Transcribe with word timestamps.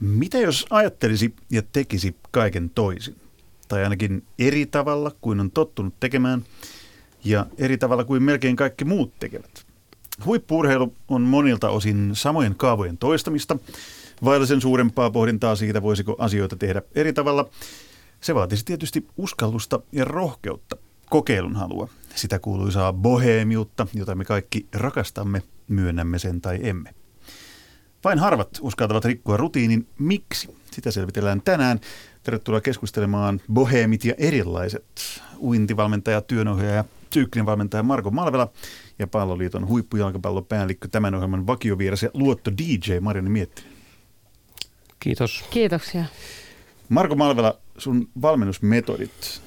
Mitä 0.00 0.38
jos 0.38 0.66
ajattelisi 0.70 1.34
ja 1.50 1.62
tekisi 1.62 2.16
kaiken 2.30 2.70
toisin? 2.70 3.16
Tai 3.68 3.84
ainakin 3.84 4.24
eri 4.38 4.66
tavalla 4.66 5.12
kuin 5.20 5.40
on 5.40 5.50
tottunut 5.50 5.94
tekemään 6.00 6.44
ja 7.24 7.46
eri 7.58 7.78
tavalla 7.78 8.04
kuin 8.04 8.22
melkein 8.22 8.56
kaikki 8.56 8.84
muut 8.84 9.18
tekevät. 9.18 9.66
Huippuurheilu 10.24 10.94
on 11.08 11.22
monilta 11.22 11.70
osin 11.70 12.10
samojen 12.12 12.54
kaavojen 12.54 12.98
toistamista, 12.98 13.58
vailla 14.24 14.46
sen 14.46 14.60
suurempaa 14.60 15.10
pohdintaa 15.10 15.56
siitä, 15.56 15.82
voisiko 15.82 16.16
asioita 16.18 16.56
tehdä 16.56 16.82
eri 16.94 17.12
tavalla. 17.12 17.48
Se 18.20 18.34
vaatisi 18.34 18.64
tietysti 18.64 19.06
uskallusta 19.16 19.80
ja 19.92 20.04
rohkeutta, 20.04 20.76
kokeilun 21.10 21.56
halua, 21.56 21.88
sitä 22.14 22.38
kuuluisaa 22.38 22.92
boheemiutta, 22.92 23.86
jota 23.94 24.14
me 24.14 24.24
kaikki 24.24 24.66
rakastamme, 24.72 25.42
myönnämme 25.68 26.18
sen 26.18 26.40
tai 26.40 26.58
emme. 26.62 26.97
Vain 28.04 28.18
harvat 28.18 28.48
uskaltavat 28.60 29.04
rikkoa 29.04 29.36
rutiinin. 29.36 29.86
Miksi? 29.98 30.56
Sitä 30.70 30.90
selvitellään 30.90 31.42
tänään. 31.42 31.80
Tervetuloa 32.22 32.60
keskustelemaan 32.60 33.40
Bohemit 33.52 34.04
ja 34.04 34.14
erilaiset. 34.18 34.84
Uintivalmentaja, 35.38 36.20
työnohjaaja, 36.20 36.84
psyykkinen 37.10 37.46
valmentaja 37.46 37.82
Marko 37.82 38.10
Malvela 38.10 38.52
ja 38.98 39.06
Palloliiton 39.06 39.68
huippujalkapallopäällikkö 39.68 40.88
tämän 40.88 41.14
ohjelman 41.14 41.46
vakiovieras 41.46 42.02
ja 42.02 42.10
luotto 42.14 42.50
DJ 42.50 42.98
Marianne 43.00 43.30
Miettinen. 43.30 43.72
Kiitos. 45.00 45.44
Kiitoksia. 45.50 46.04
Marko 46.88 47.14
Malvela, 47.14 47.58
sun 47.78 48.08
valmennusmetodit, 48.22 49.42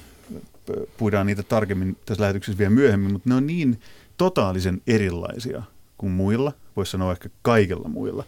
puhutaan 0.96 1.26
niitä 1.26 1.42
tarkemmin 1.42 1.96
tässä 2.06 2.22
lähetyksessä 2.22 2.58
vielä 2.58 2.70
myöhemmin, 2.70 3.12
mutta 3.12 3.28
ne 3.28 3.34
on 3.34 3.46
niin 3.46 3.80
totaalisen 4.16 4.82
erilaisia 4.86 5.62
kuin 5.98 6.12
muilla, 6.12 6.52
voisi 6.76 6.92
sanoa 6.92 7.12
ehkä 7.12 7.28
kaikilla 7.42 7.88
muilla. 7.88 8.24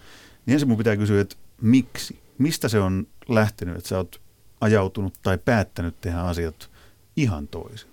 Niin 0.47 0.53
ensin 0.53 0.69
mun 0.69 0.79
pitää 0.79 0.97
kysyä, 0.97 1.21
että 1.21 1.37
miksi? 1.61 2.19
Mistä 2.39 2.69
se 2.69 2.81
on 2.81 3.07
lähtenyt, 3.29 3.77
että 3.77 3.89
sä 3.89 3.97
oot 3.97 4.21
ajautunut 4.61 5.15
tai 5.23 5.39
päättänyt 5.39 6.01
tehdä 6.01 6.21
asiat 6.21 6.71
ihan 7.17 7.49
toisin? 7.49 7.89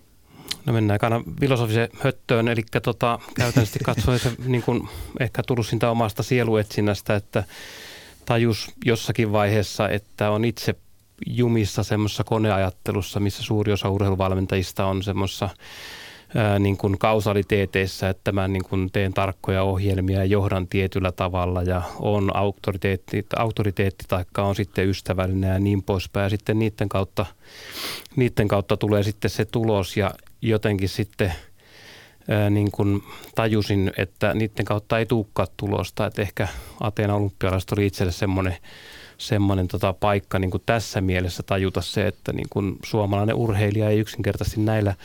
No 0.65 0.73
mennään 0.73 0.99
aina 1.01 1.23
filosofisen 1.39 1.89
höttöön, 1.99 2.47
eli 2.47 2.61
tota, 2.83 3.19
käytännössä 3.35 3.79
katsoen 3.85 4.19
se 4.19 4.31
niin 4.45 4.63
kuin, 4.63 4.89
ehkä 5.19 5.43
tullut 5.47 5.67
siitä 5.67 5.91
omasta 5.91 6.23
sieluetsinnästä, 6.23 7.15
että 7.15 7.43
tajus 8.25 8.71
jossakin 8.85 9.31
vaiheessa, 9.31 9.89
että 9.89 10.31
on 10.31 10.45
itse 10.45 10.75
jumissa 11.27 11.83
semmoisessa 11.83 12.23
koneajattelussa, 12.23 13.19
missä 13.19 13.43
suuri 13.43 13.71
osa 13.71 13.89
urheiluvalmentajista 13.89 14.85
on 14.85 15.03
semmoisessa 15.03 15.49
niin 16.59 16.77
kuin 16.77 16.97
kausaliteeteissa, 16.97 18.09
että 18.09 18.31
mä 18.31 18.47
niin 18.47 18.63
kuin 18.63 18.91
teen 18.91 19.13
tarkkoja 19.13 19.63
ohjelmia 19.63 20.19
ja 20.19 20.25
johdan 20.25 20.67
tietyllä 20.67 21.11
tavalla 21.11 21.63
ja 21.63 21.81
on 21.99 22.35
auktoriteetti, 22.35 23.25
auktoriteetti 23.35 24.05
taikka 24.07 24.43
on 24.43 24.55
sitten 24.55 24.89
ystävällinen 24.89 25.53
ja 25.53 25.59
niin 25.59 25.83
poispäin. 25.83 26.23
Ja 26.23 26.29
sitten 26.29 26.59
niiden 26.59 26.89
kautta, 26.89 27.25
niiden 28.15 28.47
kautta 28.47 28.77
tulee 28.77 29.03
sitten 29.03 29.31
se 29.31 29.45
tulos 29.45 29.97
ja 29.97 30.11
jotenkin 30.41 30.89
sitten 30.89 31.33
ää, 32.27 32.49
niin 32.49 32.71
kuin 32.71 33.03
tajusin, 33.35 33.91
että 33.97 34.33
niiden 34.33 34.65
kautta 34.65 34.99
ei 34.99 35.05
tulekaan 35.05 35.47
tulosta. 35.57 36.05
Että 36.05 36.21
ehkä 36.21 36.47
Ateena 36.79 37.15
olympialaiset 37.15 37.71
oli 37.71 37.85
itselle 37.85 38.11
semmoinen 38.11 38.57
semmoinen 39.21 39.67
tota 39.67 39.93
paikka 39.93 40.39
niin 40.39 40.51
kuin 40.51 40.63
tässä 40.65 41.01
mielessä 41.01 41.43
tajuta 41.43 41.81
se, 41.81 42.07
että 42.07 42.33
niin 42.33 42.47
kuin 42.49 42.75
suomalainen 42.85 43.35
urheilija 43.35 43.89
ei 43.89 43.99
yksinkertaisesti 43.99 44.61
näillä, 44.61 44.95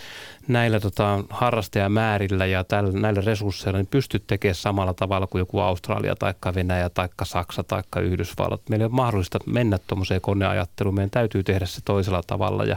näillä 0.49 0.81
tota 0.81 1.25
harrastajamäärillä 1.31 2.47
ja 2.47 2.65
tällä, 2.65 2.93
näillä 2.93 3.21
resursseilla 3.21 3.79
niin 3.79 3.87
pysty 3.87 4.19
tekemään 4.19 4.55
samalla 4.55 4.95
tavalla 4.95 5.27
kuin 5.27 5.41
joku 5.41 5.59
Australia 5.59 6.15
tai 6.17 6.35
Venäjä 6.55 6.91
tai 6.91 7.09
Saksa 7.23 7.65
tai 7.65 7.83
Yhdysvallat. 8.03 8.61
Meillä 8.69 8.83
ei 8.83 8.87
ole 8.87 8.95
mahdollista 8.95 9.39
mennä 9.47 9.79
tuommoiseen 9.87 10.21
koneajatteluun. 10.21 10.95
Meidän 10.95 11.11
täytyy 11.11 11.43
tehdä 11.43 11.67
se 11.67 11.81
toisella 11.85 12.23
tavalla 12.27 12.65
ja, 12.65 12.77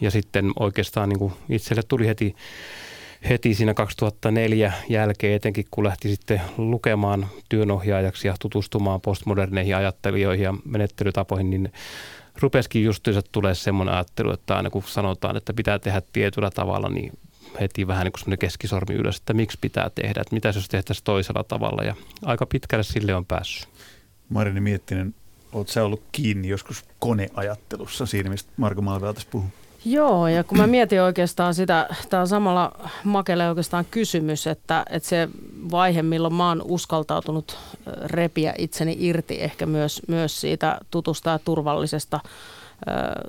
ja 0.00 0.10
sitten 0.10 0.52
oikeastaan 0.60 1.08
niin 1.08 1.18
kuin 1.18 1.32
itselle 1.48 1.82
tuli 1.88 2.06
heti 2.06 2.36
heti 3.28 3.54
siinä 3.54 3.74
2004 3.74 4.72
jälkeen, 4.88 5.34
etenkin 5.34 5.64
kun 5.70 5.84
lähti 5.84 6.08
sitten 6.08 6.40
lukemaan 6.56 7.26
työnohjaajaksi 7.48 8.28
ja 8.28 8.34
tutustumaan 8.40 9.00
postmoderneihin 9.00 9.76
ajattelijoihin 9.76 10.44
ja 10.44 10.54
menettelytapoihin, 10.64 11.50
niin 11.50 11.72
rupesikin 12.40 12.84
justiinsa 12.84 13.22
tulee 13.32 13.54
semmoinen 13.54 13.94
ajattelu, 13.94 14.32
että 14.32 14.56
aina 14.56 14.70
kun 14.70 14.82
sanotaan, 14.82 15.36
että 15.36 15.52
pitää 15.52 15.78
tehdä 15.78 16.02
tietyllä 16.12 16.50
tavalla, 16.50 16.88
niin 16.88 17.12
heti 17.60 17.86
vähän 17.86 18.04
niin 18.04 18.24
kuin 18.24 18.38
keskisormi 18.38 18.94
ylös, 18.94 19.16
että 19.16 19.34
miksi 19.34 19.58
pitää 19.60 19.90
tehdä, 19.94 20.20
että 20.20 20.34
mitä 20.34 20.48
jos 20.48 20.68
tehtäisiin 20.68 21.04
toisella 21.04 21.44
tavalla 21.44 21.82
ja 21.82 21.94
aika 22.22 22.46
pitkälle 22.46 22.84
sille 22.84 23.14
on 23.14 23.26
päässyt. 23.26 23.68
Marini 24.28 24.60
Miettinen, 24.60 25.14
oletko 25.52 25.72
sä 25.72 25.84
ollut 25.84 26.02
kiinni 26.12 26.48
joskus 26.48 26.84
koneajattelussa 26.98 28.06
siinä, 28.06 28.30
mistä 28.30 28.52
Marko 28.56 28.82
Malvela 28.82 29.14
tässä 29.14 29.28
puhuu? 29.30 29.50
Joo, 29.84 30.28
ja 30.28 30.44
kun 30.44 30.58
mä 30.58 30.66
mietin 30.66 31.02
oikeastaan 31.02 31.54
sitä, 31.54 31.88
tämä 32.10 32.20
on 32.20 32.28
samalla 32.28 32.72
Makelle 33.04 33.48
oikeastaan 33.48 33.84
kysymys, 33.90 34.46
että, 34.46 34.84
että 34.90 35.08
se 35.08 35.28
vaihe, 35.70 36.02
milloin 36.02 36.34
mä 36.34 36.48
oon 36.48 36.62
uskaltautunut 36.64 37.58
repiä 38.04 38.54
itseni 38.58 38.96
irti 38.98 39.42
ehkä 39.42 39.66
myös, 39.66 40.02
myös 40.08 40.40
siitä 40.40 40.78
tutusta 40.90 41.30
ja 41.30 41.38
turvallisesta 41.38 42.20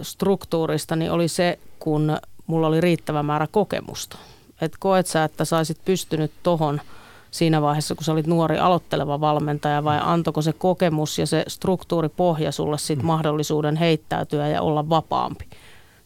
struktuurista, 0.01 0.95
niin 0.95 1.11
oli 1.11 1.27
se, 1.27 1.59
kun 1.79 2.17
mulla 2.47 2.67
oli 2.67 2.81
riittävä 2.81 3.23
määrä 3.23 3.47
kokemusta. 3.51 4.17
Et 4.61 4.71
koet 4.79 5.07
sä, 5.07 5.23
että 5.23 5.45
saisit 5.45 5.77
pystynyt 5.85 6.31
tohon 6.43 6.81
siinä 7.31 7.61
vaiheessa, 7.61 7.95
kun 7.95 8.03
sä 8.03 8.11
olit 8.11 8.27
nuori 8.27 8.57
aloitteleva 8.57 9.21
valmentaja, 9.21 9.83
vai 9.83 9.99
antoiko 10.01 10.41
se 10.41 10.53
kokemus 10.53 11.19
ja 11.19 11.27
se 11.27 11.43
struktuuripohja 11.47 12.51
sulle 12.51 12.77
sit 12.77 12.99
mm. 12.99 13.05
mahdollisuuden 13.05 13.75
heittäytyä 13.75 14.47
ja 14.47 14.61
olla 14.61 14.89
vapaampi? 14.89 15.45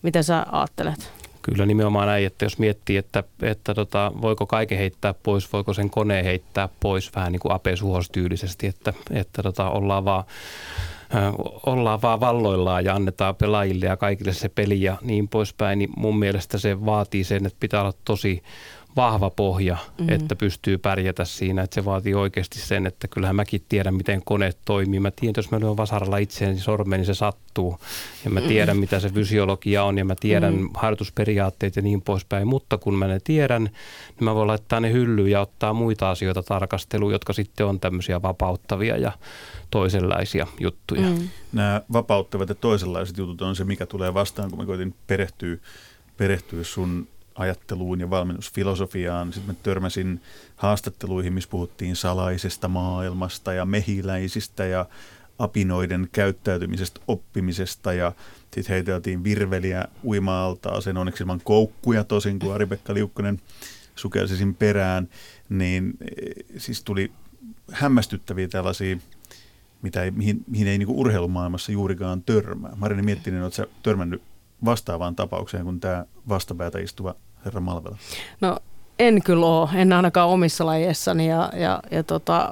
Mitä 0.01 0.23
sä 0.23 0.45
ajattelet? 0.51 1.13
Kyllä 1.41 1.66
nimenomaan 1.66 2.07
näin, 2.07 2.25
että 2.25 2.45
jos 2.45 2.59
miettii, 2.59 2.97
että, 2.97 3.23
että 3.41 3.73
tota, 3.73 4.12
voiko 4.22 4.45
kaiken 4.45 4.78
heittää 4.78 5.13
pois, 5.13 5.53
voiko 5.53 5.73
sen 5.73 5.89
koneen 5.89 6.25
heittää 6.25 6.69
pois 6.79 7.16
vähän 7.16 7.31
niin 7.31 7.39
kuin 7.39 7.51
Ape 7.51 7.73
tyylisesti, 8.11 8.67
että, 8.67 8.94
että 9.11 9.44
tota, 9.44 9.69
ollaan 9.69 10.06
vaan 10.06 10.23
ollaan 11.66 12.01
vaan 12.01 12.19
valloillaan 12.19 12.85
ja 12.85 12.95
annetaan 12.95 13.35
pelaajille 13.35 13.85
ja 13.85 13.97
kaikille 13.97 14.34
se 14.34 14.50
peli 14.50 14.81
ja 14.81 14.97
niin 15.01 15.28
poispäin, 15.28 15.79
niin 15.79 15.90
mun 15.97 16.19
mielestä 16.19 16.57
se 16.57 16.85
vaatii 16.85 17.23
sen, 17.23 17.45
että 17.45 17.57
pitää 17.59 17.81
olla 17.81 17.94
tosi 18.06 18.44
vahva 18.96 19.29
pohja, 19.29 19.78
mm-hmm. 19.97 20.16
että 20.16 20.35
pystyy 20.35 20.78
pärjätä 20.78 21.25
siinä. 21.25 21.62
Että 21.62 21.75
se 21.75 21.85
vaatii 21.85 22.13
oikeasti 22.13 22.59
sen, 22.59 22.88
että 22.88 23.07
kyllähän 23.07 23.35
mäkin 23.35 23.62
tiedän, 23.69 23.94
miten 23.94 24.22
kone 24.25 24.53
toimii. 24.66 25.00
Mä 25.00 25.12
tiedän, 25.12 25.29
että 25.29 25.40
jos 25.40 25.52
mä 25.52 25.59
lyön 25.59 25.78
vasaralla 25.78 26.18
itseäni 26.18 26.59
sormeen, 26.59 27.00
niin 27.00 27.06
se 27.06 27.13
sattuu. 27.13 27.79
Ja 28.25 28.31
mä 28.31 28.41
tiedän, 28.41 28.75
mm-hmm. 28.75 28.81
mitä 28.81 29.00
se 29.00 29.09
fysiologia 29.09 29.84
on 29.84 29.97
ja 29.97 30.06
mä 30.06 30.16
tiedän 30.19 30.53
mm-hmm. 30.53 30.69
harjoitusperiaatteet 30.74 31.75
ja 31.75 31.81
niin 31.81 32.02
poispäin. 32.02 32.47
Mutta 32.47 32.78
kun 32.78 32.96
mä 32.96 33.07
ne 33.07 33.19
tiedän, 33.24 33.63
niin 33.63 34.25
mä 34.25 34.35
voin 34.35 34.47
laittaa 34.47 34.79
ne 34.79 34.91
hyllyyn 34.91 35.31
ja 35.31 35.41
ottaa 35.41 35.73
muita 35.73 36.12
asioita 36.12 36.44
tarkasteluun, 36.44 37.12
jotka 37.12 37.34
sitten 37.34 37.66
on 37.66 37.79
tämmöisiä 37.79 38.22
vapauttavia 38.22 38.97
ja 38.97 39.12
toisenlaisia 39.72 40.47
juttuja. 40.59 41.09
Mm. 41.09 41.29
Nämä 41.53 41.81
vapauttavat 41.94 42.50
ja 42.50 42.56
toisenlaiset 42.56 43.18
jutut 43.18 43.41
on 43.41 43.56
se, 43.56 43.63
mikä 43.63 43.85
tulee 43.85 44.13
vastaan, 44.13 44.50
kun 44.50 44.59
mä 44.59 44.66
koitin 44.66 44.96
perehtyä, 45.08 45.58
perehtyä 46.18 46.63
sun 46.63 47.08
ajatteluun 47.35 47.99
ja 47.99 48.09
valmennusfilosofiaan. 48.09 49.33
Sitten 49.33 49.55
mä 49.55 49.61
törmäsin 49.63 50.21
haastatteluihin, 50.55 51.33
missä 51.33 51.49
puhuttiin 51.49 51.95
salaisesta 51.95 52.67
maailmasta 52.67 53.53
ja 53.53 53.65
mehiläisistä 53.65 54.65
ja 54.65 54.85
apinoiden 55.39 56.09
käyttäytymisestä, 56.11 56.99
oppimisesta 57.07 57.93
ja 57.93 58.11
sitten 58.51 58.73
heiteltiin 58.73 59.23
virveliä 59.23 59.85
uima 60.03 60.57
sen 60.79 60.97
onneksi 60.97 61.23
ilman 61.23 61.41
koukkuja 61.43 62.03
tosin, 62.03 62.39
kun 62.39 62.53
Ari-Pekka 62.53 62.93
Liukkonen 62.93 63.41
sukelsi 63.95 64.37
sin 64.37 64.55
perään, 64.55 65.09
niin 65.49 65.93
eh, 66.01 66.45
siis 66.57 66.83
tuli 66.83 67.11
hämmästyttäviä 67.71 68.47
tällaisia, 68.47 68.97
mitä 69.81 70.03
ei, 70.03 70.11
mihin, 70.11 70.43
mihin 70.47 70.67
ei 70.67 70.77
niin 70.77 70.89
urheilumaailmassa 70.89 71.72
juurikaan 71.72 72.23
törmää. 72.23 72.72
Marini 72.75 73.01
Miettinen, 73.01 73.43
oletko 73.43 73.66
törmännyt 73.84 74.22
vastaavaan 74.66 75.16
tapaukseen 75.16 75.63
kuin 75.63 75.79
tämä 75.79 76.05
vastapäätä 76.29 76.79
istuva 76.79 77.16
herra 77.46 77.61
Malvela? 77.61 77.97
No 78.41 78.58
en 78.99 79.23
kyllä 79.23 79.46
ole, 79.46 79.69
en 79.75 79.93
ainakaan 79.93 80.29
omissa 80.29 80.66
lajeissani 80.66 81.29
ja, 81.29 81.52
ja, 81.55 81.79
ja 81.91 82.03
tota, 82.03 82.52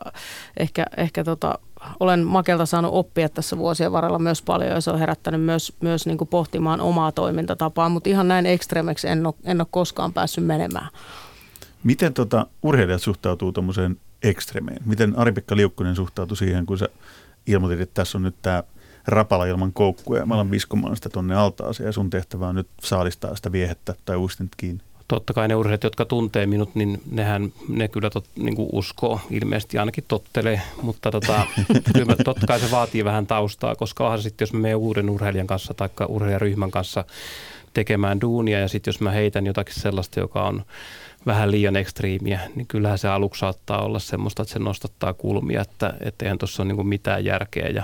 ehkä, 0.57 0.85
ehkä 0.97 1.23
tota, 1.23 1.59
olen 1.99 2.23
Makelta 2.23 2.65
saanut 2.65 2.93
oppia 2.93 3.29
tässä 3.29 3.57
vuosien 3.57 3.91
varrella 3.91 4.19
myös 4.19 4.41
paljon 4.41 4.71
ja 4.71 4.81
se 4.81 4.91
on 4.91 4.99
herättänyt 4.99 5.41
myös, 5.41 5.73
myös 5.81 6.05
niin 6.05 6.17
kuin 6.17 6.27
pohtimaan 6.27 6.81
omaa 6.81 7.11
toimintatapaa, 7.11 7.89
mutta 7.89 8.09
ihan 8.09 8.27
näin 8.27 8.45
ekstremeksi 8.45 9.07
en 9.07 9.25
ole, 9.25 9.33
en 9.43 9.61
ole 9.61 9.67
koskaan 9.71 10.13
päässyt 10.13 10.45
menemään. 10.45 10.87
Miten 11.83 12.13
tota, 12.13 12.45
urheilijat 12.63 13.01
suhtautuu 13.01 13.51
tuommoiseen 13.51 13.97
ekstremeen? 14.23 14.79
Miten 14.85 15.19
Ari-Pekka 15.19 15.55
Liukkonen 15.55 15.95
suhtautui 15.95 16.37
siihen, 16.37 16.65
kun 16.65 16.77
sä 16.77 16.89
ilmoitit, 17.47 17.79
että 17.81 17.93
tässä 17.93 18.17
on 18.17 18.23
nyt 18.23 18.35
tämä 18.41 18.63
rapala 19.09 19.45
ilman 19.45 19.73
koukkuja. 19.73 20.25
Mä 20.25 20.33
alan 20.33 20.51
viskomaan 20.51 20.95
sitä 20.95 21.09
tonne 21.09 21.35
altaaseen 21.35 21.87
ja 21.87 21.91
sun 21.91 22.09
tehtävä 22.09 22.47
on 22.47 22.55
nyt 22.55 22.67
saalistaa 22.83 23.35
sitä 23.35 23.51
viehettä 23.51 23.95
tai 24.05 24.17
uistinta 24.17 24.55
kiinni. 24.57 24.83
totta 25.07 25.33
kai 25.33 25.47
ne 25.47 25.55
urheilijat, 25.55 25.83
jotka 25.83 26.05
tuntee 26.05 26.45
minut, 26.45 26.75
niin 26.75 27.01
nehän 27.11 27.53
ne 27.69 27.87
kyllä 27.87 28.09
tot, 28.09 28.25
niin 28.35 28.55
kuin 28.55 28.69
uskoo, 28.71 29.21
ilmeisesti 29.29 29.77
ainakin 29.77 30.03
tottelee, 30.07 30.61
mutta 30.81 31.11
tota, 31.11 31.47
kyllä 31.93 32.15
totta 32.23 32.47
kai 32.47 32.59
se 32.59 32.71
vaatii 32.71 33.05
vähän 33.05 33.27
taustaa, 33.27 33.75
koska 33.75 34.03
onhan 34.03 34.21
sitten, 34.21 34.45
jos 34.45 34.53
me 34.53 34.59
menee 34.59 34.75
uuden 34.75 35.09
urheilijan 35.09 35.47
kanssa 35.47 35.73
tai 35.73 35.89
urheilijaryhmän 36.07 36.71
kanssa 36.71 37.05
tekemään 37.73 38.21
duunia 38.21 38.59
ja 38.59 38.67
sitten 38.67 38.91
jos 38.91 39.01
mä 39.01 39.11
heitän 39.11 39.45
jotakin 39.45 39.81
sellaista, 39.81 40.19
joka 40.19 40.43
on 40.43 40.63
vähän 41.25 41.51
liian 41.51 41.75
ekstriimiä, 41.75 42.39
niin 42.55 42.67
kyllähän 42.67 42.97
se 42.97 43.07
aluksi 43.07 43.39
saattaa 43.39 43.85
olla 43.85 43.99
semmoista, 43.99 44.41
että 44.41 44.53
se 44.53 44.59
nostattaa 44.59 45.13
kulmia, 45.13 45.61
että, 45.61 45.93
että 45.99 46.25
eihän 46.25 46.37
tuossa 46.37 46.63
ole 46.63 46.73
niin 46.73 46.87
mitään 46.87 47.25
järkeä 47.25 47.67
ja 47.67 47.83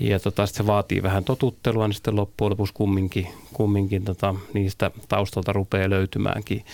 ja 0.00 0.20
tota, 0.20 0.46
se 0.46 0.66
vaatii 0.66 1.02
vähän 1.02 1.24
totuttelua, 1.24 1.88
niin 1.88 1.94
sitten 1.94 2.16
loppujen 2.16 2.50
lopuksi 2.50 2.74
kumminkin, 2.74 3.28
kumminkin 3.52 4.04
tota, 4.04 4.34
niistä 4.52 4.90
taustalta 5.08 5.52
rupeaa 5.52 5.90
löytymäänkin 5.90 6.64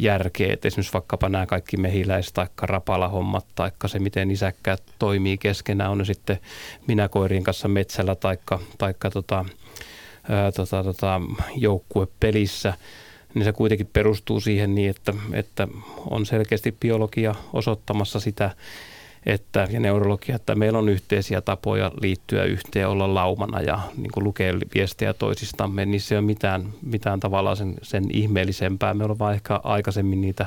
järkeä. 0.00 0.52
Et 0.52 0.64
esimerkiksi 0.64 0.92
vaikkapa 0.92 1.28
nämä 1.28 1.46
kaikki 1.46 1.76
mehiläis- 1.76 2.32
tai 2.32 2.46
rapalahommat, 2.62 3.46
tai 3.54 3.70
se, 3.86 3.98
miten 3.98 4.30
isäkkäät 4.30 4.82
toimii 4.98 5.38
keskenään, 5.38 5.90
on 5.90 5.98
ne 5.98 6.04
sitten 6.04 6.38
minäkoirien 6.86 7.42
kanssa 7.42 7.68
metsällä 7.68 8.14
tai 8.14 8.38
taikka 8.78 9.10
tota, 9.10 9.44
tota, 10.56 10.84
tota, 10.84 11.20
joukkuepelissä, 11.56 12.74
niin 13.34 13.44
se 13.44 13.52
kuitenkin 13.52 13.90
perustuu 13.92 14.40
siihen 14.40 14.74
niin, 14.74 14.90
että, 14.90 15.14
että 15.32 15.68
on 16.10 16.26
selkeästi 16.26 16.76
biologia 16.80 17.34
osoittamassa 17.52 18.20
sitä, 18.20 18.50
että, 19.26 19.68
ja 19.70 19.80
neurologia, 19.80 20.36
että 20.36 20.54
meillä 20.54 20.78
on 20.78 20.88
yhteisiä 20.88 21.40
tapoja 21.40 21.92
liittyä 22.00 22.44
yhteen, 22.44 22.88
olla 22.88 23.14
laumana 23.14 23.60
ja 23.60 23.80
niin 23.96 24.12
kuin 24.12 24.24
lukea 24.24 24.54
viestejä 24.74 25.14
toisistamme, 25.14 25.86
niin 25.86 26.00
se 26.00 26.14
ei 26.14 26.18
ole 26.18 26.26
mitään, 26.26 26.68
mitään 26.82 27.20
tavallaan 27.20 27.56
sen, 27.56 27.74
sen 27.82 28.04
ihmeellisempää. 28.10 28.94
Me 28.94 29.04
ollaan 29.04 29.18
vaan 29.18 29.34
ehkä 29.34 29.60
aikaisemmin 29.64 30.20
niitä 30.20 30.46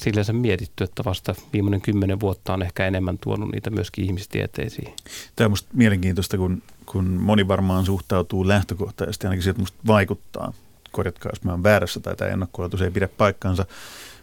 sillä 0.00 0.24
se 0.24 0.32
mietitty, 0.32 0.84
että 0.84 1.04
vasta 1.04 1.34
viimeinen 1.52 1.80
kymmenen 1.80 2.20
vuotta 2.20 2.52
on 2.52 2.62
ehkä 2.62 2.86
enemmän 2.86 3.18
tuonut 3.18 3.52
niitä 3.52 3.70
myöskin 3.70 4.04
ihmistieteisiin. 4.04 4.94
Tämä 5.36 5.46
on 5.46 5.50
minusta 5.50 5.68
mielenkiintoista, 5.72 6.36
kun, 6.36 6.62
kun 6.86 7.04
moni 7.04 7.48
varmaan 7.48 7.86
suhtautuu 7.86 8.48
lähtökohtaisesti, 8.48 9.26
ainakin 9.26 9.42
sieltä 9.42 9.58
minusta 9.58 9.78
vaikuttaa. 9.86 10.52
Korjatkaa, 10.92 11.32
jos 11.32 11.44
mä 11.44 11.52
olen 11.52 11.62
väärässä 11.62 12.00
tai 12.00 12.16
tämä 12.16 12.30
ennakkoilutus 12.30 12.82
ei 12.82 12.90
pidä 12.90 13.08
paikkansa, 13.08 13.66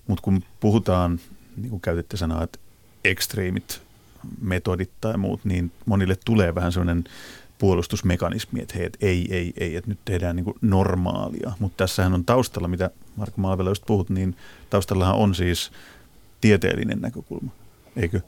mutta 0.08 0.22
kun 0.22 0.44
puhutaan, 0.60 1.20
niin 1.58 1.70
kuin 1.70 1.82
käytitte 1.82 2.18
sanaa, 2.18 2.44
että 2.44 2.60
ekstreemit 3.06 3.82
metodit 4.42 4.92
tai 5.02 5.18
muut, 5.18 5.46
niin 5.46 5.72
monille 5.86 6.18
tulee 6.26 6.56
vähän 6.56 6.72
sellainen 6.72 7.04
puolustusmekanismi, 7.58 8.62
että 8.62 8.76
hei, 8.78 8.86
et 8.86 8.98
ei, 9.02 9.28
ei, 9.36 9.54
ei, 9.58 9.76
että 9.76 9.90
nyt 9.90 10.00
tehdään 10.06 10.36
niin 10.36 10.54
normaalia. 10.62 11.52
Mutta 11.60 11.78
tässähän 11.78 12.14
on 12.14 12.26
taustalla, 12.26 12.68
mitä 12.68 12.90
Marko 13.16 13.34
Malvela 13.42 13.70
just 13.70 13.86
puhut, 13.86 14.10
niin 14.10 14.36
taustallahan 14.70 15.16
on 15.16 15.36
siis 15.36 15.72
tieteellinen 16.42 17.02
näkökulma, 17.02 17.52
eikö? 17.96 18.22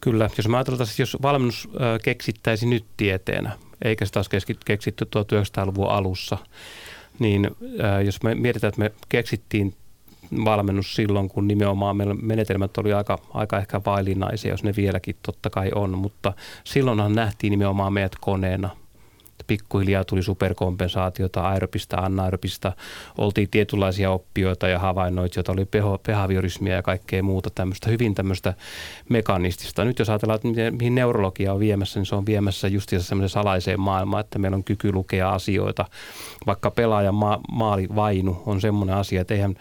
Kyllä, 0.00 0.30
jos 0.36 0.48
mä 0.48 0.56
ajatellaan, 0.56 0.88
jos 0.98 1.16
valmennus 1.22 1.68
keksittäisi 2.02 2.66
nyt 2.66 2.84
tieteenä, 2.96 3.58
eikä 3.84 4.04
sitä 4.06 4.18
olisi 4.18 4.58
keksitty 4.64 5.04
1900-luvun 5.04 5.90
alussa, 5.90 6.38
niin 7.18 7.50
jos 8.04 8.22
me 8.22 8.34
mietitään, 8.34 8.68
että 8.68 8.80
me 8.80 8.92
keksittiin 9.08 9.74
valmennus 10.44 10.94
silloin, 10.94 11.28
kun 11.28 11.48
nimenomaan 11.48 11.96
meillä 11.96 12.14
menetelmät 12.14 12.78
oli 12.78 12.92
aika, 12.92 13.18
aika 13.34 13.58
ehkä 13.58 13.80
vaillinaisia, 13.86 14.50
jos 14.50 14.64
ne 14.64 14.72
vieläkin 14.76 15.16
totta 15.22 15.50
kai 15.50 15.70
on, 15.74 15.98
mutta 15.98 16.32
silloinhan 16.64 17.14
nähtiin 17.14 17.50
nimenomaan 17.50 17.92
meidät 17.92 18.16
koneena– 18.20 18.70
pikkuhiljaa 19.48 20.04
tuli 20.04 20.22
superkompensaatiota, 20.22 21.40
aeropista, 21.40 21.96
anaeropista, 21.96 22.72
oltiin 23.18 23.48
tietynlaisia 23.50 24.10
oppijoita 24.10 24.68
ja 24.68 24.78
havainnoitsijoita, 24.78 25.52
oli 25.52 25.66
behaviorismia 26.06 26.74
ja 26.74 26.82
kaikkea 26.82 27.22
muuta 27.22 27.50
tämmöistä, 27.54 27.90
hyvin 27.90 28.14
tämmöistä 28.14 28.54
mekanistista. 29.08 29.84
Nyt 29.84 29.98
jos 29.98 30.08
ajatellaan, 30.08 30.40
että 30.44 30.70
mihin 30.70 30.94
neurologia 30.94 31.52
on 31.52 31.60
viemässä, 31.60 32.00
niin 32.00 32.06
se 32.06 32.14
on 32.14 32.26
viemässä 32.26 32.68
justiinsa 32.68 33.08
semmoisen 33.08 33.28
salaiseen 33.28 33.80
maailmaan, 33.80 34.20
että 34.20 34.38
meillä 34.38 34.56
on 34.56 34.64
kyky 34.64 34.92
lukea 34.92 35.30
asioita. 35.30 35.84
Vaikka 36.46 36.70
pelaajan 36.70 37.14
ma- 37.14 37.40
maalivainu 37.52 38.42
on 38.46 38.60
semmoinen 38.60 38.96
asia, 38.96 39.20
että 39.20 39.34
eihän 39.34 39.56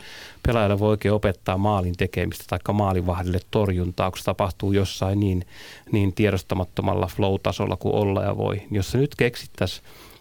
pelaajalle 0.47 0.79
voi 0.79 0.89
oikein 0.89 1.13
opettaa 1.13 1.57
maalin 1.57 1.97
tekemistä 1.97 2.45
tai 2.49 2.73
maalivahdille 2.73 3.39
torjuntaa, 3.51 4.11
kun 4.11 4.17
se 4.17 4.23
tapahtuu 4.23 4.71
jossain 4.71 5.19
niin, 5.19 5.45
niin 5.91 6.13
tiedostamattomalla 6.13 7.07
flow-tasolla 7.07 7.75
kuin 7.75 7.95
olla 7.95 8.23
ja 8.23 8.37
voi. 8.37 8.61
Jos 8.71 8.91
se 8.91 8.97
nyt 8.97 9.15
keksittäisiin 9.15 9.76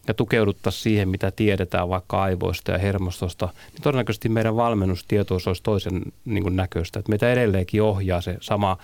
ja 0.08 0.14
tukeuduttaisiin 0.14 0.82
siihen, 0.82 1.08
mitä 1.08 1.31
tiedetään 1.31 1.88
vaikka 1.88 2.23
aivoista 2.23 2.73
ja 2.73 2.79
hermostosta, 2.79 3.49
niin 3.73 3.82
todennäköisesti 3.82 4.29
meidän 4.29 4.56
valmennustietoisuus 4.56 5.49
olisi 5.49 5.62
toisen 5.62 6.03
niin 6.25 6.43
kuin 6.43 6.56
näköistä. 6.56 6.99
Että 6.99 7.11
meitä 7.11 7.32
edelleenkin 7.32 7.82
ohjaa 7.82 8.20
se 8.20 8.37
sama, 8.41 8.79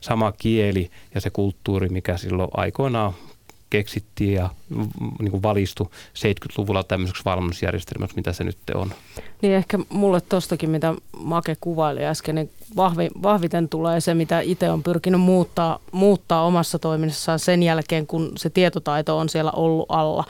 sama 0.00 0.32
kieli 0.32 0.90
ja 1.14 1.20
se 1.20 1.30
kulttuuri, 1.30 1.88
mikä 1.88 2.16
silloin 2.16 2.50
aikoinaan 2.54 3.12
keksittiin 3.70 4.34
ja 4.34 4.50
niin 5.20 5.30
kuin 5.30 5.42
valistu 5.42 5.92
70-luvulla 6.14 6.82
tämmöiseksi 6.82 7.24
valmennusjärjestelmäksi, 7.24 8.16
mitä 8.16 8.32
se 8.32 8.44
nyt 8.44 8.58
on. 8.74 8.92
Niin 9.42 9.54
ehkä 9.54 9.78
mulle 9.88 10.20
tostakin, 10.20 10.70
mitä 10.70 10.94
Make 11.18 11.56
kuvaili 11.60 12.04
äsken, 12.04 12.34
niin 12.34 12.50
vahvi, 12.76 13.10
vahviten 13.22 13.68
tulee 13.68 14.00
se, 14.00 14.14
mitä 14.14 14.40
itse 14.40 14.70
on 14.70 14.82
pyrkinyt 14.82 15.20
muuttaa, 15.20 15.78
muuttaa 15.92 16.44
omassa 16.44 16.78
toiminnassaan 16.78 17.38
sen 17.38 17.62
jälkeen, 17.62 18.06
kun 18.06 18.32
se 18.36 18.50
tietotaito 18.50 19.18
on 19.18 19.28
siellä 19.28 19.50
ollut 19.50 19.86
alla 19.88 20.24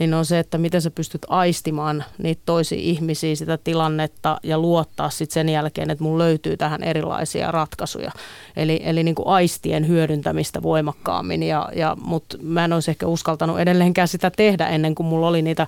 niin 0.00 0.14
on 0.14 0.24
se, 0.24 0.38
että 0.38 0.58
miten 0.58 0.82
sä 0.82 0.90
pystyt 0.90 1.26
aistimaan 1.28 2.04
niitä 2.18 2.42
toisia 2.44 2.78
ihmisiä, 2.78 3.34
sitä 3.34 3.58
tilannetta 3.58 4.40
ja 4.42 4.58
luottaa 4.58 5.10
sitten 5.10 5.34
sen 5.34 5.48
jälkeen, 5.48 5.90
että 5.90 6.04
mun 6.04 6.18
löytyy 6.18 6.56
tähän 6.56 6.82
erilaisia 6.82 7.50
ratkaisuja. 7.50 8.10
Eli, 8.56 8.80
eli 8.84 9.02
niin 9.02 9.14
kuin 9.14 9.28
aistien 9.28 9.88
hyödyntämistä 9.88 10.62
voimakkaammin, 10.62 11.42
ja, 11.42 11.68
ja, 11.74 11.96
mutta 12.02 12.36
mä 12.42 12.64
en 12.64 12.72
olisi 12.72 12.90
ehkä 12.90 13.06
uskaltanut 13.06 13.60
edelleenkään 13.60 14.08
sitä 14.08 14.30
tehdä 14.30 14.68
ennen 14.68 14.94
kuin 14.94 15.06
mulla 15.06 15.28
oli 15.28 15.42
niitä 15.42 15.66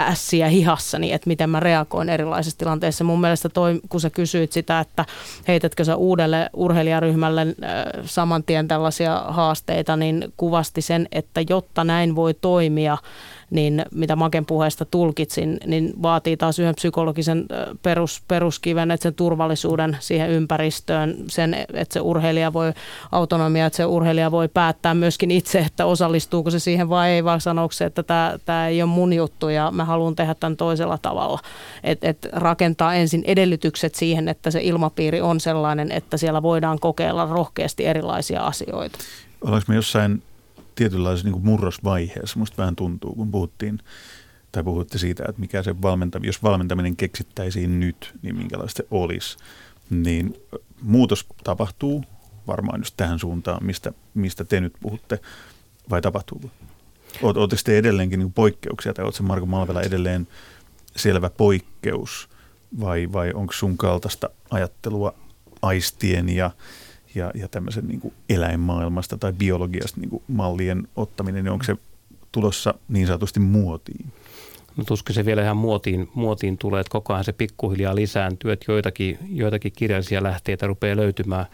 ässiä 0.00 0.48
hihassani, 0.48 1.12
että 1.12 1.28
miten 1.28 1.50
mä 1.50 1.60
reagoin 1.60 2.08
erilaisissa 2.08 2.58
tilanteissa. 2.58 3.04
Mun 3.04 3.20
mielestä 3.20 3.48
toi, 3.48 3.80
kun 3.88 4.00
sä 4.00 4.10
kysyit 4.10 4.52
sitä, 4.52 4.80
että 4.80 5.04
heitätkö 5.48 5.84
sä 5.84 5.96
uudelle 5.96 6.50
urheilijaryhmälle 6.52 7.40
äh, 7.40 8.04
saman 8.04 8.44
tien 8.44 8.68
tällaisia 8.68 9.24
haasteita, 9.28 9.96
niin 9.96 10.32
kuvasti 10.36 10.82
sen, 10.82 11.08
että 11.12 11.40
jotta 11.48 11.84
näin 11.84 12.16
voi 12.16 12.34
toimia, 12.34 12.98
niin 13.52 13.84
mitä 13.94 14.16
Maken 14.16 14.46
puheesta 14.46 14.84
tulkitsin, 14.84 15.60
niin 15.66 15.92
vaatii 16.02 16.36
taas 16.36 16.58
yhden 16.58 16.74
psykologisen 16.74 17.46
perus, 17.82 18.22
peruskiven, 18.28 18.90
että 18.90 19.02
sen 19.02 19.14
turvallisuuden 19.14 19.96
siihen 20.00 20.30
ympäristöön, 20.30 21.16
sen, 21.28 21.54
että 21.72 21.92
se 21.92 22.00
urheilija 22.00 22.52
voi, 22.52 22.72
autonomia, 23.12 23.66
että 23.66 23.76
se 23.76 23.84
urheilija 23.84 24.30
voi 24.30 24.48
päättää 24.48 24.94
myöskin 24.94 25.30
itse, 25.30 25.58
että 25.58 25.86
osallistuuko 25.86 26.50
se 26.50 26.58
siihen 26.58 26.88
vai 26.88 27.10
ei, 27.10 27.24
vaan 27.24 27.40
sanooko 27.40 27.72
se, 27.72 27.84
että 27.84 28.02
tämä, 28.02 28.38
tämä 28.44 28.68
ei 28.68 28.82
ole 28.82 28.90
mun 28.90 29.12
juttu 29.12 29.48
ja 29.48 29.70
mä 29.70 29.84
haluan 29.84 30.16
tehdä 30.16 30.34
tämän 30.34 30.56
toisella 30.56 30.98
tavalla. 30.98 31.38
Että 31.84 32.08
et 32.08 32.28
rakentaa 32.32 32.94
ensin 32.94 33.22
edellytykset 33.26 33.94
siihen, 33.94 34.28
että 34.28 34.50
se 34.50 34.60
ilmapiiri 34.62 35.20
on 35.20 35.40
sellainen, 35.40 35.92
että 35.92 36.16
siellä 36.16 36.42
voidaan 36.42 36.78
kokeilla 36.78 37.26
rohkeasti 37.26 37.86
erilaisia 37.86 38.40
asioita. 38.40 38.98
Ollaanko 39.44 39.64
me 39.68 39.74
jossain 39.74 40.22
tietynlaisessa 40.74 41.28
niin 41.28 41.44
murrosvaiheessa, 41.44 42.38
musta 42.38 42.56
vähän 42.56 42.76
tuntuu, 42.76 43.14
kun 43.14 43.30
puhuttiin 43.30 43.78
tai 44.52 44.62
puhutte 44.64 44.98
siitä, 44.98 45.24
että 45.28 45.40
mikä 45.40 45.62
se 45.62 45.82
valmentaminen, 45.82 46.28
jos 46.28 46.42
valmentaminen 46.42 46.96
keksittäisiin 46.96 47.80
nyt, 47.80 48.14
niin 48.22 48.36
minkälaista 48.36 48.76
se 48.76 48.88
olisi. 48.90 49.36
Niin 49.90 50.34
muutos 50.82 51.26
tapahtuu 51.44 52.04
varmaan 52.46 52.80
just 52.80 52.94
tähän 52.96 53.18
suuntaan, 53.18 53.64
mistä, 53.64 53.92
mistä 54.14 54.44
te 54.44 54.60
nyt 54.60 54.72
puhutte, 54.80 55.18
vai 55.90 56.02
tapahtuuko? 56.02 56.48
Oletteko 57.22 57.62
te 57.64 57.78
edelleenkin 57.78 58.18
niin 58.18 58.32
poikkeuksia, 58.32 58.94
tai 58.94 59.04
oletko 59.04 59.22
Marko 59.22 59.46
Malvela 59.46 59.82
edelleen 59.82 60.28
selvä 60.96 61.30
poikkeus, 61.30 62.28
vai, 62.80 63.08
vai 63.12 63.32
onko 63.34 63.52
sun 63.52 63.76
kaltaista 63.76 64.30
ajattelua 64.50 65.14
aistien 65.62 66.28
ja 66.28 66.50
ja, 67.14 67.30
ja 67.34 67.48
tämmöisen 67.48 67.86
niin 67.86 68.00
kuin 68.00 68.14
eläinmaailmasta 68.28 69.18
tai 69.18 69.32
biologiasta 69.32 70.00
niin 70.00 70.10
kuin 70.10 70.22
mallien 70.28 70.88
ottaminen, 70.96 71.44
niin 71.44 71.52
onko 71.52 71.64
se 71.64 71.76
tulossa 72.32 72.74
niin 72.88 73.06
sanotusti 73.06 73.40
muotiin? 73.40 74.12
No 74.76 74.84
tuskin 74.84 75.14
se 75.14 75.24
vielä 75.24 75.42
ihan 75.42 75.56
muotiin, 75.56 76.08
muotiin 76.14 76.58
tulee, 76.58 76.80
että 76.80 76.90
koko 76.90 77.12
ajan 77.12 77.24
se 77.24 77.32
pikkuhiljaa 77.32 77.94
lisääntyy, 77.94 78.52
että 78.52 78.72
joitakin, 78.72 79.18
joitakin 79.28 79.72
kirjallisia 79.76 80.22
lähteitä 80.22 80.66
rupeaa 80.66 80.96
löytymään 80.96 81.46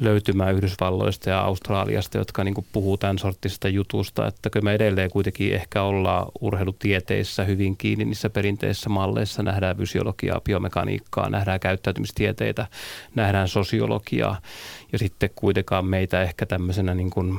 löytymään 0.00 0.54
Yhdysvalloista 0.54 1.30
ja 1.30 1.40
Australiasta, 1.40 2.18
jotka 2.18 2.44
niin 2.44 2.54
puhuu 2.72 2.96
tämän 2.96 3.18
sorttisesta 3.18 3.68
jutusta, 3.68 4.26
että 4.26 4.50
kyllä 4.50 4.64
me 4.64 4.74
edelleen 4.74 5.10
kuitenkin 5.10 5.54
ehkä 5.54 5.82
ollaan 5.82 6.26
urheilutieteissä 6.40 7.44
hyvin 7.44 7.76
kiinni 7.76 8.04
niissä 8.04 8.30
perinteisissä 8.30 8.88
malleissa, 8.88 9.42
nähdään 9.42 9.76
fysiologiaa, 9.76 10.40
biomekaniikkaa, 10.40 11.30
nähdään 11.30 11.60
käyttäytymistieteitä, 11.60 12.66
nähdään 13.14 13.48
sosiologiaa. 13.48 14.40
Ja 14.92 14.98
sitten 14.98 15.30
kuitenkaan 15.34 15.84
meitä 15.84 16.22
ehkä 16.22 16.46
tämmöisenä 16.46 16.94
niin 16.94 17.10
kuin 17.10 17.38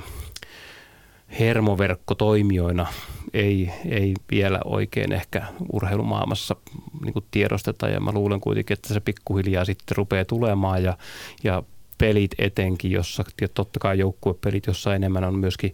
hermoverkkotoimijoina 1.40 2.88
ei, 3.34 3.72
ei 3.90 4.14
vielä 4.32 4.60
oikein 4.66 5.12
ehkä 5.12 5.46
urheilumaailmassa 5.74 6.56
niin 7.06 7.26
tiedosteta. 7.32 7.90
Ja 7.90 8.00
mä 8.00 8.12
luulen 8.12 8.42
kuitenkin, 8.42 8.74
että 8.74 8.94
se 8.94 9.00
pikkuhiljaa 9.00 9.66
sitten 9.66 9.98
rupeaa 9.98 10.26
tulemaan 10.26 10.84
ja, 10.84 10.98
ja 11.44 11.64
pelit 12.02 12.32
etenkin, 12.38 12.92
jossa 12.92 13.24
ja 13.42 13.48
totta 13.48 13.80
kai 13.80 14.00
joukkuepelit, 14.00 14.68
jossa 14.68 14.96
enemmän 14.96 15.24
on 15.24 15.36
myöskin 15.36 15.74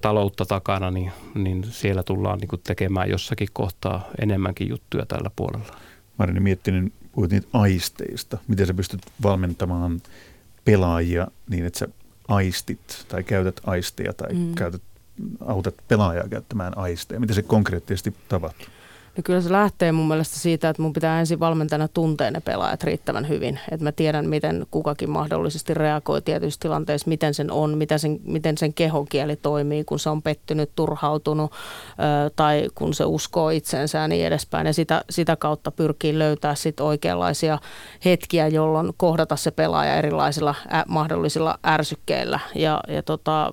taloutta 0.00 0.46
takana, 0.46 0.90
niin, 0.90 1.12
niin 1.34 1.64
siellä 1.70 2.02
tullaan 2.02 2.38
niin 2.38 2.48
kuin 2.48 2.62
tekemään 2.64 3.10
jossakin 3.10 3.48
kohtaa 3.52 4.08
enemmänkin 4.18 4.68
juttuja 4.68 5.06
tällä 5.06 5.30
puolella. 5.36 5.76
Marini 6.18 6.40
Miettinen, 6.40 6.92
puhuit 7.12 7.30
niitä 7.30 7.46
aisteista. 7.52 8.38
Miten 8.48 8.66
sä 8.66 8.74
pystyt 8.74 9.00
valmentamaan 9.22 10.00
pelaajia 10.64 11.28
niin, 11.50 11.66
että 11.66 11.78
sä 11.78 11.88
aistit 12.28 13.06
tai 13.08 13.24
käytät 13.24 13.60
aisteja 13.64 14.12
tai 14.12 14.34
mm. 14.34 14.54
käytät, 14.54 14.82
autat 15.46 15.74
pelaajaa 15.88 16.28
käyttämään 16.28 16.78
aisteja? 16.78 17.20
Miten 17.20 17.34
se 17.34 17.42
konkreettisesti 17.42 18.14
tapahtuu? 18.28 18.66
No 19.16 19.22
kyllä 19.24 19.40
se 19.40 19.52
lähtee 19.52 19.92
mun 19.92 20.08
mielestä 20.08 20.38
siitä, 20.38 20.68
että 20.68 20.82
mun 20.82 20.92
pitää 20.92 21.20
ensin 21.20 21.40
valmentajana 21.40 21.88
tuntea 21.88 22.30
ne 22.30 22.40
pelaajat 22.40 22.84
riittävän 22.84 23.28
hyvin. 23.28 23.60
Että 23.70 23.84
mä 23.84 23.92
tiedän, 23.92 24.28
miten 24.28 24.66
kukakin 24.70 25.10
mahdollisesti 25.10 25.74
reagoi 25.74 26.22
tietyissä 26.22 26.60
tilanteissa, 26.60 27.08
miten 27.08 27.34
sen 27.34 27.50
on, 27.50 27.78
miten 27.78 27.98
sen, 27.98 28.20
miten 28.24 28.58
sen 28.58 28.74
kehokieli 28.74 29.36
toimii, 29.36 29.84
kun 29.84 29.98
se 29.98 30.10
on 30.10 30.22
pettynyt, 30.22 30.70
turhautunut 30.76 31.52
tai 32.36 32.68
kun 32.74 32.94
se 32.94 33.04
uskoo 33.04 33.50
itsensä 33.50 33.98
ja 33.98 34.08
niin 34.08 34.26
edespäin. 34.26 34.66
Ja 34.66 34.72
sitä, 34.72 35.04
sitä 35.10 35.36
kautta 35.36 35.70
pyrkii 35.70 36.18
löytää 36.18 36.54
sit 36.54 36.80
oikeanlaisia 36.80 37.58
hetkiä, 38.04 38.48
jolloin 38.48 38.92
kohdata 38.96 39.36
se 39.36 39.50
pelaaja 39.50 39.96
erilaisilla 39.96 40.54
ä, 40.74 40.84
mahdollisilla 40.88 41.58
ärsykkeillä. 41.66 42.40
Ja, 42.54 42.80
ja 42.88 43.02
tota, 43.02 43.52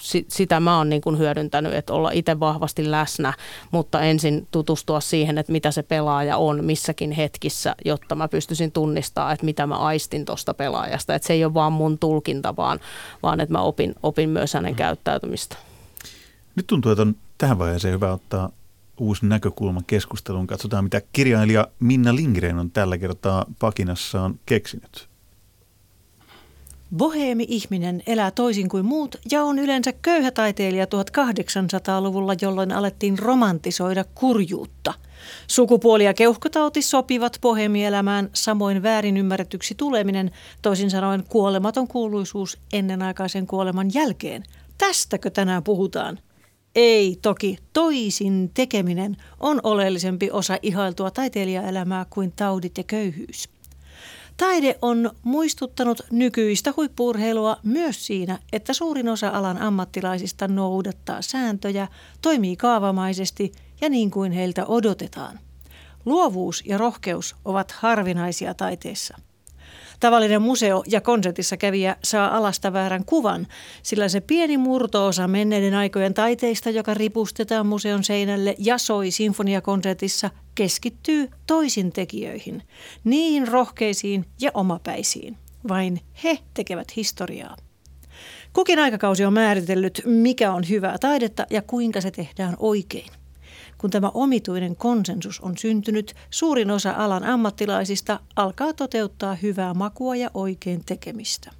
si, 0.00 0.26
sitä 0.28 0.60
mä 0.60 0.78
oon 0.78 0.88
niin 0.88 1.02
kuin 1.02 1.18
hyödyntänyt, 1.18 1.74
että 1.74 1.92
olla 1.92 2.10
itse 2.10 2.40
vahvasti 2.40 2.90
läsnä, 2.90 3.32
mutta 3.70 4.00
ensin 4.00 4.46
tutustua 4.50 4.73
tutustua 4.74 5.00
siihen, 5.00 5.38
että 5.38 5.52
mitä 5.52 5.70
se 5.70 5.82
pelaaja 5.82 6.36
on 6.36 6.64
missäkin 6.64 7.12
hetkissä, 7.12 7.74
jotta 7.84 8.14
mä 8.14 8.28
pystyisin 8.28 8.72
tunnistamaan, 8.72 9.32
että 9.32 9.46
mitä 9.46 9.66
mä 9.66 9.76
aistin 9.76 10.24
tuosta 10.24 10.54
pelaajasta. 10.54 11.14
Että 11.14 11.26
se 11.26 11.32
ei 11.32 11.44
ole 11.44 11.54
vaan 11.54 11.72
mun 11.72 11.98
tulkinta, 11.98 12.56
vaan, 12.56 12.80
vaan 13.22 13.40
että 13.40 13.52
mä 13.52 13.60
opin, 13.60 13.94
opin 14.02 14.28
myös 14.28 14.54
hänen 14.54 14.74
käyttäytymistä. 14.74 15.56
Nyt 16.56 16.66
tuntuu, 16.66 16.92
että 16.92 17.02
on 17.02 17.16
tähän 17.38 17.58
vaiheeseen 17.58 17.94
hyvä 17.94 18.12
ottaa 18.12 18.50
uusi 19.00 19.26
näkökulma 19.26 19.80
keskusteluun. 19.86 20.46
Katsotaan, 20.46 20.84
mitä 20.84 21.02
kirjailija 21.12 21.68
Minna 21.80 22.14
Lindgren 22.14 22.58
on 22.58 22.70
tällä 22.70 22.98
kertaa 22.98 23.46
pakinassaan 23.58 24.34
keksinyt. 24.46 25.08
Boheemi-ihminen 26.96 28.02
elää 28.06 28.30
toisin 28.30 28.68
kuin 28.68 28.84
muut 28.84 29.16
ja 29.30 29.42
on 29.42 29.58
yleensä 29.58 29.92
köyhä 29.92 30.30
taiteilija 30.30 30.84
1800-luvulla, 30.84 32.34
jolloin 32.40 32.72
alettiin 32.72 33.18
romantisoida 33.18 34.04
kurjuutta. 34.14 34.94
Sukupuoli 35.46 36.04
ja 36.04 36.14
keuhkotauti 36.14 36.82
sopivat 36.82 37.38
boheemielämään, 37.40 38.30
samoin 38.32 38.82
väärin 38.82 39.16
ymmärretyksi 39.16 39.74
tuleminen, 39.74 40.30
toisin 40.62 40.90
sanoen 40.90 41.24
kuolematon 41.28 41.88
kuuluisuus 41.88 42.58
ennenaikaisen 42.72 43.46
kuoleman 43.46 43.94
jälkeen. 43.94 44.42
Tästäkö 44.78 45.30
tänään 45.30 45.62
puhutaan? 45.62 46.18
Ei 46.74 47.18
toki, 47.22 47.58
toisin 47.72 48.50
tekeminen 48.54 49.16
on 49.40 49.60
oleellisempi 49.62 50.30
osa 50.30 50.58
ihailtua 50.62 51.10
taiteilijaelämää 51.10 52.06
kuin 52.10 52.32
taudit 52.36 52.78
ja 52.78 52.84
köyhyys. 52.84 53.53
Taide 54.36 54.78
on 54.82 55.10
muistuttanut 55.22 56.00
nykyistä 56.10 56.72
huippuurheilua 56.76 57.56
myös 57.62 58.06
siinä, 58.06 58.38
että 58.52 58.72
suurin 58.72 59.08
osa 59.08 59.28
alan 59.28 59.58
ammattilaisista 59.58 60.48
noudattaa 60.48 61.22
sääntöjä, 61.22 61.88
toimii 62.22 62.56
kaavamaisesti 62.56 63.52
ja 63.80 63.88
niin 63.88 64.10
kuin 64.10 64.32
heiltä 64.32 64.66
odotetaan. 64.66 65.40
Luovuus 66.04 66.62
ja 66.66 66.78
rohkeus 66.78 67.36
ovat 67.44 67.72
harvinaisia 67.72 68.54
taiteessa. 68.54 69.18
Tavallinen 70.00 70.42
museo- 70.42 70.84
ja 70.86 71.00
konsertissa 71.00 71.56
kävijä 71.56 71.96
saa 72.04 72.36
alasta 72.36 72.72
väärän 72.72 73.04
kuvan, 73.04 73.46
sillä 73.82 74.08
se 74.08 74.20
pieni 74.20 74.56
murtoosa 74.56 75.28
menneiden 75.28 75.74
aikojen 75.74 76.14
taiteista, 76.14 76.70
joka 76.70 76.94
ripustetaan 76.94 77.66
museon 77.66 78.04
seinälle 78.04 78.54
ja 78.58 78.78
soi 78.78 79.10
sinfoniakonsertissa, 79.10 80.30
keskittyy 80.54 81.30
toisin 81.46 81.92
tekijöihin, 81.92 82.62
niihin 83.04 83.48
rohkeisiin 83.48 84.24
ja 84.40 84.50
omapäisiin. 84.54 85.36
Vain 85.68 86.00
he 86.24 86.38
tekevät 86.54 86.96
historiaa. 86.96 87.56
Kukin 88.52 88.78
aikakausi 88.78 89.24
on 89.24 89.32
määritellyt, 89.32 90.02
mikä 90.04 90.52
on 90.52 90.68
hyvää 90.68 90.98
taidetta 90.98 91.46
ja 91.50 91.62
kuinka 91.62 92.00
se 92.00 92.10
tehdään 92.10 92.56
oikein. 92.58 93.23
Kun 93.78 93.90
tämä 93.90 94.10
omituinen 94.14 94.76
konsensus 94.76 95.40
on 95.40 95.58
syntynyt, 95.58 96.14
suurin 96.30 96.70
osa 96.70 96.94
alan 96.96 97.24
ammattilaisista 97.24 98.20
alkaa 98.36 98.72
toteuttaa 98.72 99.34
hyvää 99.34 99.74
makua 99.74 100.16
ja 100.16 100.30
oikein 100.34 100.84
tekemistä. 100.84 101.50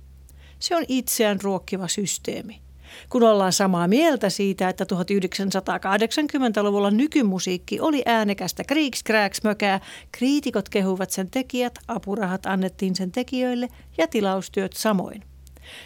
Se 0.59 0.77
on 0.77 0.85
itseään 0.89 1.41
ruokkiva 1.43 1.89
systeemi. 1.89 2.65
Kun 3.09 3.23
ollaan 3.23 3.53
samaa 3.53 3.89
mieltä 3.89 4.31
siitä, 4.31 4.69
että 4.69 4.85
1980-luvulla 4.85 6.91
nykymusiikki 6.91 7.81
oli 7.81 8.03
äänekästä 8.07 8.65
kriikskrääksmökää, 8.65 9.81
kriitikot 10.13 10.69
kehuvat 10.69 11.11
sen 11.11 11.31
tekijät, 11.31 11.79
apurahat 11.89 12.47
annettiin 12.47 12.97
sen 12.97 13.13
tekijöille 13.13 13.69
ja 13.99 14.09
tilaustyöt 14.09 14.73
samoin. 14.73 15.34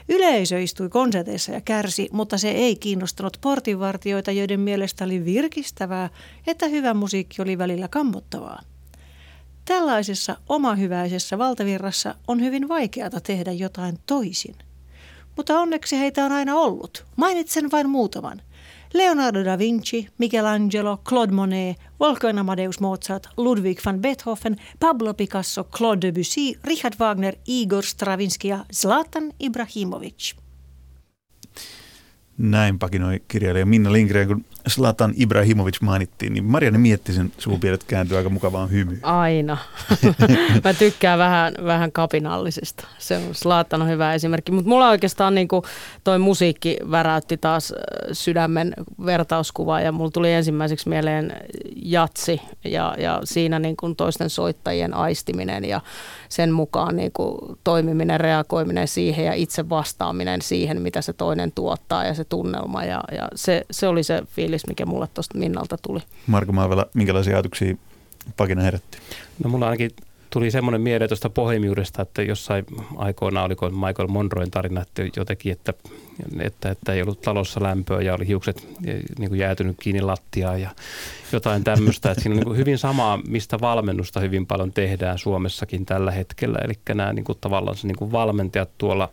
Yleisö 0.08 0.60
istui 0.60 0.88
konserteissa 0.88 1.52
ja 1.52 1.60
kärsi, 1.60 2.08
mutta 2.12 2.38
se 2.38 2.50
ei 2.50 2.76
kiinnostanut 2.76 3.38
portinvartijoita, 3.40 4.32
joiden 4.32 4.60
mielestä 4.60 5.04
oli 5.04 5.24
virkistävää, 5.24 6.10
että 6.46 6.66
hyvä 6.68 6.94
musiikki 6.94 7.42
oli 7.42 7.58
välillä 7.58 7.88
kammottavaa. 7.88 8.62
Tällaisessa 9.64 10.36
omahyväisessä 10.48 11.38
valtavirrassa 11.38 12.14
on 12.28 12.40
hyvin 12.40 12.68
vaikeata 12.68 13.20
tehdä 13.20 13.52
jotain 13.52 13.98
toisin. 14.06 14.54
Mutta 15.36 15.60
onneksi 15.60 15.98
heitä 15.98 16.24
on 16.24 16.32
aina 16.32 16.54
ollut. 16.54 17.04
Mainitsen 17.16 17.70
vain 17.70 17.88
muutaman. 17.90 18.42
Leonardo 18.92 19.42
da 19.42 19.56
Vinci, 19.56 20.08
Michelangelo, 20.16 21.00
Claude 21.04 21.32
Monet, 21.32 21.78
Wolfgang 22.00 22.38
Amadeus 22.38 22.80
Mozart, 22.80 23.28
Ludwig 23.36 23.80
van 23.84 24.00
Beethoven, 24.00 24.56
Pablo 24.78 25.14
Picasso, 25.14 25.64
Claude 25.64 26.06
Debussy, 26.06 26.56
Richard 26.64 26.94
Wagner, 26.98 27.34
Igor 27.46 27.84
Stravinsky 27.84 28.48
ja 28.48 28.64
Zlatan 28.72 29.32
Ibrahimovic. 29.40 30.34
Näin 32.38 32.78
pakinoi 32.78 33.20
kirjailija 33.28 33.66
Minna 33.66 33.92
Lindgren, 33.92 34.28
kun 34.28 34.44
Slatan 34.66 35.14
Ibrahimovic 35.16 35.80
mainittiin, 35.80 36.32
niin 36.32 36.44
Marianne 36.44 36.78
mietti 36.78 37.12
sen 37.12 37.32
suupielet 37.38 37.84
kääntyy 37.84 38.16
aika 38.16 38.28
mukavaan 38.28 38.70
hymyyn. 38.70 39.00
Aina. 39.02 39.56
Mä 40.64 40.74
tykkään 40.74 41.18
vähän, 41.18 41.54
vähän 41.64 41.92
kapinallisesta. 41.92 42.86
Se 42.98 43.16
on, 43.16 43.22
Slatan 43.32 43.82
on 43.82 43.88
hyvä 43.88 44.14
esimerkki. 44.14 44.52
Mutta 44.52 44.68
mulla 44.68 44.88
oikeastaan 44.88 45.34
niin 45.34 45.48
toi 46.04 46.18
musiikki 46.18 46.76
väräytti 46.90 47.36
taas 47.36 47.74
sydämen 48.12 48.74
vertauskuva 49.06 49.80
ja 49.80 49.92
mulla 49.92 50.10
tuli 50.10 50.32
ensimmäiseksi 50.32 50.88
mieleen 50.88 51.32
jatsi 51.76 52.40
ja, 52.64 52.94
ja 52.98 53.20
siinä 53.24 53.58
niin 53.58 53.76
kuin 53.76 53.96
toisten 53.96 54.30
soittajien 54.30 54.94
aistiminen 54.94 55.64
ja 55.64 55.80
sen 56.28 56.52
mukaan 56.52 56.96
niin 56.96 57.12
kuin 57.12 57.58
toimiminen, 57.64 58.20
reagoiminen 58.20 58.88
siihen 58.88 59.24
ja 59.24 59.32
itse 59.32 59.68
vastaaminen 59.68 60.42
siihen, 60.42 60.82
mitä 60.82 61.02
se 61.02 61.12
toinen 61.12 61.52
tuottaa 61.52 62.04
ja 62.04 62.14
se 62.14 62.24
tunnelma 62.24 62.84
ja, 62.84 63.00
ja 63.12 63.28
se, 63.34 63.64
se 63.70 63.88
oli 63.88 64.02
se 64.02 64.22
fiilis, 64.26 64.57
mikä 64.66 64.86
mulle 64.86 65.08
tuosta 65.14 65.38
Minnalta 65.38 65.76
tuli. 65.82 66.00
Marko 66.26 66.52
Maavela, 66.52 66.86
minkälaisia 66.94 67.34
ajatuksia 67.36 67.74
pakina 68.36 68.62
herätti? 68.62 68.98
No 69.44 69.50
mulla 69.50 69.66
ainakin 69.66 69.90
tuli 70.30 70.50
semmoinen 70.50 70.80
mieleen 70.80 71.08
tuosta 71.08 71.30
pohjimiudesta, 71.30 72.02
että 72.02 72.22
jossain 72.22 72.64
aikoina 72.96 73.42
oliko 73.42 73.70
Michael 73.70 74.08
Monroen 74.08 74.50
tarina, 74.50 74.82
että 74.82 75.02
jotenkin, 75.16 75.52
että, 75.52 75.74
että, 76.40 76.70
että 76.70 76.92
ei 76.92 77.02
ollut 77.02 77.20
talossa 77.20 77.62
lämpöä 77.62 78.00
ja 78.00 78.14
oli 78.14 78.26
hiukset 78.26 78.68
niin 79.18 79.28
kuin 79.28 79.38
jäätynyt 79.38 79.76
kiinni 79.80 80.00
lattiaan 80.00 80.60
ja 80.60 80.70
jotain 81.32 81.64
tämmöistä. 81.64 82.10
Että 82.10 82.22
siinä 82.22 82.32
on 82.32 82.36
niin 82.36 82.46
kuin 82.46 82.56
hyvin 82.56 82.78
samaa, 82.78 83.20
mistä 83.28 83.60
valmennusta 83.60 84.20
hyvin 84.20 84.46
paljon 84.46 84.72
tehdään 84.72 85.18
Suomessakin 85.18 85.86
tällä 85.86 86.10
hetkellä. 86.10 86.58
Eli 86.64 86.74
nämä 86.94 87.12
niin 87.12 87.24
kuin 87.24 87.38
tavallaan 87.40 87.76
se 87.76 87.86
niin 87.86 87.96
kuin 87.96 88.12
valmentajat 88.12 88.70
tuolla 88.78 89.10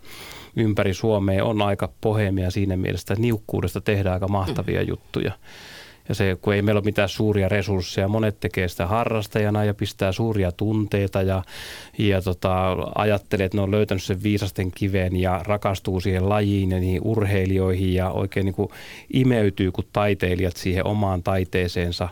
ympäri 0.56 0.94
Suomea 0.94 1.46
on 1.46 1.62
aika 1.62 1.90
pohjemia 2.02 2.52
siinä 2.52 2.78
mielessä, 2.78 3.14
että 3.14 3.22
niukkuudesta 3.22 3.82
tehdään 3.82 4.14
aika 4.14 4.28
mahtavia 4.28 4.82
juttuja. 4.82 5.32
Ja 6.10 6.16
se, 6.16 6.38
kun 6.42 6.54
ei 6.54 6.62
meillä 6.62 6.80
ole 6.80 6.86
mitään 6.86 7.10
suuria 7.10 7.50
resursseja, 7.50 8.08
monet 8.08 8.40
tekee 8.40 8.68
sitä 8.68 8.88
harrastajana 8.88 9.64
ja 9.64 9.74
pistää 9.74 10.12
suuria 10.12 10.52
tunteita 10.52 11.22
ja, 11.22 11.44
ja 11.98 12.22
tota, 12.22 12.72
ajattelee, 12.96 13.46
että 13.46 13.58
ne 13.58 13.62
on 13.62 13.72
löytänyt 13.72 14.04
sen 14.04 14.24
viisasten 14.24 14.72
kiven 14.72 15.16
ja 15.16 15.42
rakastuu 15.44 16.00
siihen 16.00 16.30
lajiin 16.30 16.72
ja 16.72 16.80
niihin 16.80 17.02
urheilijoihin 17.04 17.94
ja 17.94 18.10
oikein 18.10 18.46
niin 18.46 18.56
kuin 18.56 18.70
imeytyy 19.14 19.72
kuin 19.72 19.88
taiteilijat 19.94 20.58
siihen 20.58 20.88
omaan 20.88 21.24
taiteeseensa 21.24 22.10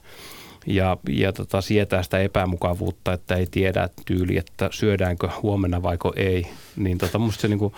ja, 0.66 0.98
ja 1.10 1.34
tota, 1.34 1.62
sietää 1.62 2.04
sitä 2.04 2.20
epämukavuutta, 2.20 3.14
että 3.14 3.36
ei 3.36 3.48
tiedä 3.52 3.90
tyyli, 4.06 4.38
että 4.38 4.70
syödäänkö 4.72 5.30
huomenna 5.42 5.82
vaiko 5.82 6.14
ei. 6.16 6.48
Niin 6.76 6.98
tota, 6.98 7.20
musta 7.20 7.42
se 7.42 7.48
niin 7.48 7.60
kuin 7.60 7.74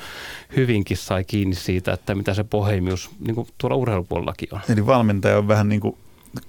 hyvinkin 0.56 0.98
sai 0.98 1.24
kiinni 1.24 1.56
siitä, 1.56 1.94
että 1.94 2.16
mitä 2.16 2.34
se 2.34 2.44
pohjimius 2.44 3.10
niin 3.20 3.48
tuolla 3.58 3.76
urheilupuolellakin 3.76 4.50
on. 4.52 4.60
Eli 4.70 4.86
valmentaja 4.86 5.38
on 5.38 5.48
vähän 5.48 5.70
niin 5.70 5.82
kuin 5.82 5.98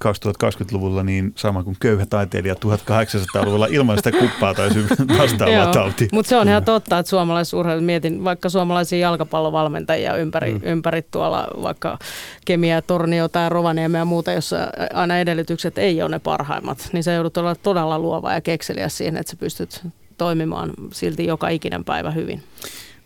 2020-luvulla 0.05 1.03
niin 1.03 1.33
sama 1.37 1.63
kuin 1.63 1.77
köyhä 1.81 2.07
taiteilija 2.07 2.55
1800-luvulla 2.55 3.67
ilman 3.67 3.97
sitä 3.97 4.13
kuppaa 4.13 4.55
tai 4.55 4.71
vastaavaa 5.19 5.73
tautia. 5.73 6.09
Mutta 6.13 6.29
se 6.29 6.37
on 6.37 6.49
ihan 6.49 6.65
totta, 6.65 6.99
että 6.99 7.11
suomalaisurheilu, 7.11 7.83
mietin 7.83 8.25
vaikka 8.25 8.49
suomalaisia 8.49 8.99
jalkapallovalmentajia 8.99 10.17
ympäri, 10.17 10.55
mm. 10.55 10.61
ympäri 10.63 11.03
tuolla 11.11 11.49
vaikka 11.63 11.99
Kemiä, 12.45 12.83
Tornio 12.83 13.29
tai 13.29 13.49
Rovaniemi 13.49 13.99
ja 13.99 14.05
muuta, 14.05 14.33
jossa 14.33 14.57
aina 14.95 15.19
edellytykset 15.19 15.79
ei 15.79 16.03
ole 16.03 16.11
ne 16.11 16.19
parhaimmat, 16.19 16.89
niin 16.93 17.05
se 17.05 17.15
joudut 17.15 17.37
olla 17.37 17.55
todella 17.55 17.99
luova 17.99 18.33
ja 18.33 18.41
kekseliä 18.41 18.89
siihen, 18.89 19.17
että 19.17 19.31
sä 19.31 19.37
pystyt 19.37 19.83
toimimaan 20.19 20.73
silti 20.93 21.27
joka 21.27 21.49
ikinen 21.49 21.85
päivä 21.85 22.11
hyvin. 22.11 22.43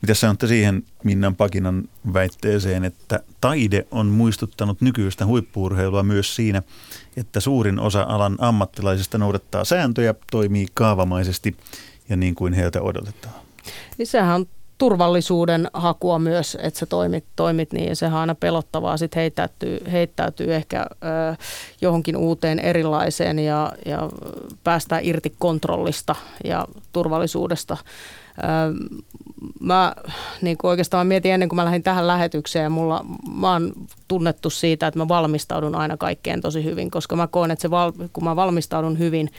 Mitä 0.02 0.14
sanotte 0.14 0.46
siihen 0.46 0.82
Minnan 1.04 1.36
Pakinan 1.36 1.88
väitteeseen, 2.12 2.84
että 2.84 3.20
taide 3.40 3.86
on 3.90 4.06
muistuttanut 4.06 4.80
nykyistä 4.80 5.26
huippuurheilua 5.26 6.02
myös 6.02 6.36
siinä, 6.36 6.62
että 7.16 7.40
suurin 7.40 7.78
osa 7.78 8.02
alan 8.02 8.36
ammattilaisista 8.38 9.18
noudattaa 9.18 9.64
sääntöjä, 9.64 10.14
toimii 10.30 10.66
kaavamaisesti 10.74 11.56
ja 12.08 12.16
niin 12.16 12.34
kuin 12.34 12.52
heiltä 12.52 12.82
odotetaan? 12.82 13.34
Niin 13.98 14.06
sehän 14.06 14.36
on 14.36 14.46
turvallisuuden 14.80 15.68
hakua 15.72 16.18
myös, 16.18 16.58
että 16.60 16.80
sä 16.80 16.86
toimit, 16.86 17.24
toimit 17.36 17.72
niin 17.72 17.88
ja 17.88 17.96
sehän 17.96 18.14
on 18.14 18.20
aina 18.20 18.34
pelottavaa 18.34 18.96
sitten 18.96 19.20
heittäytyy, 19.20 19.80
heittäytyy 19.92 20.54
ehkä 20.54 20.86
ö, 20.90 21.36
johonkin 21.80 22.16
uuteen 22.16 22.58
erilaiseen 22.58 23.38
ja, 23.38 23.72
ja 23.86 24.08
päästään 24.64 25.04
irti 25.04 25.34
kontrollista 25.38 26.14
ja 26.44 26.66
turvallisuudesta 26.92 27.76
mä 29.60 29.94
niin 30.42 30.58
kuin 30.58 30.68
oikeastaan 30.68 31.06
mietin 31.06 31.32
ennen 31.32 31.48
kuin 31.48 31.56
mä 31.56 31.64
lähdin 31.64 31.82
tähän 31.82 32.06
lähetykseen, 32.06 32.72
mulla, 32.72 33.04
mä 33.34 33.52
oon 33.52 33.72
tunnettu 34.08 34.50
siitä, 34.50 34.86
että 34.86 34.98
mä 34.98 35.08
valmistaudun 35.08 35.74
aina 35.74 35.96
kaikkeen 35.96 36.40
tosi 36.40 36.64
hyvin, 36.64 36.90
koska 36.90 37.16
mä 37.16 37.26
koen, 37.26 37.50
että 37.50 37.62
se 37.62 37.70
val, 37.70 37.92
kun 38.12 38.24
mä 38.24 38.36
valmistaudun 38.36 38.98
hyvin, 38.98 39.30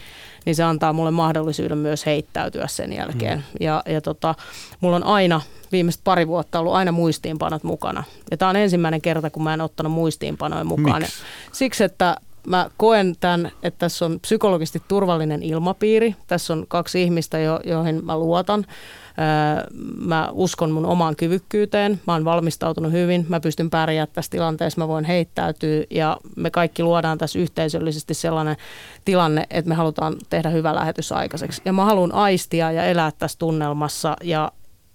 niin 0.46 0.56
se 0.56 0.62
antaa 0.62 0.92
mulle 0.92 1.10
mahdollisuuden 1.10 1.78
myös 1.78 2.06
heittäytyä 2.06 2.66
sen 2.66 2.92
jälkeen. 2.92 3.38
Mm. 3.38 3.44
Ja, 3.60 3.82
ja 3.86 4.00
tota, 4.00 4.34
mulla 4.80 4.96
on 4.96 5.04
aina 5.04 5.40
viimeiset 5.72 6.00
pari 6.04 6.26
vuotta 6.26 6.58
ollut 6.60 6.74
aina 6.74 6.92
muistiinpanot 6.92 7.62
mukana. 7.62 8.04
Ja 8.30 8.36
tämä 8.36 8.48
on 8.48 8.56
ensimmäinen 8.56 9.00
kerta, 9.00 9.30
kun 9.30 9.42
mä 9.42 9.54
en 9.54 9.60
ottanut 9.60 9.92
muistiinpanoja 9.92 10.64
mukaan. 10.64 11.02
Miks? 11.02 11.22
Siksi, 11.52 11.84
että 11.84 12.16
mä 12.46 12.70
koen 12.76 13.14
tämän, 13.20 13.50
että 13.62 13.78
tässä 13.78 14.04
on 14.04 14.20
psykologisesti 14.20 14.82
turvallinen 14.88 15.42
ilmapiiri. 15.42 16.16
Tässä 16.26 16.52
on 16.52 16.64
kaksi 16.68 17.02
ihmistä, 17.02 17.38
jo, 17.38 17.60
joihin 17.64 18.04
mä 18.04 18.18
luotan. 18.18 18.66
Mä 19.98 20.28
uskon 20.32 20.70
mun 20.70 20.86
omaan 20.86 21.16
kyvykkyyteen, 21.16 22.00
mä 22.06 22.12
oon 22.12 22.24
valmistautunut 22.24 22.92
hyvin, 22.92 23.26
mä 23.28 23.40
pystyn 23.40 23.70
pärjäämään 23.70 24.08
tässä 24.12 24.30
tilanteessa, 24.30 24.80
mä 24.80 24.88
voin 24.88 25.04
heittäytyä 25.04 25.84
ja 25.90 26.16
me 26.36 26.50
kaikki 26.50 26.82
luodaan 26.82 27.18
tässä 27.18 27.38
yhteisöllisesti 27.38 28.14
sellainen 28.14 28.56
tilanne, 29.04 29.46
että 29.50 29.68
me 29.68 29.74
halutaan 29.74 30.16
tehdä 30.30 30.50
hyvä 30.50 30.74
lähetys 30.74 31.12
aikaiseksi. 31.12 31.62
Ja 31.64 31.72
mä 31.72 31.84
haluan 31.84 32.14
aistia 32.14 32.72
ja 32.72 32.84
elää 32.84 33.12
tässä 33.18 33.38
tunnelmassa 33.38 34.16
ja 34.22 34.52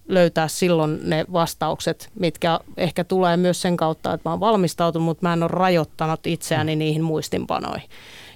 löytää 0.08 0.48
silloin 0.48 1.00
ne 1.02 1.24
vastaukset, 1.32 2.10
mitkä 2.18 2.60
ehkä 2.76 3.04
tulee 3.04 3.36
myös 3.36 3.62
sen 3.62 3.76
kautta, 3.76 4.14
että 4.14 4.28
mä 4.28 4.32
oon 4.32 4.40
valmistautunut, 4.40 5.04
mutta 5.06 5.26
mä 5.26 5.32
en 5.32 5.42
ole 5.42 5.50
rajoittanut 5.52 6.26
itseäni 6.26 6.74
mm. 6.74 6.78
niihin 6.78 7.02
muistinpanoihin. 7.02 7.88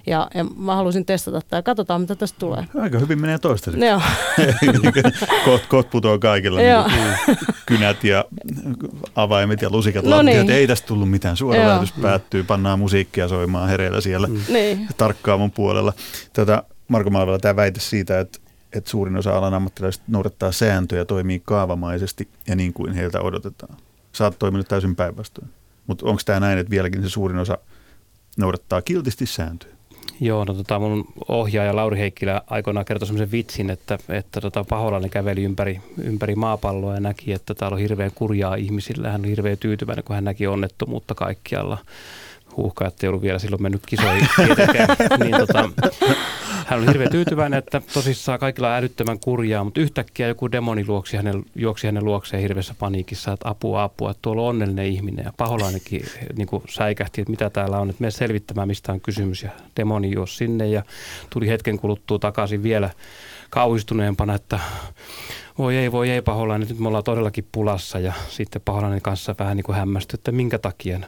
Ja, 0.07 0.27
ja 0.33 0.43
mä 0.43 0.75
halusin 0.75 1.05
testata 1.05 1.41
tätä 1.41 1.55
ja 1.55 1.61
katsotaan, 1.61 2.01
mitä 2.01 2.15
tästä 2.15 2.39
tulee. 2.39 2.65
Aika 2.81 2.99
hyvin 2.99 3.21
menee 3.21 3.37
toistaiseksi. 3.37 3.87
Joo. 3.87 4.01
kot, 5.45 5.65
kot 5.65 5.89
putoaa 5.89 6.19
kaikilla. 6.19 6.59
Niin 6.59 7.37
kynät 7.65 8.03
ja 8.03 8.25
avaimet 9.15 9.61
ja 9.61 9.69
lusikat 9.69 10.05
no 10.05 10.21
niin. 10.21 10.49
Ei 10.49 10.67
tästä 10.67 10.87
tullut 10.87 11.09
mitään. 11.09 11.37
Suora 11.37 11.67
lähetys 11.67 11.93
päättyy, 12.01 12.43
pannaan 12.43 12.79
musiikkia 12.79 13.27
soimaan 13.27 13.69
hereillä 13.69 14.01
siellä 14.01 14.27
mm. 14.27 14.39
niin. 14.49 14.87
tarkkaavun 14.97 15.51
puolella. 15.51 15.93
Tätä 16.33 16.63
Marko 16.87 17.09
Malvela 17.09 17.39
tämä 17.39 17.55
väite 17.55 17.79
siitä, 17.79 18.19
että 18.19 18.39
että 18.73 18.89
suurin 18.89 19.17
osa 19.17 19.37
alan 19.37 19.53
ammattilaisista 19.53 20.05
noudattaa 20.07 20.51
sääntöjä, 20.51 21.05
toimii 21.05 21.41
kaavamaisesti 21.45 22.27
ja 22.47 22.55
niin 22.55 22.73
kuin 22.73 22.93
heiltä 22.93 23.21
odotetaan. 23.21 23.77
Sä 24.13 24.23
oot 24.23 24.39
toiminut 24.39 24.67
täysin 24.67 24.95
päinvastoin. 24.95 25.49
Mutta 25.87 26.05
onko 26.05 26.21
tämä 26.25 26.39
näin, 26.39 26.59
että 26.59 26.71
vieläkin 26.71 27.03
se 27.03 27.09
suurin 27.09 27.37
osa 27.37 27.57
noudattaa 28.37 28.81
kiltisti 28.81 29.25
sääntöjä? 29.25 29.73
Joo, 30.19 30.45
no 30.45 30.53
tota, 30.53 30.79
mun 30.79 31.05
ohjaaja 31.27 31.75
Lauri 31.75 31.97
Heikkilä 31.97 32.41
aikoinaan 32.47 32.85
kertoi 32.85 33.07
semmoisen 33.07 33.31
vitsin, 33.31 33.69
että, 33.69 33.97
että 34.09 34.41
tota, 34.41 34.63
Paholainen 34.69 35.09
käveli 35.09 35.43
ympäri, 35.43 35.81
ympäri 36.03 36.35
maapalloa 36.35 36.93
ja 36.93 36.99
näki, 36.99 37.33
että 37.33 37.53
täällä 37.53 37.75
on 37.75 37.81
hirveän 37.81 38.11
kurjaa 38.15 38.55
ihmisillä. 38.55 39.11
Hän 39.11 39.21
oli 39.21 39.29
hirveän 39.29 39.57
tyytyväinen, 39.57 40.03
kun 40.03 40.15
hän 40.15 40.23
näki 40.23 40.47
onnettomuutta 40.47 41.15
kaikkialla 41.15 41.77
huuhkaa, 42.57 42.87
että 42.87 43.05
ei 43.05 43.09
ollut 43.09 43.21
vielä 43.21 43.39
silloin 43.39 43.61
mennyt 43.61 43.85
kisoihin 43.85 44.27
niin 45.23 45.37
tota, 45.37 45.69
hän 46.67 46.79
oli 46.79 46.87
hirveän 46.87 47.11
tyytyväinen, 47.11 47.59
että 47.59 47.81
tosissaan 47.93 48.39
kaikilla 48.39 48.67
on 48.67 48.75
älyttömän 48.75 49.19
kurjaa, 49.19 49.63
mutta 49.63 49.81
yhtäkkiä 49.81 50.27
joku 50.27 50.51
demoni 50.51 50.85
luoksi 50.87 51.17
hänen, 51.17 51.43
juoksi 51.55 51.87
hänen 51.87 52.05
luokseen 52.05 52.41
hirveässä 52.41 52.75
paniikissa, 52.79 53.31
että 53.31 53.49
apua, 53.49 53.83
apua, 53.83 54.11
että 54.11 54.21
tuolla 54.21 54.41
on 54.41 54.47
onnellinen 54.47 54.85
ihminen. 54.85 55.25
Ja 55.25 55.33
paholainenkin 55.37 56.05
niin 56.35 56.47
kuin 56.47 56.63
säikähti, 56.69 57.21
että 57.21 57.31
mitä 57.31 57.49
täällä 57.49 57.79
on, 57.79 57.89
että 57.89 58.01
me 58.01 58.11
selvittämään, 58.11 58.67
mistä 58.67 58.91
on 58.91 59.01
kysymys. 59.01 59.43
Ja 59.43 59.49
demoni 59.77 60.11
juosi 60.11 60.35
sinne 60.35 60.67
ja 60.67 60.83
tuli 61.29 61.47
hetken 61.47 61.79
kuluttua 61.79 62.19
takaisin 62.19 62.63
vielä 62.63 62.89
kauhistuneempana, 63.49 64.35
että 64.35 64.59
voi 65.57 65.77
ei, 65.77 65.91
voi 65.91 66.09
ei 66.09 66.21
paholainen, 66.21 66.67
nyt 66.67 66.79
me 66.79 66.87
ollaan 66.87 67.03
todellakin 67.03 67.47
pulassa 67.51 67.99
ja 67.99 68.13
sitten 68.29 68.61
paholainen 68.65 69.01
kanssa 69.01 69.35
vähän 69.39 69.57
niin 69.57 69.63
kuin 69.63 69.75
hämmästyi, 69.75 70.17
että 70.17 70.31
minkä 70.31 70.59
takia. 70.59 70.99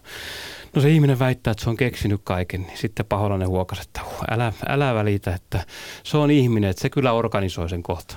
No 0.76 0.82
se 0.82 0.90
ihminen 0.90 1.20
väittää, 1.20 1.52
että 1.52 1.64
se 1.64 1.70
on 1.70 1.78
keksinyt 1.78 2.22
kaiken, 2.24 2.62
niin 2.62 2.78
sitten 2.78 3.06
paholainen 3.06 3.48
huokasi, 3.48 3.82
että 3.82 4.02
uh, 4.04 4.24
älä, 4.32 4.54
älä 4.68 4.94
välitä, 4.94 5.36
että 5.36 5.66
se 6.04 6.18
on 6.18 6.32
ihminen, 6.32 6.70
että 6.70 6.82
se 6.82 6.90
kyllä 6.90 7.12
organisoi 7.12 7.70
sen 7.70 7.84
kohta. 7.84 8.16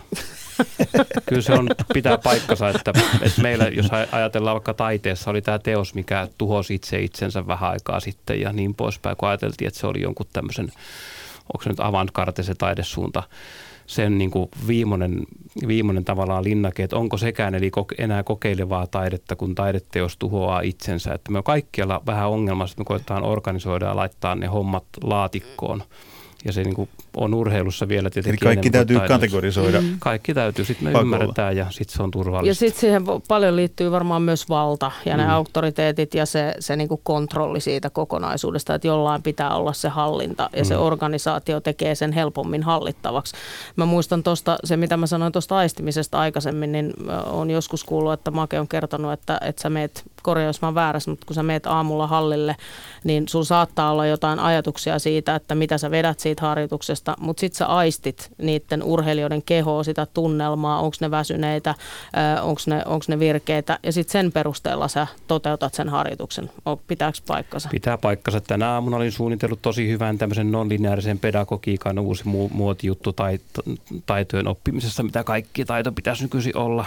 kyllä 1.29 1.43
se 1.43 1.53
on, 1.53 1.69
pitää 1.95 2.19
paikkansa, 2.19 2.69
että, 2.69 2.93
että 3.23 3.43
meillä, 3.43 3.69
jos 3.69 3.87
ajatellaan 4.13 4.55
vaikka 4.55 4.75
taiteessa, 4.75 5.31
oli 5.31 5.43
tämä 5.43 5.59
teos, 5.59 5.95
mikä 5.95 6.29
tuhosi 6.39 6.75
itse 6.75 7.01
itsensä 7.01 7.47
vähän 7.47 7.71
aikaa 7.71 8.01
sitten 8.01 8.41
ja 8.41 8.53
niin 8.53 8.75
poispäin, 8.75 9.17
kun 9.17 9.29
ajateltiin, 9.29 9.69
että 9.69 9.81
se 9.81 9.87
oli 9.87 10.01
jonkun 10.01 10.27
tämmöisen, 10.33 10.73
onko 11.55 11.63
se 11.63 11.69
nyt 11.69 11.81
avantgarde 11.81 12.43
se 12.43 12.55
taidesuunta, 12.55 13.23
sen 13.89 14.19
niin 14.19 14.31
kuin 14.31 14.49
viimeinen, 14.67 15.27
viimeinen 15.69 16.05
tavallaan 16.05 16.45
linnake, 16.45 16.83
että 16.83 16.97
onko 16.97 17.17
sekään 17.17 17.55
eli 17.55 17.71
enää 17.99 18.23
kokeilevaa 18.23 18.87
taidetta, 18.87 19.37
kun 19.37 19.55
taideteos 19.55 20.17
tuhoaa 20.17 20.61
itsensä. 20.61 21.15
Että 21.15 21.33
me 21.33 21.39
on 21.39 21.45
kaikkialla 21.45 22.03
vähän 22.07 22.29
ongelmassa, 22.29 22.73
että 22.73 22.81
me 22.81 22.85
koetaan 22.85 23.23
organisoida 23.23 23.87
ja 23.87 23.97
laittaa 23.97 24.35
ne 24.35 24.47
hommat 24.47 24.85
laatikkoon. 25.03 25.83
Ja 26.45 26.53
se 26.53 26.63
niin 26.63 26.75
kuin 26.75 26.89
on 27.17 27.35
urheilussa 27.35 27.89
vielä 27.89 28.11
tietenkin 28.11 28.49
Eli 28.49 28.55
kaikki 28.55 28.71
täytyy 28.71 29.01
kategorisoida. 29.09 29.81
Mm. 29.81 29.97
Kaikki 29.99 30.35
täytyy, 30.35 30.65
sitten 30.65 30.85
me 30.85 30.93
Pakolla. 30.93 31.17
ymmärretään 31.17 31.57
ja 31.57 31.67
sitten 31.71 31.97
se 31.97 32.03
on 32.03 32.11
turvallista. 32.11 32.51
Ja 32.51 32.55
sitten 32.55 32.81
siihen 32.81 33.03
paljon 33.29 33.57
liittyy 33.57 33.91
varmaan 33.91 34.23
myös 34.23 34.49
valta 34.49 34.91
ja 35.05 35.15
mm. 35.15 35.23
ne 35.23 35.33
auktoriteetit 35.33 36.15
ja 36.15 36.27
se, 36.27 36.55
se 36.61 36.77
niin 36.77 36.89
kuin 36.89 37.01
kontrolli 37.05 37.61
siitä 37.61 37.91
kokonaisuudesta, 37.91 38.75
että 38.75 38.89
jollain 38.89 39.23
pitää 39.23 39.55
olla 39.55 39.73
se 39.73 39.89
hallinta 39.89 40.51
ja 40.57 40.63
mm. 40.63 40.69
se 40.69 40.77
organisaatio 40.77 41.61
tekee 41.61 41.95
sen 41.95 42.13
helpommin 42.13 42.63
hallittavaksi. 42.63 43.37
Mä 43.77 43.87
muistan 43.87 44.23
tuosta, 44.23 44.59
se 44.65 44.77
mitä 44.77 44.97
mä 44.97 45.07
sanoin 45.07 45.33
tuosta 45.33 45.57
aistimisesta 45.57 46.19
aikaisemmin, 46.19 46.73
niin 46.73 46.93
on 47.27 47.51
joskus 47.51 47.85
kuullut, 47.85 48.13
että 48.13 48.31
Make 48.31 48.61
on 48.61 48.69
kertonut, 48.69 49.13
että, 49.13 49.39
että 49.43 49.63
sä 49.63 49.71
meet, 49.71 50.05
korjaus 50.29 50.63
mä 50.63 50.75
väärässä, 50.75 51.11
mutta 51.11 51.27
kun 51.27 51.35
sä 51.35 51.43
meet 51.43 51.67
aamulla 51.67 52.07
hallille, 52.07 52.57
niin 53.05 53.29
sun 53.29 53.45
saattaa 53.45 53.93
olla 53.93 54.07
jotain 54.07 54.39
ajatuksia 54.39 54.99
siitä, 54.99 55.35
että 55.35 55.55
mitä 55.55 55.79
sä 55.79 55.91
vedät 55.91 56.21
siitä 56.21 56.43
harjoituksesta, 56.43 57.17
mutta 57.21 57.41
sitten 57.41 57.59
sä 57.59 57.67
aistit 57.67 58.31
niiden 58.39 58.83
urheilijoiden 58.83 59.43
kehoa, 59.43 59.83
sitä 59.83 60.07
tunnelmaa, 60.07 60.81
onko 60.81 60.97
ne 61.01 61.11
väsyneitä, 61.11 61.75
onko 62.43 62.61
ne, 62.67 62.83
onks 62.87 63.09
ne 63.09 63.19
virkeitä 63.19 63.79
ja 63.83 63.93
sitten 63.93 64.13
sen 64.13 64.33
perusteella 64.33 64.89
sä 64.89 65.07
toteutat 65.27 65.75
sen 65.75 65.89
harjoituksen. 65.89 66.51
Pitääkö 66.87 67.19
paikkansa? 67.27 67.69
Pitää 67.69 67.99
paikkansa. 67.99 68.41
Tänä 68.41 68.71
aamuna 68.71 68.97
olin 68.97 69.13
suunnitellut 69.13 69.63
tosi 69.63 69.89
hyvän 69.89 70.19
tämmöisen 70.19 70.53
non-lineaarisen 70.53 71.19
pedagogiikan 71.19 71.99
uusi 71.99 72.25
mu- 72.25 72.53
muotijuttu 72.55 73.13
tai 73.13 73.39
taitojen 74.07 74.49
oppimisessa, 74.49 75.03
mitä 75.03 75.25
kaikki 75.25 75.65
taito 75.65 75.93
pitäisi 75.93 76.23
nykyisin 76.23 76.57
olla. 76.57 76.85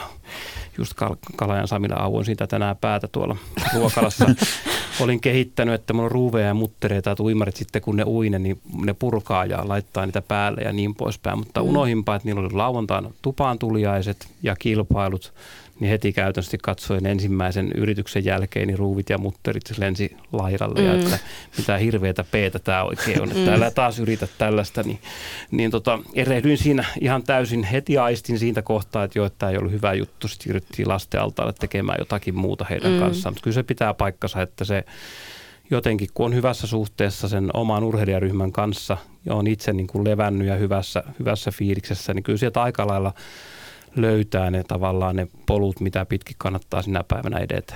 Just 0.78 0.94
Kal- 0.94 1.16
Kalajan 1.36 1.68
Samilla 1.68 1.96
auoin 1.96 2.26
siitä 2.26 2.48
tänään 2.48 2.78
päätä 2.78 3.08
tuolla 3.08 3.31
ruokalassa. 3.76 4.26
olin 5.04 5.22
kehittänyt, 5.22 5.76
että 5.76 5.94
mulla 5.94 6.06
on 6.06 6.12
ruuveja 6.12 6.48
ja 6.48 6.54
muttereita, 6.54 7.12
että 7.12 7.24
uimarit 7.24 7.56
sitten 7.56 7.82
kun 7.82 7.98
ne 7.98 8.04
uine, 8.04 8.40
niin 8.40 8.62
ne 8.86 8.94
purkaa 8.94 9.46
ja 9.46 9.68
laittaa 9.68 10.06
niitä 10.06 10.22
päälle 10.22 10.62
ja 10.62 10.74
niin 10.74 10.96
poispäin. 10.96 11.38
Mutta 11.38 11.64
mm. 11.64 11.70
unohinpa, 11.70 12.16
että 12.16 12.28
niillä 12.28 12.42
oli 12.42 12.54
lauantaina 12.54 13.12
tupaan 13.22 13.60
tuliaiset 13.60 14.28
ja 14.44 14.56
kilpailut 14.56 15.34
niin 15.82 15.90
heti 15.90 16.14
käytännössä 16.14 16.58
katsoin 16.64 17.06
ensimmäisen 17.06 17.72
yrityksen 17.76 18.26
jälkeen, 18.26 18.68
niin 18.68 18.78
ruuvit 18.78 19.10
ja 19.10 19.18
mutterit 19.18 19.78
lensi 19.78 20.18
laidalle 20.32 20.80
mm. 20.80 20.86
ja 20.86 20.94
että 20.94 21.20
mitä 21.58 21.78
hirveätä 21.78 22.24
peetä 22.32 22.60
tämä 22.60 22.84
oikein 22.84 23.22
on, 23.22 23.32
että 23.32 23.52
mm. 23.52 23.56
älä 23.56 23.72
taas 23.72 24.00
yritä 24.00 24.28
tällaista, 24.38 24.84
niin, 24.84 25.00
niin 25.52 25.72
tota, 25.72 26.00
erehdyin 26.14 26.58
siinä 26.58 26.86
ihan 27.02 27.24
täysin, 27.24 27.64
heti 27.64 27.98
aistin 27.98 28.40
siitä 28.40 28.62
kohtaa, 28.62 29.04
että 29.04 29.20
jo, 29.20 29.26
että 29.26 29.40
tämä 29.40 29.50
ei 29.50 29.58
ollut 29.58 29.72
hyvä 29.72 29.94
juttu, 29.94 30.28
sitten 30.28 30.44
siirryttiin 30.44 30.88
lasten 30.88 31.22
altaalle 31.22 31.54
tekemään 31.54 31.98
jotakin 32.00 32.36
muuta 32.36 32.66
heidän 32.70 32.92
mm. 32.92 33.00
kanssaan, 33.00 33.34
mutta 33.34 33.44
kyllä 33.44 33.56
se 33.56 33.64
pitää 33.64 33.94
paikkansa, 33.94 34.42
että 34.42 34.66
se 34.66 34.84
jotenkin, 35.72 36.08
kun 36.14 36.26
on 36.26 36.36
hyvässä 36.36 36.68
suhteessa 36.68 37.28
sen 37.28 37.50
oman 37.54 37.84
urheilijaryhmän 37.84 38.52
kanssa 38.52 38.98
ja 39.26 39.36
on 39.36 39.48
itse 39.48 39.74
niin 39.74 39.88
kuin 39.88 40.04
levännyt 40.04 40.48
ja 40.48 40.56
hyvässä, 40.56 41.04
hyvässä 41.20 41.52
fiiliksessä, 41.52 42.14
niin 42.14 42.24
kyllä 42.24 42.38
sieltä 42.38 42.62
aika 42.62 42.88
lailla 42.88 43.14
löytää 43.96 44.52
ne 44.52 44.64
tavallaan 44.64 45.16
ne 45.16 45.28
polut, 45.46 45.80
mitä 45.80 46.06
pitkin 46.06 46.36
kannattaa 46.38 46.82
sinä 46.82 47.04
päivänä 47.08 47.38
edetä. 47.38 47.74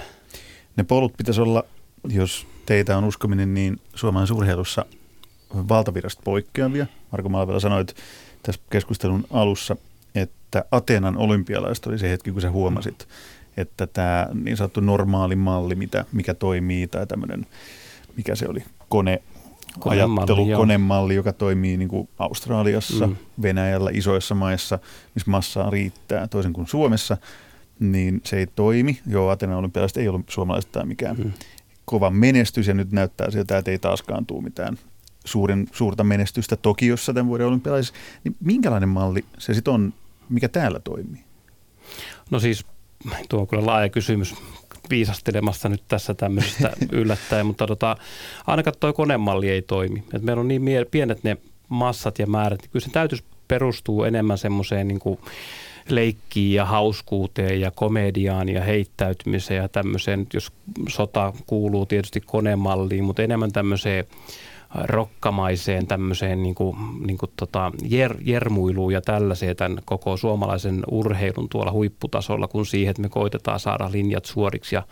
Ne 0.78 0.84
polut 0.84 1.14
pitäisi 1.18 1.42
olla, 1.42 1.64
jos 2.10 2.48
teitä 2.66 2.98
on 2.98 3.04
uskominen, 3.04 3.54
niin 3.54 3.80
Suomen 3.96 4.28
urheilussa 4.34 4.86
valtavirasta 5.54 6.22
poikkeavia. 6.26 6.86
Marko 7.12 7.30
Malvela 7.30 7.60
sanoi 7.60 7.86
tässä 8.44 8.62
keskustelun 8.70 9.26
alussa, 9.32 9.76
että 10.16 10.66
Ateenan 10.72 11.18
olympialaiset 11.18 11.88
oli 11.88 12.00
se 12.00 12.10
hetki, 12.10 12.32
kun 12.32 12.42
sä 12.42 12.52
huomasit, 12.52 13.08
että 13.58 13.88
tämä 13.88 14.28
niin 14.44 14.58
sanottu 14.58 14.80
normaali 14.80 15.36
malli, 15.36 15.76
mitä, 15.76 16.06
mikä 16.12 16.34
toimii, 16.34 16.88
tai 16.88 17.08
tämmöinen 17.08 17.46
mikä 18.18 18.36
se 18.36 18.48
oli, 18.50 18.64
kone, 18.90 19.22
ajattelu, 19.86 20.48
konemalli, 20.58 21.16
joka 21.16 21.34
toimii 21.34 21.78
niin 21.78 21.90
kuin 21.90 22.10
Australiassa, 22.20 23.08
mm. 23.08 23.16
Venäjällä, 23.42 23.90
isoissa 23.94 24.36
maissa, 24.36 24.80
missä 25.16 25.32
massaa 25.32 25.70
riittää, 25.70 26.28
toisin 26.28 26.54
kuin 26.54 26.68
Suomessa, 26.68 27.18
niin 27.80 28.22
se 28.24 28.38
ei 28.38 28.48
toimi. 28.48 29.00
Joo, 29.08 29.30
Atenan 29.30 29.58
olympialaiset 29.58 29.98
ei 29.98 30.08
ollut 30.08 30.30
suomalaiset 30.30 30.72
tai 30.72 30.86
mikään 30.86 31.18
mm. 31.18 31.32
kova 31.86 32.10
menestys, 32.10 32.68
ja 32.68 32.74
nyt 32.74 32.92
näyttää 32.92 33.32
siltä, 33.32 33.58
että 33.58 33.72
ei 33.72 33.80
taaskaan 33.80 34.26
tule 34.26 34.44
mitään 34.44 34.78
suuren, 35.26 35.68
suurta 35.72 36.04
menestystä 36.04 36.56
Tokiossa 36.56 37.14
tämän 37.14 37.28
vuoden 37.28 37.48
olympialaisissa. 37.48 37.96
Niin 38.24 38.36
minkälainen 38.40 38.90
malli 38.90 39.26
se 39.38 39.54
sitten 39.54 39.74
on, 39.74 39.94
mikä 40.30 40.50
täällä 40.50 40.80
toimii? 40.80 41.24
No 42.32 42.40
siis 42.40 42.66
tuo 43.30 43.40
on 43.40 43.48
kyllä 43.48 43.66
laaja 43.66 43.90
kysymys 43.90 44.36
viisastelemassa 44.90 45.70
nyt 45.70 45.84
tässä 45.88 46.14
tämmöistä 46.14 46.72
yllättäen, 46.92 47.46
mutta 47.46 47.68
tota, 47.68 47.98
ainakaan 48.48 48.76
tuo 48.80 48.94
konemalli 48.94 49.50
ei 49.50 49.62
toimi. 49.62 50.04
Et 50.14 50.22
meillä 50.22 50.40
on 50.40 50.48
niin 50.48 50.64
pienet 50.92 51.24
ne 51.24 51.38
massat 51.70 52.20
ja 52.20 52.28
määrät, 52.28 52.62
niin 52.62 52.70
kyllä 52.72 52.86
se 52.86 52.92
täytyisi 52.92 53.24
perustuu 53.48 54.04
enemmän 54.04 54.38
semmoiseen 54.38 54.88
niin 54.88 55.00
kuin 55.00 55.20
leikkiin 55.90 56.54
ja 56.54 56.66
hauskuuteen 56.66 57.62
ja 57.62 57.72
komediaan 57.72 58.50
ja 58.50 58.64
heittäytymiseen 58.64 59.62
ja 59.62 59.70
tämmöiseen, 59.70 60.28
jos 60.34 60.52
sota 60.90 61.34
kuuluu 61.46 61.86
tietysti 61.86 62.22
konemalliin, 62.22 63.04
mutta 63.04 63.24
enemmän 63.24 63.52
tämmöiseen 63.52 64.06
rokkamaiseen 64.84 65.88
tämmöiseen 65.88 66.44
niin 66.44 66.56
kuin, 66.56 66.78
niin 67.08 67.18
kuin 67.18 67.32
tota, 67.38 67.72
jer, 67.90 68.16
jermuiluun 68.22 68.94
ja 68.94 69.02
tällaiseen 69.02 69.56
tämän 69.56 69.80
koko 69.86 70.18
suomalaisen 70.18 70.84
urheilun 70.92 71.50
tuolla 71.50 71.72
huipputasolla, 71.72 72.48
kun 72.48 72.66
siihen, 72.66 72.92
että 72.92 73.02
me 73.02 73.10
koitetaan 73.10 73.60
saada 73.60 73.92
linjat 73.92 74.26
suoriksi 74.26 74.76
ja 74.76 74.84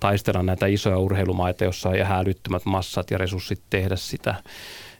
taistella 0.00 0.42
näitä 0.42 0.66
isoja 0.66 0.98
urheilumaita, 0.98 1.64
jossa 1.64 1.88
on 1.88 1.96
ihan 1.96 2.20
älyttömät 2.20 2.64
massat 2.64 3.10
ja 3.10 3.18
resurssit 3.18 3.62
tehdä 3.70 3.96
sitä. 3.96 4.34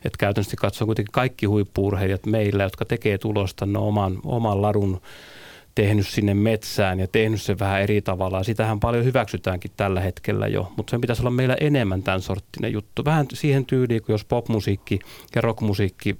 Että 0.04 0.18
käytännössä 0.18 0.56
katsoen 0.56 0.86
kuitenkin 0.86 1.12
kaikki 1.12 1.46
huippuurheilijat 1.46 2.26
meillä, 2.26 2.62
jotka 2.62 2.84
tekee 2.84 3.18
tulosta, 3.18 3.66
ne 3.66 3.78
oman, 3.78 4.18
oman 4.24 4.62
ladun 4.62 5.00
tehnyt 5.74 6.08
sinne 6.08 6.34
metsään 6.34 7.00
ja 7.00 7.06
tehnyt 7.08 7.42
sen 7.42 7.58
vähän 7.58 7.82
eri 7.82 8.02
tavalla. 8.02 8.42
Sitähän 8.42 8.80
paljon 8.80 9.04
hyväksytäänkin 9.04 9.70
tällä 9.76 10.00
hetkellä 10.00 10.46
jo, 10.46 10.72
mutta 10.76 10.90
sen 10.90 11.00
pitäisi 11.00 11.22
olla 11.22 11.30
meillä 11.30 11.56
enemmän 11.60 12.02
tämän 12.02 12.22
sorttinen 12.22 12.72
juttu. 12.72 13.04
Vähän 13.04 13.26
siihen 13.32 13.66
tyyliin, 13.66 14.02
kun 14.02 14.12
jos 14.12 14.24
popmusiikki 14.24 14.98
ja 15.34 15.40
rockmusiikki 15.40 16.18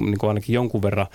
niin 0.00 0.18
kuin 0.18 0.28
ainakin 0.28 0.54
jonkun 0.54 0.82
verran 0.82 1.06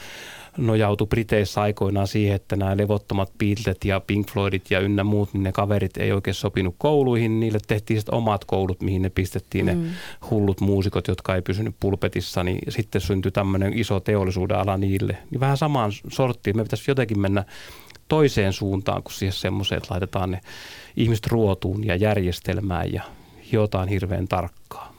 nojautui 0.58 1.08
Briteissä 1.08 1.62
aikoinaan 1.62 2.08
siihen, 2.08 2.36
että 2.36 2.56
nämä 2.56 2.78
levottomat 2.78 3.32
Beatlet 3.38 3.86
ja 3.86 4.00
Pink 4.00 4.32
Floydit 4.32 4.72
ja 4.72 4.80
ynnä 4.80 5.04
muut, 5.04 5.34
niin 5.34 5.44
ne 5.44 5.52
kaverit 5.52 5.98
ei 5.98 6.12
oikein 6.12 6.34
sopinut 6.34 6.76
kouluihin. 6.78 7.40
Niille 7.40 7.60
tehtiin 7.68 8.00
sitten 8.00 8.16
omat 8.16 8.46
koulut, 8.46 8.82
mihin 8.82 9.02
ne 9.02 9.10
pistettiin 9.10 9.66
mm. 9.66 9.72
ne 9.72 9.90
hullut 10.30 10.62
muusikot, 10.62 11.08
jotka 11.08 11.36
ei 11.36 11.42
pysynyt 11.42 11.76
pulpetissa. 11.80 12.44
Niin 12.44 12.60
sitten 12.70 13.02
syntyi 13.02 13.32
tämmöinen 13.32 13.80
iso 13.80 14.00
teollisuuden 14.00 14.58
ala 14.58 14.78
niille. 14.78 15.18
Niin 15.32 15.40
vähän 15.40 15.58
samaan 15.58 15.92
sorttiin. 16.08 16.58
Me 16.58 16.64
pitäisi 16.64 16.92
jotenkin 16.92 17.20
mennä 17.20 17.44
toiseen 18.12 18.54
suuntaan 18.54 19.04
kuin 19.04 19.14
siihen 19.14 19.34
semmoiseen, 19.34 19.78
että 19.78 19.94
laitetaan 19.94 20.32
ne 20.32 20.42
ihmiset 20.98 21.28
ruotuun 21.28 21.86
ja 21.86 21.96
järjestelmään 21.96 22.94
ja 22.94 23.04
hiotaan 23.52 23.88
hirveän 23.88 24.28
tarkkaa. 24.28 24.96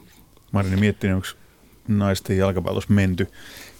Marini 0.53 0.77
miettinyt, 0.77 1.17
onko 1.17 1.29
naisten 1.89 2.39
jalkapallossa 2.39 2.93
menty 2.93 3.29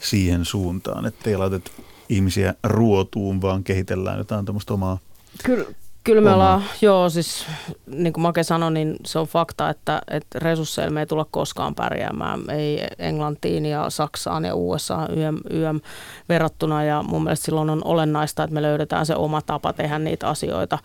siihen 0.01 0.45
suuntaan, 0.45 1.07
että 1.07 1.31
ei 1.31 1.37
laiteta 1.37 1.71
ihmisiä 2.09 2.55
ruotuun, 2.65 3.43
vaan 3.43 3.65
kehitellään 3.65 4.19
jotain 4.19 4.45
tämmöistä 4.45 4.75
omaa 4.75 4.99
Kyllä, 5.45 5.65
Kyllä 6.05 6.21
me 6.21 6.33
ollaan, 6.33 6.63
joo 6.81 7.11
siis 7.11 7.47
niin 7.87 8.13
kuin 8.13 8.23
Make 8.23 8.43
sanoi, 8.43 8.73
niin 8.73 8.97
se 9.07 9.19
on 9.19 9.27
fakta, 9.27 9.71
että, 9.71 10.03
että 10.11 10.39
resursseilla 10.39 10.95
me 10.95 11.01
ei 11.01 11.07
tulla 11.07 11.27
koskaan 11.31 11.75
pärjäämään. 11.75 12.41
Ei 12.51 12.87
Englantiin 12.99 13.67
ja 13.67 13.91
Saksaan 13.91 14.45
ja 14.45 14.55
USA 14.55 15.09
YM, 15.11 15.39
YM 15.51 15.81
verrattuna 16.29 16.85
ja 16.85 17.03
mun 17.03 17.25
mielestä 17.25 17.45
silloin 17.45 17.71
on 17.71 17.83
olennaista, 17.85 18.43
että 18.45 18.55
me 18.55 18.63
löydetään 18.63 19.07
se 19.07 19.17
oma 19.17 19.43
tapa 19.43 19.73
tehdä 19.73 19.99
niitä 19.99 20.29
asioita. 20.29 20.79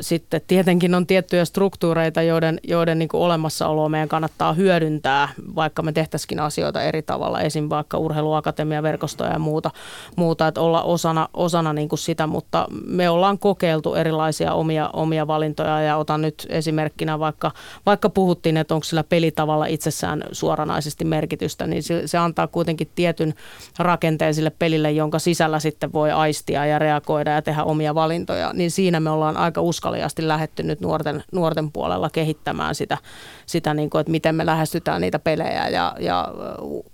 Sitten 0.00 0.40
tietenkin 0.46 0.94
on 0.94 1.06
tiettyjä 1.06 1.44
struktuureita, 1.44 2.22
joiden, 2.22 2.60
joiden 2.62 2.98
niin 2.98 3.08
kuin 3.08 3.20
olemassaoloa 3.20 3.88
meidän 3.88 4.08
kannattaa 4.08 4.52
hyödyntää, 4.52 5.28
vaikka 5.56 5.82
me 5.82 5.92
tehtäisikin 5.92 6.40
asioita 6.40 6.82
eri 6.82 7.02
tavalla, 7.02 7.40
esim. 7.40 7.68
vaikka 7.68 7.98
urheiluakatemia, 7.98 8.82
verkostoja 8.82 9.32
ja 9.32 9.38
muuta, 9.38 9.70
muuta 10.16 10.46
että 10.46 10.60
olla 10.60 10.82
osana, 10.82 11.28
osana 11.34 11.72
niin 11.72 11.88
kuin 11.88 11.98
sitä, 11.98 12.26
mutta 12.26 12.66
me 12.86 13.10
ollaan 13.10 13.38
kokeiltu 13.38 13.94
erilaisia 13.94 14.31
erilaisia 14.32 14.54
omia, 14.54 14.90
omia 14.92 15.26
valintoja. 15.26 15.82
Ja 15.82 15.96
otan 15.96 16.22
nyt 16.22 16.46
esimerkkinä 16.48 17.18
vaikka, 17.18 17.50
vaikka 17.86 18.10
puhuttiin, 18.10 18.56
että 18.56 18.74
onko 18.74 18.84
sillä 18.84 19.04
pelitavalla 19.04 19.66
itsessään 19.66 20.24
suoranaisesti 20.32 21.04
merkitystä, 21.04 21.66
niin 21.66 21.82
se, 21.82 22.06
se 22.06 22.18
antaa 22.18 22.46
kuitenkin 22.46 22.88
tietyn 22.94 23.34
rakenteen 23.78 24.34
sille 24.34 24.50
pelille, 24.50 24.92
jonka 24.92 25.18
sisällä 25.18 25.60
sitten 25.60 25.92
voi 25.92 26.10
aistia 26.10 26.66
ja 26.66 26.78
reagoida 26.78 27.30
ja 27.30 27.42
tehdä 27.42 27.64
omia 27.64 27.94
valintoja, 27.94 28.52
niin 28.52 28.70
siinä 28.70 29.00
me 29.00 29.10
ollaan 29.10 29.36
aika 29.36 29.60
uskaliasti 29.60 30.28
lähetty 30.28 30.62
nyt 30.62 30.80
nuorten, 30.80 31.24
nuorten 31.32 31.72
puolella 31.72 32.10
kehittämään 32.10 32.74
sitä, 32.74 32.98
sitä 33.46 33.74
niin 33.74 33.90
kuin, 33.90 34.00
että 34.00 34.10
miten 34.10 34.34
me 34.34 34.46
lähestytään 34.46 35.00
niitä 35.00 35.18
pelejä 35.18 35.68
ja, 35.68 35.94
ja 36.00 36.28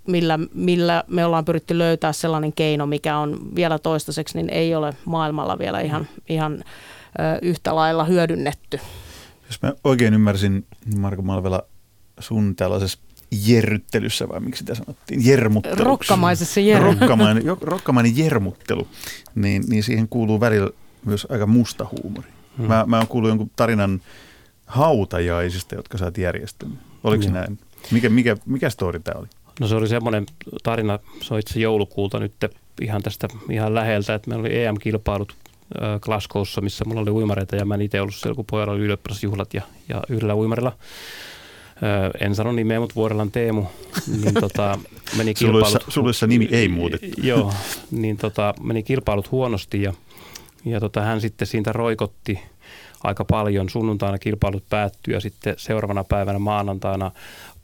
millä, 0.07 0.39
millä 0.53 1.03
me 1.07 1.25
ollaan 1.25 1.45
pyritty 1.45 1.77
löytää 1.77 2.13
sellainen 2.13 2.53
keino, 2.53 2.85
mikä 2.85 3.17
on 3.17 3.37
vielä 3.55 3.79
toistaiseksi, 3.79 4.37
niin 4.37 4.49
ei 4.49 4.75
ole 4.75 4.93
maailmalla 5.05 5.59
vielä 5.59 5.79
ihan, 5.79 6.07
ihan 6.29 6.63
yhtä 7.41 7.75
lailla 7.75 8.03
hyödynnetty. 8.03 8.79
Jos 9.47 9.61
mä 9.61 9.73
oikein 9.83 10.13
ymmärsin, 10.13 10.65
niin 10.85 10.99
Marko 10.99 11.21
Malvela 11.21 11.63
sun 12.19 12.55
tällaisessa 12.55 12.99
jerryttelyssä, 13.45 14.29
vai 14.29 14.39
miksi 14.39 14.59
sitä 14.59 14.75
sanottiin, 14.75 15.25
jermuttelu. 15.25 15.83
Rokkamaisessa 15.83 16.59
jermuttelu. 16.59 16.99
Rokkamainen, 16.99 17.43
rokkamainen 17.61 18.17
jermuttelu, 18.17 18.87
niin, 19.35 19.63
niin 19.67 19.83
siihen 19.83 20.07
kuuluu 20.09 20.39
välillä 20.39 20.69
myös 21.05 21.27
aika 21.29 21.45
musta 21.45 21.87
huumori. 21.91 22.27
Hmm. 22.57 22.67
Mä, 22.67 22.85
mä 22.87 22.97
oon 22.97 23.07
kuullut 23.07 23.29
jonkun 23.29 23.51
tarinan 23.55 24.01
hautajaisista, 24.65 25.75
jotka 25.75 25.97
sä 25.97 26.05
oot 26.05 26.17
järjestänyt. 26.17 26.79
Oliko 27.03 27.23
se 27.23 27.31
näin? 27.31 27.59
Mikä, 27.91 28.09
mikä, 28.09 28.37
mikä 28.45 28.69
story 28.69 28.99
tämä 28.99 29.19
oli? 29.19 29.27
No 29.59 29.67
se 29.67 29.75
oli 29.75 29.87
semmoinen 29.87 30.25
tarina, 30.63 30.99
se 31.21 31.33
on 31.33 31.39
itse 31.39 31.59
joulukuulta 31.59 32.19
nyt 32.19 32.33
ihan 32.81 33.01
tästä 33.01 33.27
ihan 33.49 33.75
läheltä, 33.75 34.13
että 34.13 34.29
meillä 34.29 34.41
oli 34.41 34.63
EM-kilpailut 34.63 35.35
Glasgowssa, 36.01 36.61
missä 36.61 36.85
mulla 36.85 37.01
oli 37.01 37.11
uimareita 37.11 37.55
ja 37.55 37.65
mä 37.65 37.73
en 37.73 37.81
itse 37.81 38.01
ollut 38.01 38.15
siellä, 38.15 38.35
kun 38.35 38.45
pojalla 38.45 38.73
oli 38.73 38.81
ylioppilasjuhlat 38.81 39.53
ja, 39.53 39.61
ja 39.89 40.01
yhdellä 40.09 40.35
uimarilla. 40.35 40.77
en 42.21 42.35
sano 42.35 42.51
nimeä, 42.51 42.79
mutta 42.79 42.95
Vuorellan 42.95 43.31
Teemu, 43.31 43.65
niin 44.21 44.33
tota, 44.41 44.79
meni 45.17 45.33
kilpailut... 45.33 45.67
Suluissa, 45.67 45.91
suluissa 45.91 46.27
nimi 46.27 46.47
ei 46.51 46.67
muutettu. 46.67 47.07
Joo, 47.23 47.53
niin 47.91 48.17
tota, 48.17 48.53
meni 48.61 48.83
kilpailut 48.83 49.31
huonosti 49.31 49.81
ja, 49.81 49.93
ja 50.65 50.79
tota, 50.79 51.01
hän 51.01 51.21
sitten 51.21 51.47
siitä 51.47 51.71
roikotti 51.73 52.39
aika 53.03 53.25
paljon. 53.25 53.69
Sunnuntaina 53.69 54.17
kilpailut 54.17 54.63
päättyi 54.69 55.13
ja 55.13 55.19
sitten 55.19 55.53
seuraavana 55.57 56.03
päivänä 56.03 56.39
maanantaina 56.39 57.11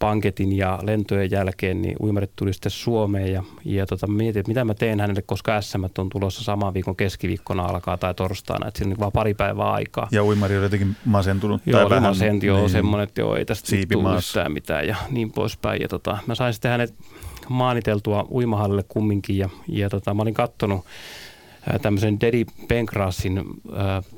panketin 0.06 0.58
ja 0.58 0.80
lentojen 0.84 1.32
jälkeen, 1.32 1.82
niin 1.82 1.96
uimarit 2.02 2.32
tuli 2.36 2.54
sitten 2.54 2.72
Suomeen 2.72 3.34
ja, 3.34 3.44
ja 3.66 3.86
tota, 3.86 4.08
mietin, 4.08 4.40
että 4.40 4.50
mitä 4.50 4.66
mä 4.66 4.74
teen 4.74 5.00
hänelle, 5.00 5.22
koska 5.22 5.62
SM 5.62 5.84
on 5.98 6.10
tulossa 6.10 6.44
saman 6.44 6.74
viikon 6.74 6.96
keskiviikkona 6.96 7.66
alkaa 7.66 7.98
tai 7.98 8.14
torstaina, 8.14 8.68
että 8.68 8.78
siinä 8.78 8.92
on 8.92 9.00
vaan 9.00 9.12
pari 9.12 9.34
päivää 9.34 9.72
aikaa. 9.72 10.08
Ja 10.12 10.24
uimari 10.24 10.58
on 10.58 10.64
jotenkin 10.64 10.96
masentunut 11.06 11.62
joo, 11.66 11.80
tai 11.80 11.90
vähän. 11.90 12.10
Masenti 12.10 12.50
on 12.50 12.60
niin, 12.60 12.70
semmoinen, 12.70 13.04
että 13.04 13.22
joo, 13.22 13.36
ei 13.36 13.46
tästä 13.46 13.78
tule 13.92 14.18
yhtään 14.18 14.52
mitään 14.52 14.88
ja 14.88 14.96
niin 15.10 15.32
poispäin. 15.32 15.82
Ja 15.82 15.88
tota, 15.88 16.18
mä 16.28 16.36
sain 16.36 16.54
sitten 16.54 16.72
hänet 16.72 16.94
maaniteltua 17.50 18.28
uimahallille 18.32 18.84
kumminkin 18.88 19.38
ja, 19.38 19.50
ja 19.68 19.90
tota, 19.90 20.14
mä 20.14 20.22
olin 20.22 20.34
kattonut 20.34 20.86
tämmöisen 21.82 22.22
Dedi 22.22 22.46
Penkrassin 22.68 23.44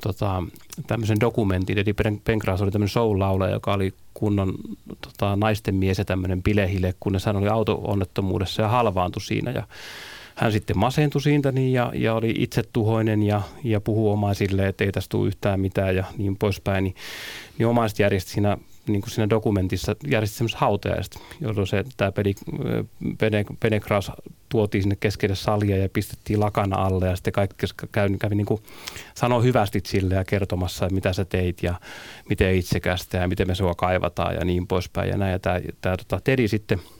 tota, 0.02 0.42
tämmöisen 0.86 1.20
dokumentin. 1.20 1.76
Dedi 1.76 1.94
Penkras 2.24 2.62
oli 2.62 2.70
tämmöinen 2.70 2.88
soul 2.88 3.20
joka 3.50 3.72
oli 3.72 3.94
kunnon 4.14 4.54
tota, 5.00 5.36
naisten 5.36 5.74
mies 5.74 5.98
ja 5.98 6.04
tämmöinen 6.04 6.42
bilehille, 6.42 6.94
kunnes 7.00 7.26
hän 7.26 7.36
oli 7.36 7.48
auto-onnettomuudessa 7.48 8.62
ja 8.62 8.68
halvaantui 8.68 9.22
siinä. 9.22 9.50
Ja 9.50 9.62
hän 10.34 10.52
sitten 10.52 10.78
masentui 10.78 11.22
siitä 11.22 11.52
niin, 11.52 11.72
ja, 11.72 11.92
ja 11.94 12.14
oli 12.14 12.34
itsetuhoinen 12.38 13.22
ja, 13.22 13.42
ja 13.64 13.80
puhui 13.80 14.12
omaisille, 14.12 14.68
että 14.68 14.84
ei 14.84 14.92
tästä 14.92 15.10
tule 15.10 15.28
yhtään 15.28 15.60
mitään 15.60 15.96
ja 15.96 16.04
niin 16.18 16.36
poispäin. 16.36 16.84
Niin, 16.84 16.94
niin 17.58 17.66
omaiset 17.66 17.98
järjesti 17.98 18.30
siinä 18.30 18.58
niin 18.92 19.02
kuin 19.02 19.10
siinä 19.10 19.30
dokumentissa 19.30 19.96
järjesti 20.06 20.36
semmoista 20.36 20.58
hautajaista, 20.58 21.18
jolloin 21.40 21.66
se, 21.66 21.84
tämä 21.96 22.12
Pene, 23.18 23.44
Penekras 23.60 24.12
tuotiin 24.48 24.82
sinne 24.82 24.96
keskelle 25.00 25.36
salia 25.36 25.76
ja 25.76 25.88
pistettiin 25.88 26.40
lakana 26.40 26.76
alle 26.76 27.06
ja 27.06 27.16
sitten 27.16 27.32
kaikki 27.32 27.66
kävi, 27.92 28.18
kävi 28.18 28.34
niin 28.34 28.46
kuin 28.46 28.62
sanoi 29.14 29.42
hyvästi 29.42 29.80
sille 29.86 30.14
ja 30.14 30.24
kertomassa, 30.24 30.88
mitä 30.90 31.12
sä 31.12 31.24
teit 31.24 31.62
ja 31.62 31.74
miten 32.28 32.54
itsekästä 32.54 33.18
ja 33.18 33.28
miten 33.28 33.46
me 33.46 33.54
sua 33.54 33.74
kaivataan 33.74 34.34
ja 34.34 34.44
niin 34.44 34.66
poispäin. 34.66 35.08
Ja 35.08 35.16
näin. 35.16 35.32
Ja 35.32 35.38
tämä, 35.38 35.60
tämä 35.80 35.96
tota, 35.96 36.20
Tedi 36.24 36.48
sitten– 36.48 36.80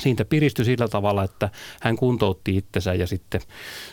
siitä 0.00 0.24
piristyi 0.24 0.64
sillä 0.64 0.88
tavalla, 0.88 1.24
että 1.24 1.48
hän 1.80 1.96
kuntoutti 1.96 2.56
itsensä 2.56 2.94
ja 2.94 3.06
sitten 3.06 3.40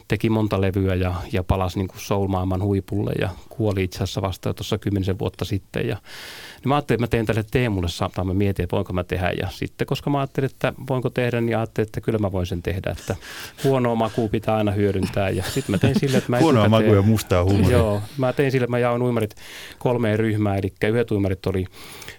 teki 0.07 0.29
monta 0.29 0.61
levyä 0.61 0.95
ja, 0.95 1.15
ja 1.31 1.43
palasi 1.43 1.77
niin 1.77 1.87
kuin 1.87 1.99
soul-maailman 1.99 2.63
huipulle 2.63 3.11
ja 3.21 3.29
kuoli 3.49 3.83
itse 3.83 3.97
asiassa 3.97 4.21
vasta 4.21 4.53
tuossa 4.53 4.77
kymmenisen 4.77 5.19
vuotta 5.19 5.45
sitten. 5.45 5.87
Ja, 5.87 5.95
niin 5.95 6.69
mä 6.69 6.75
ajattelin, 6.75 6.97
että 6.97 7.03
mä 7.03 7.07
teen 7.07 7.25
tälle 7.25 7.45
Teemulle 7.51 7.87
tai 8.15 8.25
mä 8.25 8.33
mietin, 8.33 8.63
että 8.63 8.75
voinko 8.75 8.93
mä 8.93 9.03
tehdä. 9.03 9.31
Ja 9.31 9.47
sitten, 9.51 9.87
koska 9.87 10.09
mä 10.09 10.19
ajattelin, 10.19 10.49
että 10.51 10.73
voinko 10.89 11.09
tehdä, 11.09 11.41
niin 11.41 11.57
ajattelin, 11.57 11.87
että 11.87 12.01
kyllä 12.01 12.19
mä 12.19 12.31
voin 12.31 12.45
sen 12.45 12.61
tehdä. 12.61 12.91
Että 12.91 13.15
huonoa 13.63 13.95
makua 13.95 14.27
pitää 14.27 14.55
aina 14.55 14.71
hyödyntää. 14.71 15.29
Ja 15.29 15.43
sitten 15.43 15.71
mä 15.71 15.77
tein 15.77 15.99
sille, 15.99 16.17
että 16.17 16.31
mä 16.31 16.39
Huonoa 16.47 16.69
makua 16.69 16.95
ja 16.95 17.01
mustaa 17.01 17.43
huumoria. 17.43 17.77
Joo, 17.77 18.01
mä 18.17 18.33
tein 18.33 18.51
sille, 18.51 18.63
että 18.63 18.71
mä 18.71 18.79
jaoin 18.79 19.01
uimarit 19.01 19.35
kolmeen 19.79 20.19
ryhmään. 20.19 20.57
Eli 20.57 20.73
yhdet 20.87 21.11
uimarit 21.11 21.45
oli 21.45 21.65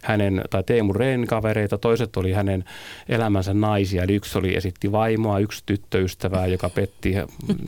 hänen 0.09 0.43
tai 0.51 0.63
Teemun 0.63 0.97
kavereita, 1.27 1.79
toiset 1.79 2.17
oli 2.17 2.33
hänen 2.33 2.65
elämänsä 3.09 3.55
naisia. 3.55 4.03
Eli 4.03 4.15
yksi 4.15 4.39
oli 4.39 4.57
esitti 4.57 4.93
vaimoa, 4.93 5.39
yksi 5.39 5.63
tyttöystävää, 5.67 6.47
joka 6.47 6.71
petti 6.71 7.15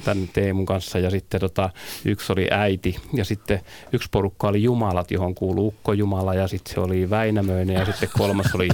tämän 0.04 0.28
Teemun 0.32 0.66
kanssa 0.66 0.98
ja 0.98 1.10
sitten 1.10 1.40
tota, 1.40 1.70
yksi 2.04 2.32
oli 2.32 2.48
äiti. 2.50 2.96
Ja 3.14 3.24
sitten 3.24 3.60
yksi 3.92 4.08
porukka 4.10 4.48
oli 4.48 4.62
jumalat, 4.62 5.10
johon 5.10 5.34
kuuluu 5.34 5.66
Ukko 5.66 5.92
Jumala 5.92 6.34
ja 6.34 6.48
sitten 6.48 6.74
se 6.74 6.80
oli 6.80 7.10
Väinämöinen 7.10 7.76
ja 7.76 7.84
sitten 7.84 8.08
kolmas 8.18 8.54
oli, 8.54 8.68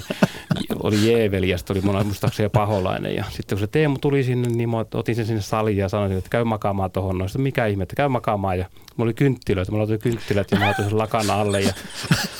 oli 0.83 1.11
Jeeveli 1.11 1.49
ja 1.49 1.59
sitten 1.59 1.77
oli 1.77 2.05
muistaakseni 2.05 2.49
paholainen. 2.49 3.15
Ja 3.15 3.25
sitten 3.31 3.57
kun 3.57 3.61
se 3.61 3.67
Teemu 3.67 3.99
tuli 3.99 4.23
sinne, 4.23 4.49
niin 4.49 4.71
otin 4.95 5.15
sen 5.15 5.27
sinne 5.27 5.43
saliin 5.43 5.77
ja 5.77 5.89
sanoin, 5.89 6.13
että 6.13 6.31
käy 6.31 6.45
makaamaan 6.45 6.91
tuohon 6.91 7.19
noista, 7.19 7.39
mikä 7.39 7.67
ihme, 7.67 7.83
että 7.83 7.97
käy 7.97 8.09
makaamaan 8.09 8.59
ja 8.59 8.67
mulla 8.97 9.09
oli 9.09 9.15
kynttilöitä, 9.15 9.73
mulla 9.73 9.85
oli 9.85 9.99
kynttilät 9.99 10.51
ja 10.51 10.59
mä 10.59 10.71
otin 10.71 10.85
sen 10.85 10.99
lakan 10.99 11.31
alle 11.31 11.61
ja 11.61 11.73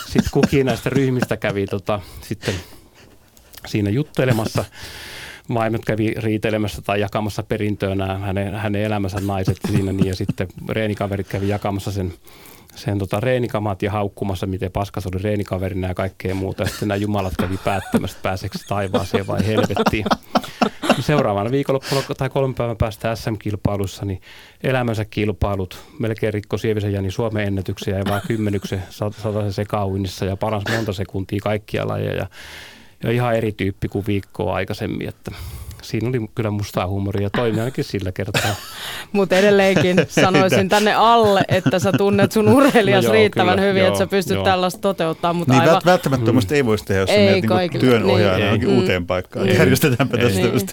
sitten 0.05 0.31
kukin 0.31 0.67
näistä 0.67 0.91
ryhmistä 0.91 1.37
kävi 1.37 1.67
tota, 1.67 2.01
sitten 2.21 2.55
siinä 3.67 3.91
juttelemassa 3.91 4.65
vaimot 5.55 5.85
kävi 5.85 6.15
riitelemässä 6.17 6.83
tai 6.83 7.01
jakamassa 7.01 7.43
perintöönä 7.43 8.19
hänen, 8.19 8.55
hänen 8.55 8.83
elämänsä 8.83 9.21
naiset 9.21 9.59
siinä 9.71 9.93
niin, 9.93 10.07
ja 10.07 10.17
sitten 10.17 10.49
reenikaverit 10.69 11.29
kävi 11.29 11.49
jakamassa 11.49 11.93
sen 11.93 12.13
sen 12.77 12.99
tota 12.99 13.21
reenikamat 13.21 13.83
ja 13.83 13.91
haukkumassa, 13.91 14.47
miten 14.47 14.73
paskas 14.73 15.07
oli 15.07 15.23
reenikaverina 15.23 15.89
ja 15.89 15.95
kaikkea 15.95 16.35
muuta. 16.35 16.63
Ja 16.63 16.69
sitten 16.69 16.89
nämä 16.89 16.97
jumalat 16.97 17.33
kävi 17.39 17.59
päättämässä, 17.65 18.19
pääseekö 18.23 18.59
taivaaseen 18.69 19.27
vai 19.27 19.47
helvettiin. 19.47 20.05
Seuraavana 21.03 21.51
viikonloppuna 21.51 22.03
tai 22.19 22.31
kolmen 22.31 22.55
päivän 22.55 22.77
päästä 22.77 23.17
SM-kilpailussa, 23.17 24.05
niin 24.05 24.21
elämänsä 24.63 25.05
kilpailut 25.05 25.85
melkein 25.99 26.35
rikko 26.35 26.59
Sievisen 26.59 26.93
Jani 26.93 27.11
Suomen 27.11 27.47
ennätyksiä 27.47 27.99
ja 27.99 28.05
vaan 28.09 28.23
kymmenyksen 28.27 28.83
sataisen 28.91 29.53
sekauinnissa 29.53 30.25
ja 30.25 30.37
paras 30.37 30.63
monta 30.77 30.93
sekuntia 30.93 31.41
kaikkia 31.43 31.89
lajeja. 31.89 32.27
Ja 33.03 33.11
ihan 33.11 33.35
eri 33.35 33.53
tyyppi 33.53 33.89
kuin 33.89 34.07
viikkoa 34.07 34.55
aikaisemmin, 34.55 35.09
että 35.09 35.31
siinä 35.87 36.09
oli 36.09 36.31
kyllä 36.35 36.51
mustaa 36.51 36.87
huumoria 36.87 37.23
ja 37.23 37.31
toimi 37.31 37.59
ainakin 37.59 37.85
sillä 37.85 38.13
kertaa. 38.13 38.55
Mutta 39.13 39.37
edelleenkin 39.37 39.97
sanoisin 40.09 40.69
tänne 40.69 40.95
alle, 40.95 41.43
että 41.49 41.79
sä 41.79 41.93
tunnet 41.93 42.33
sun 42.33 42.49
urheilijas 42.49 43.05
no 43.05 43.09
joo, 43.09 43.13
riittävän 43.13 43.55
kyllä, 43.55 43.69
hyvin, 43.69 43.81
joo, 43.81 43.89
että 43.89 43.99
sä 43.99 44.07
pystyt 44.07 44.35
joo. 44.35 44.45
tällaista 44.45 44.81
toteuttaa. 44.81 45.33
Mutta 45.33 45.53
niin 45.53 45.63
aivan... 45.63 45.83
välttämättä 45.85 46.33
mm. 46.33 46.39
ei 46.51 46.67
voisi 46.67 46.85
tehdä, 46.85 47.01
jos 47.01 47.11
ei, 47.11 47.43
menet 47.43 47.71
niin 47.73 47.81
työnohjaajana 47.81 48.57
niin, 48.57 48.69
mm, 48.69 48.77
uuteen 48.77 49.07
paikkaan. 49.07 49.47
Niin, 49.47 49.59
Järjestetäänpä 49.59 50.19
tästä 50.19 50.41
niin. 50.41 50.69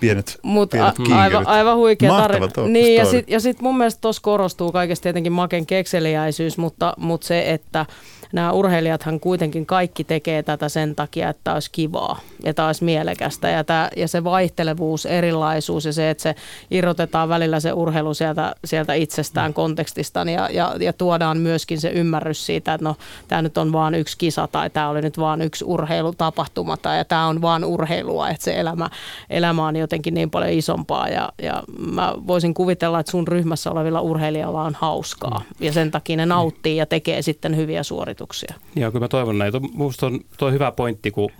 pienet, 0.00 0.38
Mut 0.42 0.70
pienet 0.70 0.94
a, 1.12 1.20
aivan, 1.20 1.46
aivan 1.46 1.76
huikea 1.76 2.10
tarina. 2.10 2.48
Niin, 2.68 2.94
ja 2.94 3.04
sitten 3.04 3.40
sit 3.40 3.60
mun 3.60 3.78
mielestä 3.78 4.00
tuossa 4.00 4.22
korostuu 4.22 4.72
kaikesta 4.72 5.02
tietenkin 5.02 5.32
Maken 5.32 5.66
kekseliäisyys, 5.66 6.58
mutta, 6.58 6.94
mutta 6.96 7.26
se, 7.26 7.52
että 7.52 7.86
nämä 8.32 8.52
urheilijathan 8.52 9.20
kuitenkin 9.20 9.66
kaikki 9.66 10.04
tekee 10.04 10.42
tätä 10.42 10.68
sen 10.68 10.94
takia, 10.94 11.28
että 11.28 11.54
olisi 11.54 11.70
kivaa 11.70 12.20
ja 12.44 12.54
tämä 12.54 12.66
olisi 12.66 12.84
mielekästä. 12.84 13.50
Ja, 13.50 13.64
tämä, 13.64 13.90
ja 13.96 14.08
se 14.08 14.24
vaihtelevuus, 14.24 15.06
erilaisuus 15.06 15.84
ja 15.84 15.92
se, 15.92 16.10
että 16.10 16.22
se 16.22 16.34
irrotetaan 16.70 17.28
välillä 17.28 17.60
se 17.60 17.72
urheilu 17.72 18.14
sieltä, 18.14 18.54
sieltä 18.64 18.94
itsestään, 18.94 19.54
kontekstistaan 19.54 20.28
ja, 20.28 20.48
ja, 20.52 20.74
ja 20.80 20.92
tuodaan 20.92 21.38
myöskin 21.38 21.80
se 21.80 21.90
ymmärrys 21.90 22.46
siitä, 22.46 22.74
että 22.74 22.84
no 22.84 22.96
tämä 23.28 23.42
nyt 23.42 23.58
on 23.58 23.72
vain 23.72 23.94
yksi 23.94 24.18
kisa 24.18 24.48
tai 24.52 24.70
tämä 24.70 24.88
oli 24.88 25.02
nyt 25.02 25.18
vain 25.18 25.42
yksi 25.42 25.64
urheilutapahtuma 25.64 26.76
tai 26.76 27.04
tämä 27.04 27.26
on 27.26 27.42
vain 27.42 27.64
urheilua, 27.64 28.28
että 28.28 28.44
se 28.44 28.60
elämä, 28.60 28.90
elämä 29.30 29.66
on 29.66 29.76
jotenkin 29.76 30.14
niin 30.14 30.30
paljon 30.30 30.52
isompaa. 30.52 31.08
Ja, 31.08 31.32
ja 31.42 31.62
mä 31.78 32.14
voisin 32.26 32.54
kuvitella, 32.54 33.00
että 33.00 33.10
sun 33.10 33.28
ryhmässä 33.28 33.70
olevilla 33.70 34.00
urheilijoilla 34.00 34.62
on 34.62 34.74
hauskaa 34.74 35.42
ja 35.60 35.72
sen 35.72 35.90
takia 35.90 36.16
ne 36.16 36.26
nauttii 36.26 36.76
ja 36.76 36.86
tekee 36.86 37.22
sitten 37.22 37.56
hyviä 37.56 37.82
suorituksia 37.82 38.15
ajatuksia. 38.16 38.54
Joo, 38.76 38.92
kyllä 38.92 39.04
mä 39.04 39.08
toivon 39.08 39.38
näin. 39.38 39.52
Minusta 39.72 40.06
on 40.06 40.20
tuo 40.38 40.50
hyvä 40.50 40.72
pointti, 40.72 41.10
kun 41.10 41.30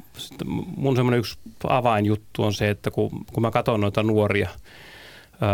mun 0.76 0.96
semmoinen 0.96 1.18
yksi 1.18 1.38
avainjuttu 1.68 2.42
on 2.42 2.54
se, 2.54 2.70
että 2.70 2.90
kun, 2.90 3.10
kun 3.32 3.42
mä 3.42 3.50
katson 3.50 3.80
noita 3.80 4.02
nuoria 4.02 4.48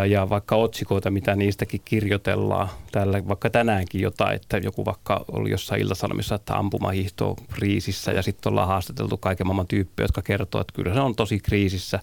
ja 0.09 0.29
vaikka 0.29 0.57
otsikoita, 0.57 1.11
mitä 1.11 1.37
niistäkin 1.37 1.81
kirjoitellaan, 1.85 2.69
täällä 2.93 3.29
vaikka 3.29 3.51
tänäänkin 3.51 4.01
jotain, 4.01 4.37
että 4.37 4.57
joku 4.57 4.85
vaikka 4.85 5.25
oli 5.33 5.51
jossain 5.51 5.83
iltasanomissa, 5.83 6.35
että 6.35 6.57
ampumahihto 6.57 7.31
on 7.31 7.37
kriisissä 7.53 8.13
ja 8.13 8.23
sitten 8.23 8.51
ollaan 8.51 8.69
haastateltu 8.69 9.17
kaiken 9.17 9.47
maailman 9.47 9.67
tyyppejä, 9.67 10.05
jotka 10.05 10.23
kertoo, 10.23 10.61
että 10.61 10.73
kyllä 10.75 10.95
se 10.95 11.01
on 11.01 11.15
tosi 11.15 11.41
kriisissä. 11.41 12.01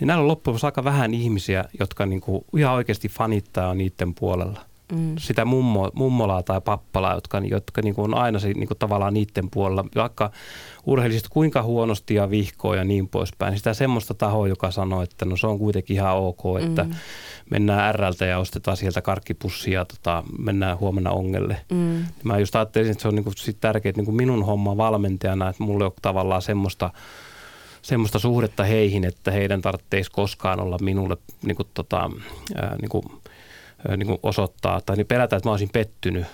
Niin 0.00 0.08
näillä 0.08 0.22
on 0.22 0.28
loppujen 0.28 0.60
aika 0.62 0.84
vähän 0.84 1.14
ihmisiä, 1.14 1.64
jotka 1.80 2.06
niinku 2.06 2.44
ihan 2.56 2.74
oikeasti 2.74 3.08
fanittaa 3.08 3.74
niiden 3.74 4.14
puolella– 4.14 4.60
mm. 4.92 5.14
sitä 5.18 5.44
mummo, 5.44 5.90
mummolaa 5.94 6.42
tai 6.42 6.60
pappalaa, 6.60 7.14
jotka, 7.14 7.38
jotka 7.38 7.82
niin 7.82 7.94
kuin 7.94 8.04
on 8.04 8.20
aina 8.20 8.38
se, 8.38 8.48
niin 8.48 8.68
kuin 8.68 8.78
tavallaan 8.78 9.14
niiden 9.14 9.50
puolella, 9.50 9.84
vaikka 9.94 10.30
urheilisit 10.86 11.28
kuinka 11.28 11.62
huonosti 11.62 12.14
ja 12.14 12.30
vihkoa 12.30 12.76
ja 12.76 12.84
niin 12.84 13.08
poispäin. 13.08 13.50
Niin 13.50 13.58
sitä 13.58 13.74
semmoista 13.74 14.14
tahoa, 14.14 14.48
joka 14.48 14.70
sanoo, 14.70 15.02
että 15.02 15.24
no 15.24 15.36
se 15.36 15.46
on 15.46 15.58
kuitenkin 15.58 15.96
ihan 15.96 16.16
ok, 16.16 16.42
että 16.64 16.84
mm. 16.84 16.90
mennään 17.50 17.94
RLtä 17.94 18.26
ja 18.26 18.38
ostetaan 18.38 18.76
sieltä 18.76 19.02
karkkipussia 19.02 19.78
ja 19.80 19.84
tota, 19.84 20.22
mennään 20.38 20.78
huomenna 20.78 21.10
ongelle. 21.10 21.60
Mm. 21.72 22.04
Mä 22.24 22.38
just 22.38 22.56
ajattelin, 22.56 22.90
että 22.90 23.02
se 23.02 23.08
on 23.08 23.14
niin 23.14 23.24
kuin 23.24 23.36
sit 23.36 23.60
tärkeää, 23.60 23.90
että 23.90 23.98
niin 23.98 24.06
kuin 24.06 24.16
minun 24.16 24.46
homma 24.46 24.76
valmentajana, 24.76 25.48
että 25.48 25.62
mulle 25.62 25.84
on 25.84 25.92
tavallaan 26.02 26.42
semmoista 26.42 26.90
semmoista 27.86 28.18
suhdetta 28.18 28.64
heihin, 28.64 29.04
että 29.04 29.30
heidän 29.30 29.62
tarvitsisi 29.62 30.10
koskaan 30.10 30.60
olla 30.60 30.78
minulle 30.80 31.16
niin 31.42 31.56
kuin, 31.56 31.68
tota, 31.74 32.10
ää, 32.54 32.76
niin 32.80 32.88
kuin 32.88 33.04
niin 33.96 34.06
kuin 34.06 34.18
osoittaa 34.22 34.80
tai 34.80 34.96
niin 34.96 35.06
pelätä, 35.06 35.36
että 35.36 35.48
mä 35.48 35.50
olisin 35.50 35.70
pettynyt 35.72 36.26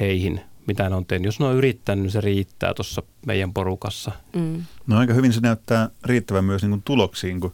heihin, 0.00 0.40
mitä 0.66 0.88
ne 0.88 0.96
on 0.96 1.06
tehnyt. 1.06 1.26
Jos 1.26 1.40
ne 1.40 1.46
on 1.46 1.56
yrittänyt, 1.56 2.02
niin 2.02 2.10
se 2.10 2.20
riittää 2.20 2.74
tuossa 2.74 3.02
meidän 3.26 3.52
porukassa. 3.52 4.12
Mm. 4.36 4.62
No 4.86 4.98
aika 4.98 5.14
hyvin 5.14 5.32
se 5.32 5.40
näyttää 5.40 5.88
riittävän 6.04 6.44
myös 6.44 6.62
niin 6.62 6.70
kuin 6.70 6.82
tuloksiin, 6.82 7.40
kun 7.40 7.52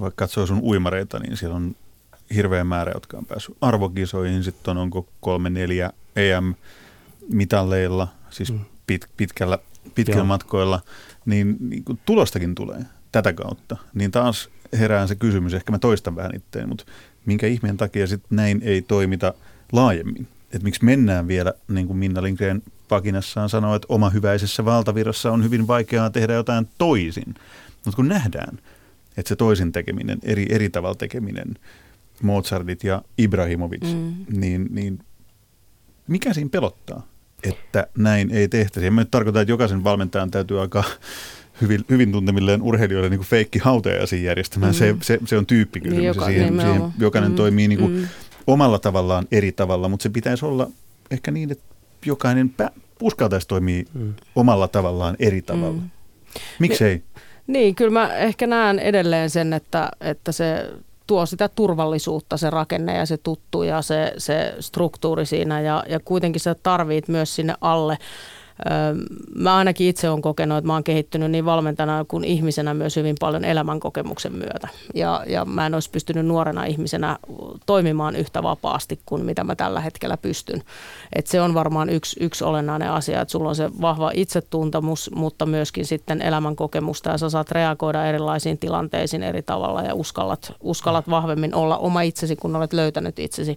vaikka 0.00 0.24
katsoo 0.24 0.46
sun 0.46 0.60
uimareita, 0.62 1.18
niin 1.18 1.36
siellä 1.36 1.56
on 1.56 1.76
hirveä 2.34 2.64
määrä, 2.64 2.92
jotka 2.94 3.18
on 3.18 3.26
päässyt 3.26 3.56
arvokisoihin. 3.60 4.44
Sitten 4.44 4.70
on 4.70 4.76
onko 4.76 5.08
kolme, 5.20 5.50
neljä 5.50 5.92
EM-mitalleilla, 6.16 8.08
siis 8.30 8.52
mm. 8.52 8.60
pit, 8.86 9.06
pitkällä, 9.16 9.58
pitkällä 9.94 10.24
matkoilla, 10.24 10.80
niin, 11.26 11.56
niin 11.60 11.84
kuin 11.84 12.00
tulostakin 12.06 12.54
tulee 12.54 12.84
tätä 13.12 13.32
kautta. 13.32 13.76
Niin 13.94 14.10
taas 14.10 14.48
herää 14.78 15.06
se 15.06 15.14
kysymys, 15.14 15.54
ehkä 15.54 15.72
mä 15.72 15.78
toistan 15.78 16.16
vähän 16.16 16.34
itteen, 16.34 16.68
mutta 16.68 16.84
minkä 17.28 17.46
ihmeen 17.46 17.76
takia 17.76 18.06
sitten 18.06 18.36
näin 18.36 18.60
ei 18.64 18.82
toimita 18.82 19.34
laajemmin? 19.72 20.28
Että 20.42 20.64
miksi 20.64 20.84
mennään 20.84 21.28
vielä, 21.28 21.52
niin 21.68 21.86
kuin 21.86 21.96
Minna 21.96 22.22
Lindgren 22.22 22.62
pakinassaan 22.88 23.48
sanoo, 23.48 23.74
että 23.74 23.86
oma 23.88 24.10
hyväisessä 24.10 24.64
valtavirrassa 24.64 25.32
on 25.32 25.44
hyvin 25.44 25.66
vaikeaa 25.66 26.10
tehdä 26.10 26.32
jotain 26.32 26.68
toisin. 26.78 27.34
Mutta 27.84 27.96
kun 27.96 28.08
nähdään, 28.08 28.58
että 29.16 29.28
se 29.28 29.36
toisin 29.36 29.72
tekeminen, 29.72 30.18
eri, 30.22 30.46
eri 30.48 30.70
tavalla 30.70 30.94
tekeminen, 30.94 31.54
Mozartit 32.22 32.84
ja 32.84 33.02
Ibrahimovic, 33.18 33.82
mm. 33.82 34.14
niin, 34.40 34.66
niin 34.70 34.98
mikä 36.06 36.34
siinä 36.34 36.50
pelottaa, 36.50 37.06
että 37.42 37.86
näin 37.98 38.30
ei 38.30 38.48
tehtäisi? 38.48 38.86
Ja 38.86 38.90
mä 38.90 39.00
nyt 39.00 39.10
tarkoitan, 39.10 39.42
että 39.42 39.52
jokaisen 39.52 39.84
valmentajan 39.84 40.30
täytyy 40.30 40.60
alkaa 40.60 40.84
hyvin, 41.60 41.84
hyvin 41.90 42.12
tuntemilleen 42.12 42.62
urheilijoille 42.62 43.08
niin 43.08 43.18
kuin 43.18 43.28
feikki 43.28 43.58
hautajaisiin 43.58 44.24
järjestämään. 44.24 44.72
Mm. 44.72 44.78
Se, 44.78 44.96
se, 45.02 45.18
se 45.26 45.38
on 45.38 45.46
tyyppi 45.46 45.80
kysymys. 45.80 45.98
Niin, 45.98 46.06
joka, 46.06 46.26
siihen, 46.26 46.60
siihen 46.60 46.82
jokainen 46.98 47.30
mm. 47.30 47.36
toimii 47.36 47.68
niin 47.68 47.78
kuin 47.78 47.92
mm. 47.92 48.08
omalla 48.46 48.78
tavallaan 48.78 49.26
eri 49.32 49.52
tavalla, 49.52 49.88
mutta 49.88 50.02
se 50.02 50.08
pitäisi 50.08 50.46
olla 50.46 50.70
ehkä 51.10 51.30
niin, 51.30 51.50
että 51.50 51.64
jokainen 52.06 52.54
pä- 52.62 52.80
uskaltaisi 53.02 53.48
toimia 53.48 53.84
mm. 53.94 54.14
omalla 54.36 54.68
tavallaan 54.68 55.16
eri 55.18 55.42
tavalla. 55.42 55.80
Mm. 55.80 55.90
Miksei? 56.58 56.94
Niin, 56.94 57.02
niin, 57.46 57.74
kyllä 57.74 57.90
mä 57.90 58.14
ehkä 58.14 58.46
näen 58.46 58.78
edelleen 58.78 59.30
sen, 59.30 59.52
että, 59.52 59.90
että 60.00 60.32
se 60.32 60.70
tuo 61.06 61.26
sitä 61.26 61.48
turvallisuutta 61.48 62.36
se 62.36 62.50
rakenne 62.50 62.96
ja 62.96 63.06
se 63.06 63.16
tuttu 63.16 63.62
ja 63.62 63.82
se, 63.82 64.12
se 64.18 64.54
struktuuri 64.60 65.26
siinä 65.26 65.60
ja, 65.60 65.84
ja 65.88 66.00
kuitenkin 66.00 66.40
sä 66.40 66.56
tarvit 66.62 67.08
myös 67.08 67.34
sinne 67.34 67.54
alle 67.60 67.98
Mä 69.34 69.56
ainakin 69.56 69.88
itse 69.88 70.10
olen 70.10 70.22
kokenut, 70.22 70.58
että 70.58 70.66
mä 70.66 70.72
oon 70.72 70.84
kehittynyt 70.84 71.30
niin 71.30 71.44
valmentajana 71.44 72.04
kuin 72.08 72.24
ihmisenä 72.24 72.74
myös 72.74 72.96
hyvin 72.96 73.16
paljon 73.20 73.44
elämänkokemuksen 73.44 74.32
myötä. 74.32 74.68
Ja, 74.94 75.24
ja 75.26 75.44
mä 75.44 75.66
en 75.66 75.74
olisi 75.74 75.90
pystynyt 75.90 76.26
nuorena 76.26 76.64
ihmisenä 76.64 77.18
toimimaan 77.66 78.16
yhtä 78.16 78.42
vapaasti 78.42 79.00
kuin 79.06 79.24
mitä 79.24 79.44
mä 79.44 79.54
tällä 79.54 79.80
hetkellä 79.80 80.16
pystyn. 80.16 80.62
Et 81.12 81.26
se 81.26 81.40
on 81.40 81.54
varmaan 81.54 81.88
yksi, 81.90 82.16
yksi 82.24 82.44
olennainen 82.44 82.90
asia, 82.90 83.20
että 83.20 83.32
sulla 83.32 83.48
on 83.48 83.56
se 83.56 83.70
vahva 83.80 84.10
itsetuntemus, 84.14 85.10
mutta 85.14 85.46
myöskin 85.46 85.86
sitten 85.86 86.22
elämänkokemusta 86.22 87.10
ja 87.10 87.18
sä 87.18 87.30
saat 87.30 87.50
reagoida 87.50 88.06
erilaisiin 88.06 88.58
tilanteisiin 88.58 89.22
eri 89.22 89.42
tavalla 89.42 89.82
ja 89.82 89.94
uskallat, 89.94 90.52
uskallat 90.60 91.10
vahvemmin 91.10 91.54
olla 91.54 91.78
oma 91.78 92.02
itsesi, 92.02 92.36
kun 92.36 92.56
olet 92.56 92.72
löytänyt 92.72 93.18
itsesi. 93.18 93.56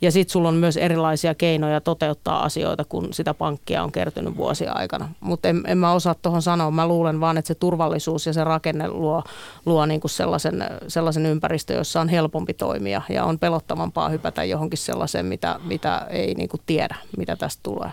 Ja 0.00 0.12
sitten 0.12 0.32
sulla 0.32 0.48
on 0.48 0.54
myös 0.54 0.76
erilaisia 0.76 1.34
keinoja 1.34 1.80
toteuttaa 1.80 2.42
asioita, 2.42 2.84
kun 2.88 3.08
sitä 3.10 3.34
pankkia 3.34 3.82
on 3.82 3.92
kertynyt 3.92 4.36
vuosien 4.42 4.76
aikana. 4.76 5.08
Mutta 5.20 5.48
en, 5.48 5.62
en 5.66 5.78
mä 5.78 5.92
osaa 5.92 6.14
tuohon 6.14 6.42
sanoa. 6.42 6.70
Mä 6.70 6.88
luulen 6.88 7.20
vaan, 7.20 7.38
että 7.38 7.48
se 7.48 7.54
turvallisuus 7.54 8.26
ja 8.26 8.32
se 8.32 8.44
rakenne 8.44 8.88
luo, 8.88 9.22
luo 9.66 9.86
niinku 9.86 10.08
sellaisen, 10.08 10.64
sellaisen 10.88 11.26
ympäristön, 11.26 11.76
jossa 11.76 12.00
on 12.00 12.08
helpompi 12.08 12.54
toimia 12.54 13.02
ja 13.08 13.24
on 13.24 13.38
pelottavampaa 13.38 14.08
hypätä 14.08 14.44
johonkin 14.44 14.78
sellaiseen, 14.78 15.26
mitä, 15.26 15.60
mitä 15.64 16.06
ei 16.10 16.34
niinku 16.34 16.56
tiedä, 16.66 16.96
mitä 17.16 17.36
tästä 17.36 17.60
tulee. 17.62 17.90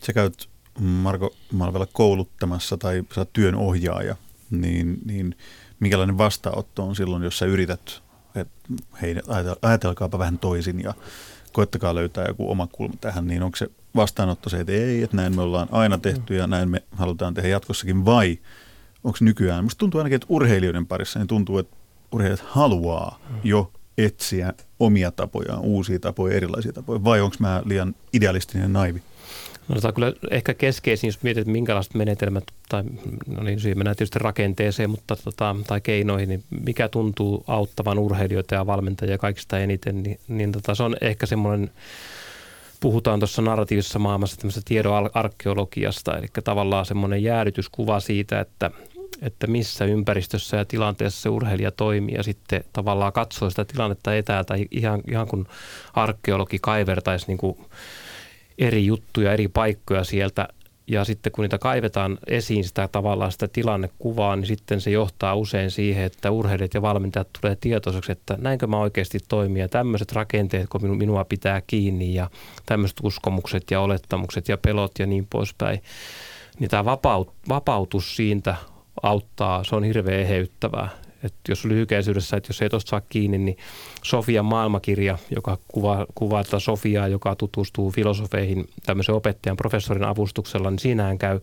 Sä 0.00 0.12
käyt 0.12 0.48
Marko 0.80 1.30
Malvella 1.52 1.86
kouluttamassa 1.92 2.76
tai 2.76 3.02
sä 3.14 3.26
työn 3.32 3.54
ohjaaja, 3.54 4.16
niin, 4.50 4.98
niin 5.04 5.36
minkälainen 5.80 6.18
vastaanotto 6.18 6.82
on 6.82 6.96
silloin, 6.96 7.22
jos 7.22 7.38
sä 7.38 7.46
yrität, 7.46 8.02
että 8.34 8.54
hei, 9.02 9.16
ajatelkaapa 9.62 10.18
vähän 10.18 10.38
toisin 10.38 10.82
ja 10.82 10.94
koettakaa 11.52 11.94
löytää 11.94 12.24
joku 12.28 12.50
oma 12.50 12.66
kulma 12.72 12.94
tähän, 13.00 13.26
niin 13.26 13.42
onko 13.42 13.56
se 13.56 13.68
vastaanotto 13.96 14.50
se, 14.50 14.60
että 14.60 14.72
ei, 14.72 15.02
että 15.02 15.16
näin 15.16 15.36
me 15.36 15.42
ollaan 15.42 15.68
aina 15.70 15.98
tehty 15.98 16.36
ja 16.36 16.46
näin 16.46 16.68
me 16.68 16.82
halutaan 16.90 17.34
tehdä 17.34 17.48
jatkossakin, 17.48 18.04
vai 18.04 18.38
onko 19.04 19.18
nykyään, 19.20 19.64
musta 19.64 19.78
tuntuu 19.78 19.98
ainakin, 19.98 20.16
että 20.16 20.26
urheilijoiden 20.28 20.86
parissa 20.86 21.18
niin 21.18 21.28
tuntuu, 21.28 21.58
että 21.58 21.76
urheilijat 22.12 22.44
haluaa 22.46 23.18
jo 23.44 23.72
etsiä 23.98 24.52
omia 24.80 25.10
tapojaan, 25.10 25.60
uusia 25.60 25.98
tapoja, 25.98 26.36
erilaisia 26.36 26.72
tapoja, 26.72 27.04
vai 27.04 27.20
onko 27.20 27.36
mä 27.38 27.62
liian 27.64 27.94
idealistinen 28.12 28.72
naivi? 28.72 29.02
No, 29.68 29.80
tämä 29.80 29.88
on 29.88 29.94
kyllä 29.94 30.12
ehkä 30.30 30.54
keskeisin, 30.54 31.08
jos 31.08 31.22
mietit, 31.22 31.40
että 31.40 31.52
minkälaiset 31.52 31.94
menetelmät, 31.94 32.44
tai 32.68 32.84
no 33.26 33.42
niin, 33.42 33.60
siihen 33.60 33.78
mennään 33.78 33.96
tietysti 33.96 34.18
rakenteeseen, 34.18 34.90
mutta 34.90 35.16
tota, 35.16 35.56
tai 35.66 35.80
keinoihin, 35.80 36.28
niin 36.28 36.44
mikä 36.64 36.88
tuntuu 36.88 37.44
auttavan 37.46 37.98
urheilijoita 37.98 38.54
ja 38.54 38.66
valmentajia 38.66 39.18
kaikista 39.18 39.58
eniten, 39.58 40.02
niin, 40.02 40.20
niin 40.28 40.52
tota, 40.52 40.74
se 40.74 40.82
on 40.82 40.96
ehkä 41.00 41.26
semmoinen 41.26 41.70
puhutaan 42.80 43.20
tuossa 43.20 43.42
narratiivisessa 43.42 43.98
maailmassa 43.98 44.36
tämmöisestä 44.36 44.68
tiedon 44.68 45.10
arkeologiasta, 45.14 46.18
eli 46.18 46.26
tavallaan 46.44 46.86
semmoinen 46.86 47.22
jäädytyskuva 47.22 48.00
siitä, 48.00 48.40
että, 48.40 48.70
että 49.22 49.46
missä 49.46 49.84
ympäristössä 49.84 50.56
ja 50.56 50.64
tilanteessa 50.64 51.22
se 51.22 51.28
urheilija 51.28 51.70
toimii 51.70 52.14
ja 52.14 52.22
sitten 52.22 52.64
tavallaan 52.72 53.12
katsoo 53.12 53.50
sitä 53.50 53.64
tilannetta 53.64 54.16
etäältä 54.16 54.54
ihan, 54.70 55.02
ihan 55.10 55.28
kuin 55.28 55.46
arkeologi 55.94 56.58
kaivertaisi 56.62 57.26
niin 57.26 57.38
kuin 57.38 57.58
eri 58.58 58.86
juttuja, 58.86 59.32
eri 59.32 59.48
paikkoja 59.48 60.04
sieltä 60.04 60.48
ja 60.90 61.04
sitten 61.04 61.32
kun 61.32 61.42
niitä 61.42 61.58
kaivetaan 61.58 62.18
esiin 62.26 62.64
sitä 62.64 62.88
tavallaan 62.88 63.32
sitä 63.32 63.48
tilannekuvaa, 63.48 64.36
niin 64.36 64.46
sitten 64.46 64.80
se 64.80 64.90
johtaa 64.90 65.34
usein 65.34 65.70
siihen, 65.70 66.04
että 66.04 66.30
urheilijat 66.30 66.74
ja 66.74 66.82
valmentajat 66.82 67.28
tulee 67.40 67.56
tietoiseksi, 67.56 68.12
että 68.12 68.36
näinkö 68.40 68.66
mä 68.66 68.78
oikeasti 68.78 69.18
toimia. 69.28 69.68
Tämmöiset 69.68 70.12
rakenteet, 70.12 70.68
kun 70.68 70.98
minua 70.98 71.24
pitää 71.24 71.62
kiinni 71.66 72.14
ja 72.14 72.30
tämmöiset 72.66 72.98
uskomukset 73.02 73.70
ja 73.70 73.80
olettamukset 73.80 74.48
ja 74.48 74.58
pelot 74.58 74.98
ja 74.98 75.06
niin 75.06 75.26
poispäin. 75.30 75.82
Niin 76.58 76.70
tämä 76.70 76.84
vapaut, 76.84 77.32
vapautus 77.48 78.16
siitä 78.16 78.54
auttaa, 79.02 79.64
se 79.64 79.76
on 79.76 79.84
hirveän 79.84 80.20
eheyttävää. 80.20 80.88
Et 81.22 81.34
jos 81.48 81.64
lyhykäisyydessä, 81.64 82.36
että 82.36 82.50
jos 82.50 82.62
ei 82.62 82.68
tuosta 82.68 82.90
saa 82.90 83.00
kiinni, 83.08 83.38
niin 83.38 83.56
Sofian 84.02 84.44
maailmakirja, 84.44 85.18
joka 85.34 85.58
kuvaa, 85.68 86.06
kuvaa 86.14 86.44
tätä 86.44 86.58
Sofiaa, 86.58 87.08
joka 87.08 87.34
tutustuu 87.36 87.90
filosofeihin 87.90 88.68
tämmöisen 88.86 89.14
opettajan 89.14 89.56
professorin 89.56 90.04
avustuksella, 90.04 90.70
niin 90.70 90.78
siinähän 90.78 91.18
käy 91.18 91.40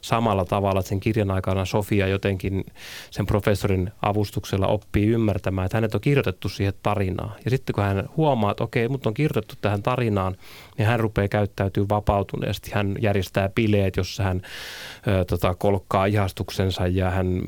samalla 0.00 0.44
tavalla, 0.44 0.80
että 0.80 0.88
sen 0.88 1.00
kirjan 1.00 1.30
aikana 1.30 1.64
Sofia 1.64 2.06
jotenkin 2.06 2.64
sen 3.10 3.26
professorin 3.26 3.90
avustuksella 4.02 4.66
oppii 4.66 5.06
ymmärtämään, 5.06 5.66
että 5.66 5.76
hänet 5.76 5.94
on 5.94 6.00
kirjoitettu 6.00 6.48
siihen 6.48 6.74
tarinaan. 6.82 7.32
Ja 7.44 7.50
sitten 7.50 7.74
kun 7.74 7.84
hän 7.84 8.08
huomaa, 8.16 8.50
että 8.50 8.64
okei, 8.64 8.88
mut 8.88 9.06
on 9.06 9.14
kirjoitettu 9.14 9.54
tähän 9.60 9.82
tarinaan, 9.82 10.36
niin 10.78 10.88
hän 10.88 11.00
rupeaa 11.00 11.28
käyttäytyy 11.28 11.86
vapautuneesti. 11.88 12.70
Hän 12.74 12.96
järjestää 13.00 13.48
bileet, 13.48 13.96
jossa 13.96 14.22
hän 14.22 14.42
ö, 15.06 15.24
tota, 15.24 15.54
kolkkaa 15.54 16.06
ihastuksensa 16.06 16.86
ja 16.86 17.10
hän 17.10 17.42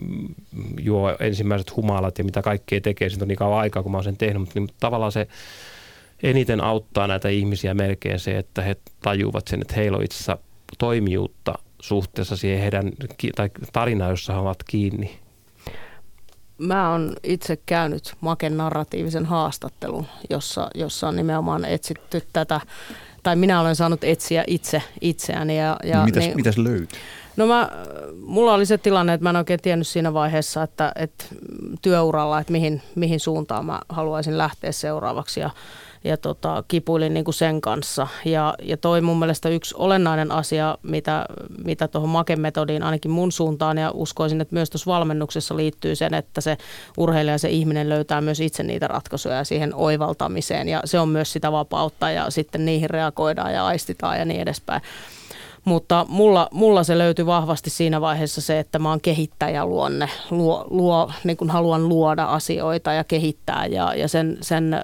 juo 0.81 1.17
ensimmäiset 1.21 1.77
humalat 1.77 2.19
ja 2.19 2.25
mitä 2.25 2.43
kaikkea 2.43 2.81
tekee. 2.81 3.09
Siitä 3.09 3.25
on 3.25 3.29
niin 3.29 3.39
kauan 3.39 3.61
aikaa, 3.61 3.83
kun 3.83 3.93
mä 3.93 3.99
oon 3.99 4.05
sen 4.05 4.17
tehnyt, 4.17 4.41
mutta 4.41 4.61
niin, 4.61 4.69
tavallaan 4.81 5.13
se 5.13 5.29
eniten 6.23 6.61
auttaa 6.61 7.07
näitä 7.07 7.29
ihmisiä 7.29 7.75
melkein 7.75 8.19
se, 8.19 8.39
että 8.39 8.63
he 8.63 8.77
tajuvat 9.03 9.49
sen, 9.49 9.61
että 9.61 9.75
heillä 9.75 9.99
on 9.99 10.05
itse 10.05 10.17
asiassa 10.17 10.39
toimijuutta 10.79 11.55
suhteessa 11.81 12.37
siihen 12.37 12.61
heidän 12.61 12.93
tai 13.37 13.51
tarinaan, 13.73 14.11
jossa 14.11 14.33
he 14.33 14.39
ovat 14.39 14.63
kiinni. 14.63 15.19
Mä 16.59 16.91
oon 16.91 17.17
itse 17.23 17.59
käynyt 17.67 18.15
Maken 18.21 18.57
narratiivisen 18.57 19.27
haastattelun, 19.27 20.07
jossa, 20.31 20.71
jossa 20.75 21.09
on 21.09 21.17
nimenomaan 21.17 21.65
etsitty 21.65 22.23
tätä, 22.33 22.61
tai 23.23 23.37
minä 23.37 23.61
olen 23.61 23.77
saanut 23.77 24.05
etsiä 24.05 24.45
itse 24.47 24.83
itseäni. 25.01 25.59
Ja, 25.59 25.77
ja 25.85 25.99
no 25.99 26.05
mitäs, 26.05 26.25
niin, 26.25 26.37
mitäs 26.37 26.59
löytyi? 26.59 26.99
No 27.37 27.47
mä, 27.47 27.71
mulla 28.23 28.55
oli 28.55 28.67
se 28.67 28.79
tilanne, 28.79 29.13
että 29.13 29.23
mä 29.23 29.31
en 29.31 29.37
oikein 29.37 29.61
tiennyt 29.63 29.87
siinä 29.87 30.15
vaiheessa, 30.15 30.63
että, 30.63 30.93
että 30.97 31.25
työuralla, 31.83 32.41
että 32.41 32.53
mihin, 32.53 32.83
mihin 32.95 33.21
suuntaan 33.21 33.67
mä 33.67 33.81
haluaisin 33.89 34.39
lähteä 34.39 34.73
seuraavaksi. 34.73 35.41
Ja 35.41 35.51
ja 36.05 36.17
tota, 36.17 36.65
kipuilin 36.69 37.15
niin 37.15 37.25
kuin 37.25 37.35
sen 37.35 37.61
kanssa. 37.61 38.07
Ja, 38.25 38.55
ja 38.63 38.77
toi 38.77 39.01
mun 39.01 39.19
mielestä 39.19 39.49
yksi 39.49 39.75
olennainen 39.79 40.33
asia, 40.33 40.79
mitä, 40.83 41.27
mitä 41.65 41.89
tuohon 41.89 42.11
Make-metodiin 42.11 42.83
ainakin 42.83 43.11
mun 43.11 43.33
suuntaan 43.33 43.79
ja 43.79 43.91
uskoisin, 43.95 44.41
että 44.41 44.55
myös 44.55 44.71
tuossa 44.71 44.91
valmennuksessa 44.91 45.57
liittyy 45.57 45.95
sen, 45.95 46.15
että 46.15 46.41
se 46.41 46.57
urheilija 46.97 47.39
se 47.39 47.49
ihminen 47.49 47.89
löytää 47.89 48.21
myös 48.21 48.41
itse 48.41 48.63
niitä 48.63 48.89
ratkaisuja 48.89 49.45
siihen 49.45 49.75
oivaltamiseen 49.75 50.69
ja 50.69 50.83
se 50.85 50.99
on 50.99 51.09
myös 51.09 51.33
sitä 51.33 51.53
vapautta 51.53 52.11
ja 52.11 52.31
sitten 52.31 52.65
niihin 52.65 52.91
reagoidaan 52.91 53.53
ja 53.53 53.67
aistitaan 53.67 54.19
ja 54.19 54.25
niin 54.25 54.41
edespäin. 54.41 54.83
Mutta 55.65 56.07
mulla, 56.09 56.49
mulla 56.53 56.85
se 56.85 56.99
löytyi 56.99 57.27
vahvasti 57.27 57.71
siinä 57.71 58.01
vaiheessa 58.01 58.41
se, 58.41 58.59
että 58.59 58.79
mä 58.79 58.89
oon 58.89 59.01
kehittäjäluonne, 59.01 60.09
luo, 60.31 60.67
luo, 60.71 61.11
niin 61.25 61.37
kun 61.37 61.51
haluan 61.51 61.89
luoda 61.89 62.25
asioita 62.25 62.93
ja 62.93 63.05
kehittää 63.05 63.67
ja, 63.67 63.95
ja 63.95 64.09
sen, 64.09 64.39
sen 64.41 64.77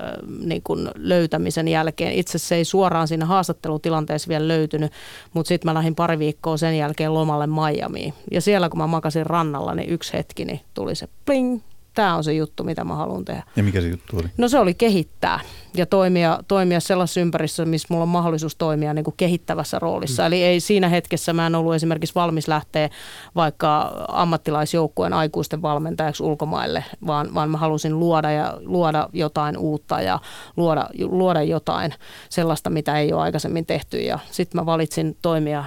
niin 0.45 0.63
kun 0.63 0.91
löytämisen 0.95 1.69
jälkeen. 1.69 2.13
Itse 2.13 2.39
se 2.39 2.55
ei 2.55 2.65
suoraan 2.65 3.09
siinä 3.09 3.27
haastattelutilanteessa 3.27 4.29
vielä 4.29 4.49
löytynyt, 4.49 4.93
mutta 5.35 5.49
sitten 5.49 5.69
mä 5.69 5.75
lähdin 5.75 5.95
pari 5.95 6.19
viikkoa 6.19 6.57
sen 6.57 6.79
jälkeen 6.79 7.15
lomalle 7.15 7.47
Miamiin. 7.47 8.15
Ja 8.31 8.41
siellä 8.41 8.69
kun 8.69 8.79
mä 8.79 8.87
makasin 8.87 9.27
rannalla, 9.27 9.75
niin 9.75 9.91
yksi 9.91 10.13
hetki 10.13 10.45
niin 10.45 10.61
tuli 10.75 10.95
se 10.95 11.09
pling, 11.25 11.61
tämä 11.97 12.17
on 12.17 12.25
se 12.25 12.33
juttu, 12.33 12.65
mitä 12.65 12.85
mä 12.85 12.95
haluan 12.95 13.25
tehdä. 13.25 13.43
Ja 13.57 13.63
mikä 13.63 13.81
se 13.81 13.89
juttu 13.89 14.17
oli? 14.17 14.29
No 14.39 14.49
se 14.49 14.59
oli 14.59 14.75
kehittää 14.75 15.41
ja 15.75 15.87
toimia, 15.87 16.39
toimia 16.49 16.81
sellaisessa 16.81 17.21
ympäristössä, 17.21 17.65
missä 17.65 17.89
mulla 17.91 18.03
on 18.03 18.09
mahdollisuus 18.09 18.57
toimia 18.57 18.95
niin 18.95 19.05
kuin 19.05 19.15
kehittävässä 19.17 19.79
roolissa. 19.79 20.23
Mm. 20.23 20.27
Eli 20.27 20.43
ei 20.43 20.61
siinä 20.61 20.89
hetkessä 20.89 21.33
mä 21.33 21.47
en 21.47 21.55
ollut 21.55 21.75
esimerkiksi 21.75 22.15
valmis 22.15 22.49
lähteä 22.49 22.91
vaikka 23.35 23.93
ammattilaisjoukkueen 24.09 25.13
aikuisten 25.13 25.63
valmentajaksi 25.63 26.23
ulkomaille, 26.23 26.85
vaan, 27.07 27.35
vaan 27.35 27.51
mä 27.51 27.59
halusin 27.59 27.99
luoda 27.99 28.31
ja 28.31 28.59
luoda 28.61 29.09
jotain 29.13 29.59
uutta 29.59 30.01
ja 30.01 30.19
luoda, 30.57 30.89
luoda 31.01 31.43
jotain 31.43 31.95
sellaista, 32.29 32.71
mitä 32.71 32.99
ei 32.99 33.13
ole 33.13 33.23
aikaisemmin 33.23 33.67
tehty. 33.67 34.01
Ja 34.01 34.19
sitten 34.31 34.61
mä 34.61 34.67
valitsin 34.67 35.17
toimia 35.23 35.65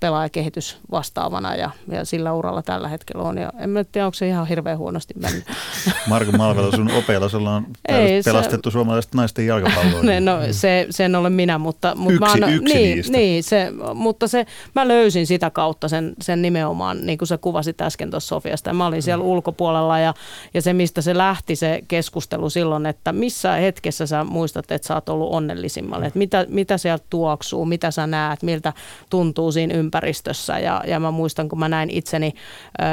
pelaajakehitys 0.00 0.78
vastaavana 0.90 1.54
ja, 1.54 1.70
ja 1.88 2.04
sillä 2.04 2.32
uralla 2.32 2.62
tällä 2.62 2.88
hetkellä 2.88 3.22
on. 3.22 3.38
Ja 3.38 3.52
en 3.58 3.86
tiedä, 3.92 4.06
onko 4.06 4.14
se 4.14 4.28
ihan 4.28 4.46
hirveän 4.46 4.78
huonosti 4.78 5.14
mennyt. 5.16 5.44
Marko 6.08 6.32
Malvela, 6.32 6.76
sun 6.76 6.90
opeilla 6.90 7.30
on 7.56 7.66
Ei, 7.88 8.22
pelastettu 8.22 8.70
se, 8.70 8.72
suomalaiset 8.72 9.14
naisten 9.14 9.46
jalkapalloa. 9.46 10.02
no 10.20 10.38
se, 10.50 10.86
se 10.90 11.04
en 11.04 11.16
ole 11.16 11.30
minä, 11.30 11.58
mutta, 11.58 11.94
mutta 11.94 12.12
yksi, 12.12 12.40
mä 12.40 12.46
oon, 12.46 12.54
yksi 12.54 12.74
niin, 12.74 12.96
niistä. 12.96 13.12
niin 13.12 13.44
se, 13.44 13.72
mutta 13.94 14.28
se, 14.28 14.46
mä 14.74 14.88
löysin 14.88 15.26
sitä 15.26 15.50
kautta 15.50 15.88
sen, 15.88 16.12
sen 16.20 16.42
nimenomaan, 16.42 17.06
niin 17.06 17.18
kuin 17.18 17.28
sä 17.28 17.38
kuvasit 17.38 17.80
äsken 17.80 18.10
tuossa 18.10 18.28
Sofiasta. 18.28 18.72
Mä 18.72 18.86
olin 18.86 19.02
siellä 19.02 19.24
mm. 19.24 19.30
ulkopuolella 19.30 19.98
ja, 19.98 20.14
ja 20.54 20.62
se, 20.62 20.72
mistä 20.72 21.02
se 21.02 21.16
lähti 21.16 21.56
se 21.56 21.82
keskustelu 21.88 22.50
silloin, 22.50 22.86
että 22.86 23.12
missä 23.12 23.52
hetkessä 23.52 24.06
sä 24.06 24.24
muistat, 24.24 24.70
että 24.70 24.88
sä 24.88 24.94
oot 24.94 25.08
ollut 25.08 25.32
onnellisimmalle, 25.32 26.06
että 26.06 26.18
mitä, 26.18 26.46
mitä 26.48 26.78
sieltä 26.78 27.04
tuoksuu, 27.10 27.64
mitä 27.64 27.90
sä 27.90 28.06
näet, 28.06 28.42
miltä 28.42 28.72
tuntuu 29.10 29.52
siinä 29.52 29.61
ympäristössä. 29.70 30.58
Ja, 30.58 30.82
ja 30.86 31.00
mä 31.00 31.10
muistan, 31.10 31.48
kun 31.48 31.58
mä 31.58 31.68
näin 31.68 31.90
itseni 31.90 32.32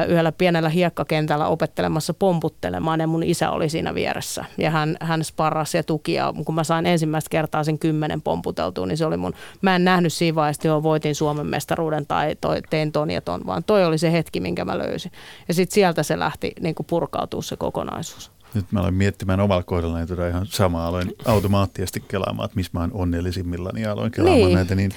yhdellä 0.07 0.31
pienellä 0.31 0.69
hiekkakentällä 0.69 1.47
opettelemassa 1.47 2.13
pomputtelemaan 2.13 2.99
ja 2.99 3.07
mun 3.07 3.23
isä 3.23 3.51
oli 3.51 3.69
siinä 3.69 3.95
vieressä. 3.95 4.45
Ja 4.57 4.69
hän, 4.71 4.97
hän 5.01 5.23
sparrasi 5.23 5.77
ja 5.77 5.83
tuki 5.83 6.13
ja 6.13 6.33
kun 6.45 6.55
mä 6.55 6.63
sain 6.63 6.85
ensimmäistä 6.85 7.29
kertaa 7.29 7.63
sen 7.63 7.79
kymmenen 7.79 8.21
pomputeltua, 8.21 8.85
niin 8.85 8.97
se 8.97 9.05
oli 9.05 9.17
mun, 9.17 9.33
mä 9.61 9.75
en 9.75 9.83
nähnyt 9.83 10.13
siinä 10.13 10.35
vaiheessa, 10.35 10.61
että 10.69 10.83
voitin 10.83 11.15
Suomen 11.15 11.47
mestaruuden 11.47 12.05
tai 12.07 12.35
toi, 12.41 12.61
tein 12.69 12.91
ton 12.91 13.11
ja 13.11 13.21
ton, 13.21 13.41
vaan 13.45 13.63
toi 13.63 13.85
oli 13.85 13.97
se 13.97 14.11
hetki, 14.11 14.39
minkä 14.39 14.65
mä 14.65 14.77
löysin. 14.77 15.11
Ja 15.47 15.53
sitten 15.53 15.73
sieltä 15.73 16.03
se 16.03 16.19
lähti 16.19 16.53
niin 16.59 16.75
purkautua 16.87 17.41
se 17.41 17.55
kokonaisuus. 17.55 18.31
Nyt 18.53 18.71
mä 18.71 18.79
aloin 18.79 18.93
miettimään 18.93 19.39
omalla 19.39 19.63
kohdallani 19.63 20.07
tätä 20.07 20.27
ihan 20.27 20.45
samaa. 20.45 20.87
Aloin 20.87 21.11
automaattisesti 21.25 22.03
kelaamaan, 22.07 22.45
että 22.45 22.55
missä 22.55 22.71
mä 22.73 22.79
oon 22.79 22.91
onnellisimmillani 22.93 23.81
ja 23.81 23.91
aloin 23.91 24.11
kelaamaan 24.11 24.45
niin. 24.45 24.55
näitä. 24.55 24.75
Niin, 24.75 24.91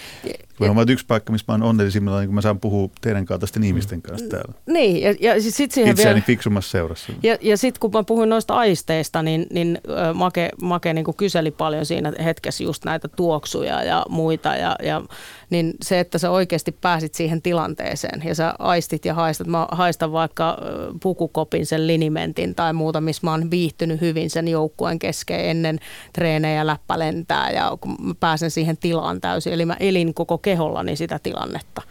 kun 0.59 0.79
on 0.79 0.91
yksi 0.91 1.07
paikka, 1.07 1.33
missä 1.33 1.45
mä 1.49 1.55
oon 1.55 1.63
onnellisimmillani, 1.63 2.21
niin 2.21 2.29
kun 2.29 2.35
mä 2.35 2.41
saan 2.41 2.61
puhua 2.61 2.89
teidän 3.01 3.27
kaltaisten 3.27 3.65
ihmisten 3.65 4.03
kanssa 4.03 4.29
täällä. 4.29 4.55
Niin, 4.67 5.03
ja, 5.03 5.15
ja 5.21 5.43
sit 5.43 5.73
siihen 5.73 5.91
Itseäni 5.91 6.15
vielä, 6.15 6.27
fiksumassa 6.27 6.71
seurassa. 6.71 7.13
Ja, 7.23 7.37
ja 7.41 7.57
sitten 7.57 7.81
kun 7.81 7.91
mä 7.93 8.05
puhuin 8.05 8.29
noista 8.29 8.55
aisteista, 8.55 9.23
niin, 9.23 9.47
niin 9.53 9.79
Make, 10.15 10.51
Make 10.63 10.95
niin 10.95 11.17
kyseli 11.17 11.51
paljon 11.51 11.87
siinä 11.87 12.13
hetkessä 12.25 12.65
just 12.65 12.85
näitä 12.85 13.09
tuoksuja 13.09 13.85
ja 13.85 14.07
muita. 14.09 14.57
Ja, 14.57 14.77
ja 14.83 15.03
niin 15.51 15.75
se, 15.83 16.01
että 16.01 16.19
sä 16.19 16.31
oikeasti 16.31 16.73
pääsit 16.73 17.15
siihen 17.15 17.43
tilanteeseen 17.43 18.23
ja 18.25 18.35
sä 18.35 18.55
aistit 18.59 19.05
ja 19.05 19.15
haistat. 19.15 19.47
Mä 19.47 19.69
haistan 19.71 20.13
vaikka 20.13 20.59
pukukopin 21.03 21.67
sen 21.67 21.87
linimentin 21.87 22.55
tai 22.55 22.73
muuta, 22.73 23.01
missä 23.01 23.21
mä 23.25 23.31
oon 23.31 23.42
viihtynyt 23.51 24.01
hyvin 24.01 24.31
sen 24.31 24.49
joukkueen 24.49 24.99
kesken 24.99 25.41
ennen 25.41 25.79
treenejä 26.13 26.67
läppä 26.67 26.99
lentää 26.99 27.51
ja 27.51 27.77
kun 27.81 27.97
mä 28.01 28.15
pääsen 28.21 28.51
siihen 28.51 28.77
tilaan 28.77 29.21
täysin. 29.21 29.53
Eli 29.53 29.65
mä 29.65 29.77
elin 29.81 30.15
koko 30.15 30.39
kehollani 30.39 30.97
sitä 30.97 31.21
tilannetta 31.23 31.83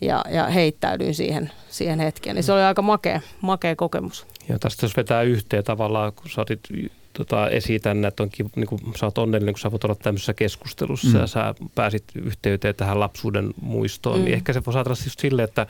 ja, 0.00 0.24
ja 0.30 0.46
heittäydyin 0.46 1.14
siihen, 1.14 1.50
siihen 1.68 2.00
hetkeen. 2.00 2.36
Niin 2.36 2.44
se 2.44 2.52
oli 2.52 2.62
aika 2.62 2.82
makea, 2.82 3.20
makea 3.40 3.76
kokemus. 3.76 4.26
Ja 4.48 4.58
tästä 4.58 4.86
jos 4.86 4.96
vetää 4.96 5.22
yhteen 5.22 5.64
tavallaan, 5.64 6.12
kun 6.12 6.30
sä 6.30 6.40
otit 6.40 6.60
tota, 7.12 7.48
esitän, 7.48 8.04
että 8.04 8.22
onkin, 8.22 8.50
niin 8.56 8.66
kuin, 8.66 8.80
sä 8.96 9.06
oot 9.06 9.18
onnellinen, 9.18 9.54
kun 9.54 9.60
sä 9.60 9.70
voit 9.70 9.84
olla 9.84 9.94
tämmöisessä 9.94 10.34
keskustelussa 10.34 11.08
mm. 11.08 11.20
ja 11.20 11.26
sä 11.26 11.54
pääsit 11.74 12.04
yhteyteen 12.14 12.74
tähän 12.74 13.00
lapsuuden 13.00 13.54
muistoon. 13.60 14.14
Niin 14.14 14.22
mm. 14.22 14.24
Niin 14.24 14.34
ehkä 14.34 14.52
se 14.52 14.62
voi 14.66 14.72
saada 14.72 14.90
just 14.90 15.20
silleen, 15.20 15.48
että 15.48 15.66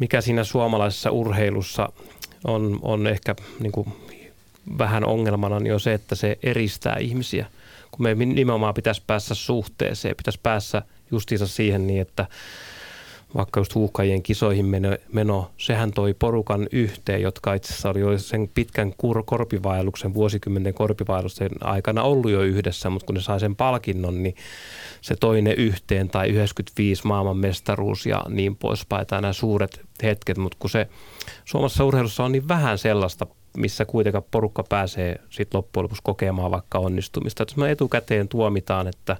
mikä 0.00 0.20
siinä 0.20 0.44
suomalaisessa 0.44 1.10
urheilussa 1.10 1.88
on, 2.44 2.78
on 2.82 3.06
ehkä 3.06 3.34
niin 3.60 3.72
kuin, 3.72 3.88
vähän 4.78 5.04
ongelmana, 5.04 5.60
niin 5.60 5.74
on 5.74 5.80
se, 5.80 5.94
että 5.94 6.14
se 6.14 6.38
eristää 6.42 6.96
ihmisiä. 6.96 7.46
Kun 7.90 8.02
me 8.02 8.14
nimenomaan 8.14 8.74
pitäisi 8.74 9.02
päässä 9.06 9.34
suhteeseen, 9.34 10.16
pitäisi 10.16 10.40
päässä 10.42 10.82
justiinsa 11.10 11.46
siihen 11.46 11.86
niin, 11.86 12.00
että 12.00 12.26
vaikka 13.34 13.60
just 13.60 13.74
huuhkajien 13.74 14.22
kisoihin 14.22 14.66
meno, 14.66 14.96
meno, 15.12 15.50
sehän 15.56 15.92
toi 15.92 16.14
porukan 16.14 16.66
yhteen, 16.72 17.22
jotka 17.22 17.54
itse 17.54 17.72
asiassa 17.72 17.90
oli 17.90 18.00
jo 18.00 18.18
sen 18.18 18.50
pitkän 18.54 18.92
kur, 18.98 19.22
korpivaelluksen, 19.26 20.14
vuosikymmenen 20.14 20.74
korpivaelluksen 20.74 21.50
aikana 21.60 22.02
ollut 22.02 22.30
jo 22.30 22.42
yhdessä, 22.42 22.90
mutta 22.90 23.06
kun 23.06 23.14
ne 23.14 23.20
sai 23.20 23.40
sen 23.40 23.56
palkinnon, 23.56 24.22
niin 24.22 24.34
se 25.00 25.16
toinen 25.16 25.54
yhteen 25.54 26.08
tai 26.08 26.28
95 26.28 27.06
maailmanmestaruus 27.06 28.06
ja 28.06 28.24
niin 28.28 28.56
poispäin, 28.56 29.06
tai 29.06 29.20
nämä 29.20 29.32
suuret 29.32 29.80
hetket, 30.02 30.38
mutta 30.38 30.56
kun 30.60 30.70
se 30.70 30.88
Suomessa 31.44 31.84
urheilussa 31.84 32.24
on 32.24 32.32
niin 32.32 32.48
vähän 32.48 32.78
sellaista, 32.78 33.26
missä 33.58 33.84
kuitenkaan 33.84 34.24
porukka 34.30 34.62
pääsee 34.62 35.20
sitten 35.30 35.58
loppujen 35.58 35.82
lopuksi 35.82 36.02
kokemaan 36.02 36.50
vaikka 36.50 36.78
onnistumista. 36.78 37.42
Jos 37.42 37.56
me 37.56 37.70
etukäteen 37.70 38.28
tuomitaan, 38.28 38.86
että 38.86 39.16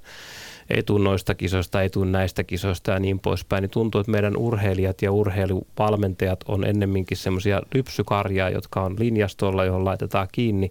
ei 0.71 0.83
tule 0.83 1.05
noista 1.05 1.35
kisoista, 1.35 1.83
ei 1.83 1.91
tule 1.91 2.07
näistä 2.07 2.45
kisoista 2.45 2.91
ja 2.91 2.99
niin 2.99 3.19
poispäin, 3.19 3.63
niin 3.63 3.71
tuntuu, 3.71 4.01
että 4.01 4.13
meidän 4.13 4.37
urheilijat 4.37 5.03
ja 5.03 5.13
urheiluvalmentajat 5.13 6.45
on 6.49 6.65
ennemminkin 6.65 7.17
semmoisia 7.17 7.63
lypsykarjaa, 7.75 8.51
jotka 8.51 8.83
on 8.83 8.97
linjastolla, 8.99 9.65
johon 9.65 9.85
laitetaan 9.85 10.29
kiinni 10.33 10.71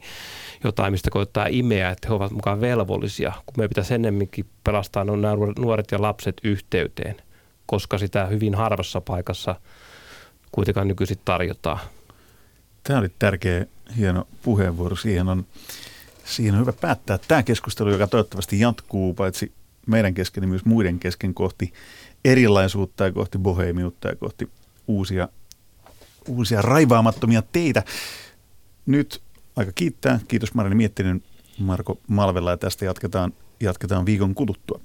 jotain, 0.63 0.93
mistä 0.93 1.09
koittaa 1.09 1.47
imeä, 1.49 1.89
että 1.89 2.07
he 2.07 2.13
ovat 2.13 2.31
mukaan 2.31 2.61
velvollisia, 2.61 3.33
kun 3.45 3.53
me 3.57 3.67
pitäisi 3.67 3.93
ennemminkin 3.93 4.45
pelastaa 4.63 5.03
nämä 5.03 5.35
nuoret 5.59 5.91
ja 5.91 6.01
lapset 6.01 6.41
yhteyteen, 6.43 7.15
koska 7.65 7.97
sitä 7.97 8.25
hyvin 8.25 8.55
harvassa 8.55 9.01
paikassa 9.01 9.55
kuitenkaan 10.51 10.87
nykyisin 10.87 11.19
tarjotaan. 11.25 11.79
Tämä 12.87 12.99
oli 12.99 13.09
tärkeä, 13.19 13.65
hieno 13.97 14.27
puheenvuoro. 14.43 14.95
Siihen 14.95 15.27
on, 15.27 15.45
siihen 16.25 16.53
on 16.53 16.61
hyvä 16.61 16.73
päättää 16.73 17.19
tämä 17.27 17.43
keskustelu, 17.43 17.89
joka 17.89 18.07
toivottavasti 18.07 18.59
jatkuu 18.59 19.13
paitsi 19.13 19.51
meidän 19.87 20.13
kesken, 20.13 20.41
niin 20.41 20.49
myös 20.49 20.65
muiden 20.65 20.99
kesken 20.99 21.33
kohti 21.33 21.73
erilaisuutta 22.25 23.05
ja 23.05 23.11
kohti 23.11 23.37
bohemiutta 23.37 24.07
ja 24.07 24.15
kohti 24.15 24.49
uusia, 24.87 25.27
uusia 26.27 26.61
raivaamattomia 26.61 27.43
teitä. 27.51 27.83
Nyt 28.85 29.21
aika 29.55 29.71
kiittää. 29.71 30.19
Kiitos 30.27 30.53
Marini 30.53 30.75
Miettinen, 30.75 31.23
Marko 31.59 31.99
Malvella 32.07 32.51
ja 32.51 32.57
tästä 32.57 32.85
jatketaan, 32.85 33.33
jatketaan 33.59 34.05
viikon 34.05 34.35
kuluttua. 34.35 34.79